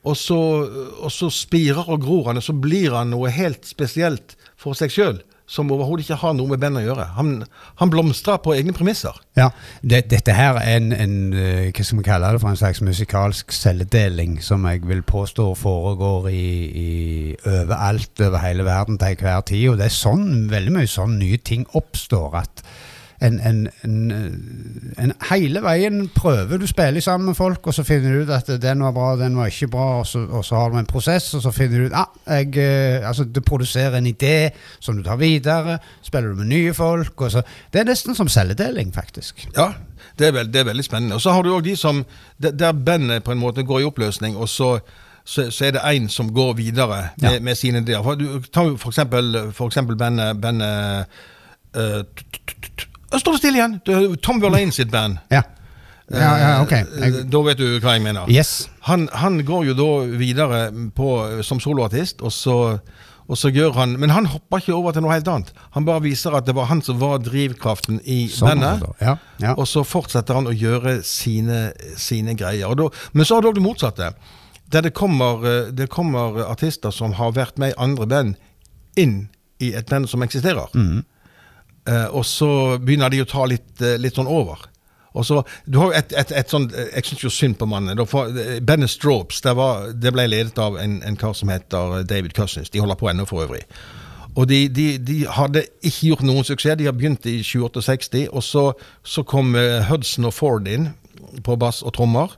og 0.05 0.17
så, 0.17 0.37
og 1.03 1.11
så 1.11 1.31
spirer 1.33 1.89
og 1.89 2.03
gror 2.05 2.27
han, 2.29 2.37
og 2.37 2.45
så 2.45 2.53
blir 2.53 2.93
han 2.95 3.11
noe 3.11 3.31
helt 3.33 3.65
spesielt 3.65 4.37
for 4.61 4.77
seg 4.77 4.93
sjøl. 4.93 5.23
Som 5.49 5.71
overhodet 5.73 6.05
ikke 6.05 6.19
har 6.21 6.35
noe 6.37 6.51
med 6.51 6.61
bandet 6.61 6.85
å 6.85 6.91
gjøre. 6.91 7.07
Han, 7.17 7.31
han 7.81 7.93
blomstra 7.93 8.37
på 8.45 8.53
egne 8.53 8.75
premisser. 8.77 9.17
Ja, 9.39 9.49
det, 9.81 10.03
Dette 10.13 10.35
her 10.37 10.59
er 10.61 10.77
en, 10.77 10.91
en 10.93 11.17
eh, 11.33 11.71
hva 11.73 11.87
skal 11.87 12.03
vi 12.03 12.05
kalle 12.05 12.33
det 12.35 12.43
for 12.43 12.53
en 12.53 12.61
slags 12.61 12.83
musikalsk 12.85 13.55
celledeling 13.57 14.37
som 14.45 14.67
jeg 14.69 14.85
vil 14.89 15.01
påstå 15.09 15.49
foregår 15.57 16.29
i, 16.33 16.51
i 16.69 16.91
overalt 17.47 18.21
over 18.29 18.45
hele 18.45 18.69
verden 18.69 19.01
til 19.01 19.17
enhver 19.17 19.41
tid. 19.49 19.65
Og 19.73 19.81
det 19.81 19.89
er 19.89 19.97
sånn, 19.97 20.29
veldig 20.53 20.77
mye 20.77 20.93
sånn 20.99 21.17
nye 21.23 21.41
ting 21.41 21.65
oppstår. 21.79 22.43
at 22.45 22.65
en, 23.21 23.41
en, 23.41 23.69
en, 23.85 24.95
en 24.99 25.13
hele 25.31 25.63
veien 25.65 26.05
prøver 26.15 26.59
du 26.59 26.67
spiller 26.71 27.01
sammen 27.03 27.27
med 27.27 27.35
folk, 27.35 27.67
og 27.67 27.75
så 27.75 27.83
finner 27.83 28.13
du 28.15 28.23
ut 28.23 28.31
at 28.31 28.51
den 28.63 28.83
var 28.85 28.93
bra, 28.95 29.17
den 29.19 29.37
var 29.37 29.47
ikke 29.51 29.67
bra, 29.73 29.87
og 29.99 30.07
så, 30.07 30.21
og 30.31 30.45
så 30.45 30.55
har 30.61 30.71
du 30.71 30.79
en 30.79 30.87
prosess, 30.87 31.35
og 31.35 31.43
så 31.43 31.51
finner 31.51 31.79
du 31.79 31.87
ut 31.89 31.97
ah, 31.99 32.07
jeg, 32.27 32.55
eh, 32.63 33.09
altså, 33.09 33.25
du 33.25 33.41
produserer 33.41 33.99
en 33.99 34.07
idé 34.07 34.51
som 34.81 34.97
du 34.97 35.03
tar 35.03 35.19
videre, 35.19 35.79
spiller 36.03 36.29
du 36.31 36.35
med 36.45 36.47
nye 36.53 36.75
folk 36.75 37.21
og 37.21 37.31
så, 37.35 37.43
Det 37.73 37.81
er 37.81 37.91
nesten 37.91 38.15
som 38.15 38.29
celledeling, 38.29 38.95
faktisk. 38.95 39.49
Ja, 39.57 39.73
det 40.19 40.27
er, 40.29 40.33
veld, 40.33 40.53
det 40.55 40.61
er 40.61 40.65
veldig 40.71 40.85
spennende. 40.85 41.15
Og 41.15 41.21
så 41.21 41.33
har 41.35 41.43
du 41.43 41.51
òg 41.57 41.65
de 41.65 41.77
som 41.77 42.05
Der 42.39 42.73
bandet 42.73 43.25
på 43.25 43.33
en 43.33 43.39
måte 43.39 43.63
går 43.67 43.81
i 43.81 43.85
oppløsning, 43.91 44.37
og 44.37 44.49
så 44.49 44.79
så, 45.29 45.51
så 45.51 45.65
er 45.67 45.71
det 45.77 45.81
én 45.85 46.07
som 46.09 46.31
går 46.33 46.53
videre 46.57 47.09
med, 47.21 47.33
Ja. 47.33 47.41
med 47.41 47.55
sine 47.55 47.79
ideer. 47.79 48.03
For 48.03 48.15
Du 48.15 48.41
tar 48.55 48.65
jo 48.65 48.77
for 48.77 48.89
eksempel, 48.89 49.53
for 49.53 49.67
eksempel 49.67 49.97
bandet, 49.97 50.41
bandet 50.41 51.05
eh, 51.77 52.03
Nå 53.13 53.19
står 53.23 53.33
det 53.37 53.41
stille 53.43 53.59
igjen! 53.61 53.79
Det 53.87 53.95
er 53.97 54.17
Tom 54.25 54.41
Verlaine 54.43 54.73
sitt 54.75 54.91
band. 54.93 55.19
Ja. 55.33 55.43
Ja, 56.09 56.31
ja, 56.41 56.51
ok. 56.65 56.73
Eh, 56.73 56.85
Jeg, 57.05 57.27
Da 57.31 57.41
vet 57.45 57.59
du 57.61 57.67
hva 57.85 57.93
jeg 57.97 58.03
mener. 58.05 58.29
yes. 58.33 58.69
Han, 58.89 59.09
han 59.13 59.43
går 59.45 59.67
jo 59.71 59.75
da 59.77 59.89
videre 60.17 60.61
på, 60.97 61.43
som 61.45 61.61
soloartist, 61.61 62.23
og 62.25 62.33
så, 62.33 62.55
og 63.29 63.37
så 63.37 63.51
gjør 63.53 63.75
han 63.77 63.93
Men 64.01 64.11
han 64.15 64.25
hopper 64.33 64.63
ikke 64.63 64.73
over 64.77 64.93
til 64.97 65.05
noe 65.05 65.13
helt 65.13 65.29
annet. 65.29 65.53
Han 65.77 65.85
bare 65.85 66.01
viser 66.07 66.33
at 66.37 66.47
det 66.49 66.55
var 66.57 66.71
han 66.71 66.81
som 66.85 66.97
var 67.01 67.19
drivkraften 67.21 68.01
i 68.09 68.23
Sånn, 68.33 68.57
bandet. 68.63 68.89
Ja, 69.05 69.17
ja. 69.45 69.53
Og 69.61 69.69
så 69.69 69.85
fortsetter 69.85 70.35
han 70.41 70.49
å 70.49 70.57
gjøre 70.57 71.03
sine, 71.05 71.73
sine 72.01 72.33
greier. 72.41 72.69
Og 72.73 72.77
da, 72.81 72.89
men 73.13 73.29
så 73.29 73.37
har 73.37 73.45
du 73.45 73.49
òg 73.53 73.59
det 73.61 73.65
motsatte. 73.69 74.13
Der 74.73 74.85
det 74.85 74.95
kommer, 74.97 75.45
eh, 75.49 75.71
det 75.73 75.89
kommer 75.93 76.41
artister 76.49 76.91
som 76.93 77.13
har 77.21 77.33
vært 77.37 77.59
med 77.61 77.73
i 77.73 77.79
andre 77.81 78.07
band, 78.09 78.35
inn 78.97 79.29
i 79.61 79.75
et 79.77 79.89
band 79.93 80.09
som 80.09 80.23
eksisterer. 80.25 80.69
Mm. 80.75 81.05
Eh, 81.89 82.09
og 82.13 82.27
så 82.29 82.51
begynner 82.83 83.13
de 83.13 83.23
å 83.25 83.29
ta 83.29 83.47
litt, 83.49 83.71
eh, 83.81 83.97
litt 84.01 84.19
sånn 84.19 84.31
over. 84.31 84.67
Og 85.19 85.25
så, 85.27 85.41
du 85.65 85.79
har 85.81 85.91
jo 85.91 85.97
et, 85.99 86.13
et, 86.21 86.33
et 86.37 86.51
sånn, 86.53 86.69
Jeg 86.71 87.07
syns 87.09 87.23
jo 87.25 87.31
synd 87.33 87.57
på 87.59 87.67
mannen. 87.67 87.99
Bennett 87.99 88.91
eh, 88.91 88.93
Stropes 88.93 89.41
det, 89.43 89.55
var, 89.59 89.89
det 89.97 90.13
ble 90.15 90.29
ledet 90.29 90.61
av 90.63 90.77
en, 90.79 91.01
en 91.03 91.17
kar 91.19 91.35
som 91.35 91.51
heter 91.53 92.05
David 92.09 92.37
Cousins. 92.37 92.71
De 92.71 92.83
holder 92.83 93.01
på 93.01 93.09
ennå, 93.11 93.27
for 93.29 93.47
øvrig. 93.47 93.65
Og 94.39 94.47
de, 94.47 94.69
de, 94.71 94.99
de 95.03 95.23
hadde 95.27 95.65
ikke 95.83 96.13
gjort 96.13 96.27
noen 96.27 96.47
suksess. 96.47 96.77
De 96.79 96.87
har 96.87 96.95
begynt 96.95 97.27
i 97.27 97.41
2068, 97.43 98.29
og 98.31 98.45
så, 98.45 98.65
så 99.03 99.25
kom 99.27 99.57
eh, 99.59 99.81
Hudson 99.89 100.29
og 100.29 100.37
Ford 100.37 100.69
inn 100.71 100.93
på 101.45 101.57
bass 101.59 101.81
og 101.83 101.97
trommer. 101.97 102.37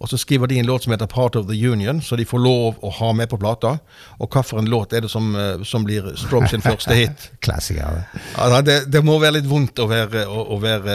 Og 0.00 0.08
så 0.08 0.16
skriver 0.16 0.48
de 0.48 0.58
en 0.58 0.66
låt 0.66 0.82
som 0.82 0.92
heter 0.94 1.06
Part 1.06 1.36
of 1.36 1.46
the 1.46 1.56
Union, 1.68 2.00
så 2.02 2.16
de 2.16 2.24
får 2.24 2.40
lov 2.40 2.78
å 2.80 2.90
ha 3.00 3.10
med 3.12 3.28
på 3.28 3.36
plata. 3.40 3.74
Og 4.16 4.32
hvilken 4.32 4.68
låt 4.72 4.94
er 4.96 5.04
det 5.04 5.10
som, 5.12 5.34
eh, 5.36 5.62
som 5.68 5.84
blir 5.84 6.14
Stroke 6.16 6.48
sin 6.48 6.64
første 6.64 6.94
hit? 6.96 7.26
Klassiker. 7.44 8.06
Ja, 8.36 8.62
det, 8.64 8.78
det 8.88 9.02
må 9.04 9.18
være 9.20 9.36
litt 9.38 9.48
vondt 9.50 9.78
å 9.82 9.86
være, 9.90 10.24
å, 10.24 10.46
å 10.56 10.58
være 10.62 10.94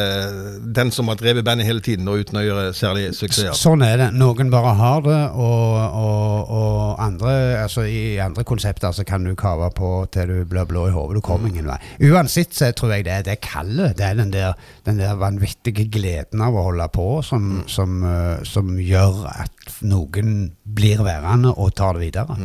den 0.74 0.89
som 0.95 1.12
har 1.12 1.20
drevet 1.22 1.45
bandet 1.45 1.70
hele 1.70 1.84
tiden, 1.86 2.10
og 2.10 2.24
uten 2.26 2.41
å 2.41 2.43
gjøre 2.45 2.74
særlig 2.74 3.12
suksess. 3.18 3.62
Sånn 3.62 3.86
er 3.86 3.99
det. 4.01 4.10
Noen 4.18 4.49
bare 4.53 4.74
har 4.80 5.06
det, 5.06 5.20
og, 5.38 5.78
og, 6.01 6.56
og 6.58 7.06
andre, 7.06 7.36
altså 7.62 7.86
i 7.86 8.18
andre 8.24 8.45
konsepter 8.47 8.95
så 8.95 9.06
kan 9.06 9.28
du 9.28 9.36
kave 9.38 9.70
på 9.78 9.91
til 10.14 10.34
du 10.34 10.49
blir 10.49 10.66
blå 10.66 10.88
i 10.89 10.95
hodet. 10.95 11.20
Du 11.20 11.26
kommer 11.26 11.53
ingen 11.53 11.70
vei. 11.70 11.78
Uansett 12.10 12.58
så 12.58 12.72
tror 12.74 12.95
jeg 12.95 13.06
det 13.06 13.20
er 13.20 13.30
det 13.30 13.38
kallet. 13.45 13.93
Det 13.99 14.10
er 14.10 14.18
den 14.18 14.34
der, 14.34 14.58
den 14.89 14.97
der 14.97 15.14
vanvittige 15.22 15.86
gleden 15.93 16.41
av 16.41 16.58
å 16.58 16.66
holde 16.72 16.89
på 16.89 17.08
som, 17.26 17.62
som, 17.70 18.01
eh, 18.10 18.41
som 18.49 18.74
gjør 18.82 18.94
at 18.95 19.77
noen 19.85 20.51
blir 20.63 21.01
værende 21.05 21.51
og 21.53 21.73
tar 21.77 21.97
det 21.97 22.05
videre. 22.05 22.37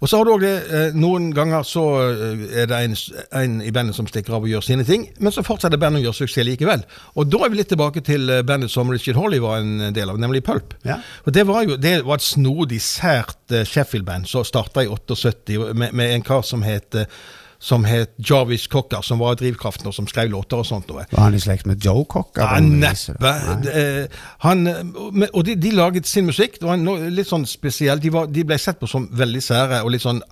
Og 0.00 0.08
så 0.08 0.18
har 0.18 0.26
du 0.26 0.32
også 0.34 0.44
det, 0.44 0.56
eh, 0.70 0.96
Noen 0.96 1.30
ganger 1.34 1.64
så 1.66 1.84
eh, 2.04 2.44
er 2.62 2.68
det 2.70 2.80
en, 2.84 2.96
en 3.40 3.56
i 3.62 3.72
bandet 3.74 3.96
som 3.96 4.08
stikker 4.08 4.36
av 4.36 4.46
og 4.46 4.50
gjør 4.50 4.64
sine 4.64 4.86
ting, 4.88 5.08
men 5.18 5.34
så 5.34 5.44
fortsetter 5.46 5.80
bandet 5.80 6.02
å 6.02 6.08
gjøre 6.08 6.20
suksess 6.22 6.46
likevel. 6.46 6.84
Og 7.16 7.30
da 7.32 7.44
er 7.44 7.52
vi 7.52 7.60
litt 7.60 7.72
tilbake 7.72 8.04
til 8.06 8.30
eh, 8.30 8.44
bandet 8.46 8.72
som 8.72 8.90
Richard 8.92 9.18
Hawley 9.20 9.42
var 9.42 9.62
en 9.62 9.90
del 9.96 10.12
av, 10.12 10.20
nemlig 10.22 10.44
Pulp. 10.46 10.76
Ja. 10.86 11.00
Og 11.24 11.32
Det 11.36 11.46
var 11.48 11.66
jo 11.66 11.80
det 11.80 11.96
var 12.06 12.20
et 12.20 12.28
snodig, 12.28 12.80
sært 12.82 13.56
Sheffield-band 13.66 14.28
som 14.30 14.44
starta 14.46 14.84
i 14.84 14.90
78 14.90 15.74
med, 15.74 15.92
med 15.92 16.14
en 16.14 16.24
kar 16.26 16.42
som 16.46 16.64
het 16.66 16.94
eh, 16.94 17.10
som 17.58 17.84
het 17.88 18.12
Jarvis 18.20 18.66
Cocker, 18.68 19.02
som 19.02 19.20
var 19.22 19.38
drivkraften 19.40 19.88
og 19.88 19.94
som 19.96 20.08
skrev 20.10 20.30
låter 20.32 20.60
og 20.60 20.66
sånt. 20.68 20.90
Var 20.92 21.08
han 21.16 21.34
i 21.34 21.40
slekt 21.40 21.66
med 21.66 21.82
Joe 21.84 22.04
Cocker? 22.04 22.42
Ja, 22.44 22.60
neppe. 22.60 23.32
Eh, 23.72 24.20
Han, 24.44 24.66
eh, 24.66 25.28
og 25.32 25.44
de, 25.46 25.54
de 25.56 25.72
laget 25.72 26.06
sin 26.06 26.26
musikk. 26.28 26.60
Det 26.60 26.68
var 26.68 26.76
noe 26.80 27.08
litt 27.12 27.30
sånn 27.30 27.46
spesielt. 27.48 28.02
De, 28.04 28.12
var, 28.12 28.28
de 28.28 28.44
ble 28.44 28.58
sett 28.60 28.80
på 28.80 28.88
som 28.90 29.08
veldig 29.16 29.42
sære 29.42 29.82
og 29.82 29.94
litt 29.94 30.04
sånn 30.04 30.22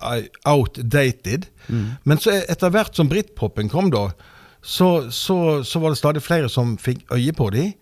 outdated. 0.45 0.45
outdated. 0.45 1.49
Men 2.05 2.21
så 2.21 2.35
etter 2.45 2.73
hvert 2.73 2.95
som 2.97 3.09
britpopen 3.09 3.71
kom, 3.71 3.89
da, 3.93 4.09
så, 4.65 5.07
så, 5.13 5.63
så 5.65 5.81
var 5.81 5.93
det 5.93 6.01
stadig 6.01 6.23
flere 6.25 6.49
som 6.49 6.75
fikk 6.81 7.05
øye 7.13 7.33
på 7.37 7.49
dem. 7.53 7.73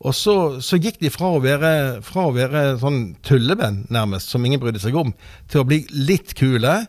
Og 0.00 0.14
så, 0.16 0.34
så 0.64 0.78
gikk 0.80 0.96
de 1.02 1.10
fra 1.12 1.34
å 1.36 1.42
være, 1.44 2.00
fra 2.04 2.24
å 2.30 2.32
være 2.32 2.78
sånn 2.80 3.02
tulleband, 3.26 3.90
nærmest, 3.92 4.32
som 4.32 4.44
ingen 4.48 4.60
brydde 4.62 4.80
seg 4.80 4.96
om, 4.96 5.12
til 5.52 5.60
å 5.60 5.66
bli 5.68 5.82
litt 5.92 6.32
kule. 6.38 6.86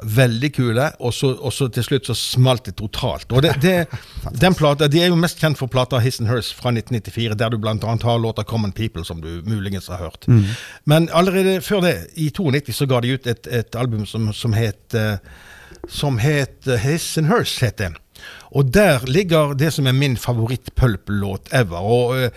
Veldig 0.00 0.50
kule, 0.56 0.86
og 1.00 1.12
så, 1.14 1.68
til 1.68 1.84
slutt 1.84 2.08
så 2.08 2.16
smalt 2.16 2.70
det 2.70 2.76
totalt. 2.78 3.32
Og 3.32 3.42
det, 3.44 3.54
det, 3.60 3.74
den 4.40 4.56
plata, 4.56 4.88
De 4.88 5.02
er 5.02 5.10
jo 5.12 5.18
mest 5.20 5.40
kjent 5.42 5.58
for 5.60 5.68
plata 5.68 6.00
His 6.00 6.20
and 6.22 6.30
Hers 6.30 6.52
fra 6.56 6.72
1994, 6.72 7.36
der 7.36 7.52
du 7.52 7.58
bl.a. 7.60 7.76
har 7.76 8.18
låta 8.18 8.44
Common 8.44 8.72
People, 8.72 9.04
som 9.04 9.20
du 9.20 9.42
muligens 9.44 9.88
har 9.88 10.00
hørt. 10.00 10.26
Men 10.84 11.08
allerede 11.12 11.60
før 11.60 11.84
det, 11.84 11.94
i 12.16 12.30
92, 12.30 12.72
så 12.76 12.86
ga 12.86 13.00
de 13.00 13.14
ut 13.14 13.26
et, 13.26 13.46
et 13.46 13.76
album 13.76 14.06
som, 14.06 14.32
som 14.32 14.56
het 14.56 14.94
eh, 14.94 15.16
som 15.88 16.18
het 16.18 16.66
eh, 16.66 16.80
His 16.80 17.18
and 17.18 17.30
Hers. 17.30 17.58
Het 17.60 17.78
det. 17.78 17.92
Og 18.50 18.74
der 18.74 19.06
ligger 19.06 19.54
det 19.54 19.72
som 19.72 19.86
er 19.86 19.96
min 19.96 20.16
favoritt-pulp-låt 20.16 21.52
ever. 21.52 21.78
Og 21.78 22.30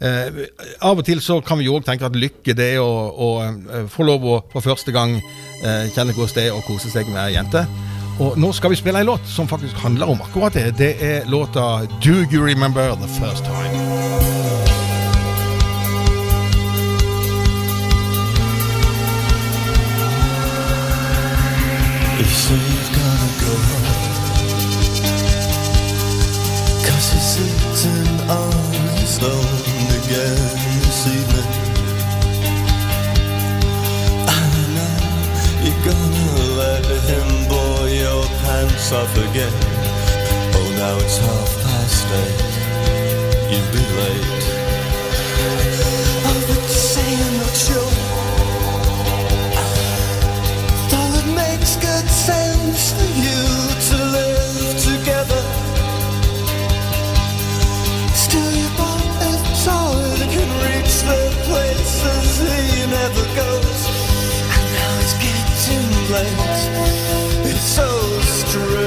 eh, 0.00 0.44
Av 0.84 0.98
og 0.98 1.04
til 1.06 1.20
så 1.24 1.40
kan 1.44 1.58
vi 1.60 1.68
jo 1.68 1.76
òg 1.78 1.86
tenke 1.86 2.06
at 2.08 2.16
lykke 2.16 2.54
det 2.56 2.72
er 2.76 2.82
å, 2.84 2.92
å 3.12 3.28
eh, 3.44 3.84
få 3.92 4.06
lov 4.08 4.26
å 4.26 4.38
for 4.52 4.64
første 4.64 4.94
gang 4.94 5.16
eh, 5.18 5.86
kjenne 5.94 6.14
hvordan 6.16 6.36
det 6.36 6.48
er 6.48 6.56
å 6.56 6.64
kose 6.66 6.92
seg 6.92 7.08
med 7.12 7.22
ei 7.26 7.36
jente. 7.36 7.66
Og 8.18 8.38
nå 8.40 8.48
skal 8.56 8.72
vi 8.72 8.78
spille 8.80 9.02
en 9.02 9.10
låt 9.10 9.26
som 9.28 9.48
faktisk 9.48 9.76
handler 9.76 10.08
om 10.08 10.22
akkurat 10.24 10.54
det. 10.56 10.70
Det 10.78 10.92
er 11.04 11.28
låta 11.28 11.84
Do 12.00 12.22
You 12.32 12.44
Remember 12.44 12.96
The 12.96 13.08
First 13.20 13.44
Time. 13.44 13.76
You 22.18 22.24
say 22.24 22.54
you've 22.54 22.92
gonna 22.96 23.30
go 23.44 23.54
Cause 26.86 27.12
you're 27.12 27.20
sitting 27.20 28.30
on 28.30 28.50
the 28.72 29.26
own 29.26 29.55
again 38.92 39.52
Oh 40.54 40.68
now 40.78 40.96
it's 41.02 41.18
half 41.18 41.50
past 41.64 42.06
eight. 42.22 42.38
You'll 43.50 43.72
be 43.74 43.82
late. 43.98 44.44
You're 46.96 47.34
not 47.42 47.56
sure. 47.66 47.92
Though 50.90 51.12
it 51.18 51.28
makes 51.34 51.74
good 51.76 52.08
sense 52.08 52.92
for 52.94 53.10
you 53.24 53.42
to 53.90 53.96
live 54.16 54.70
together. 54.78 55.42
Still 58.14 58.52
you 58.60 58.68
a 59.26 59.34
toy 59.66 60.02
that 60.20 60.30
can 60.30 60.50
reach 60.62 60.94
the 61.10 61.20
places 61.48 62.38
never 62.86 63.26
goes. 63.34 63.80
And 64.54 64.66
now 64.78 64.92
it's 65.02 65.14
getting 65.26 65.86
late. 66.14 66.38
It's 66.50 66.66
so 67.10 67.25
true. 68.48 68.85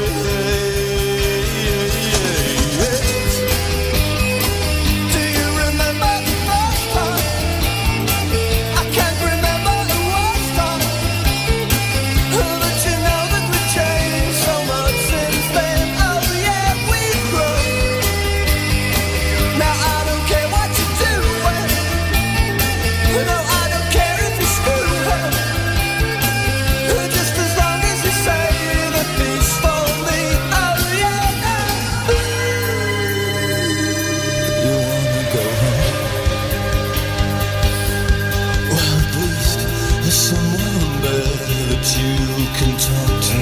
you 41.97 42.47
can 42.57 42.77
talk 42.77 43.21
to. 43.21 43.37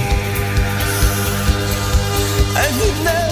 I 2.55 2.67
think 2.77 3.03
never. 3.03 3.26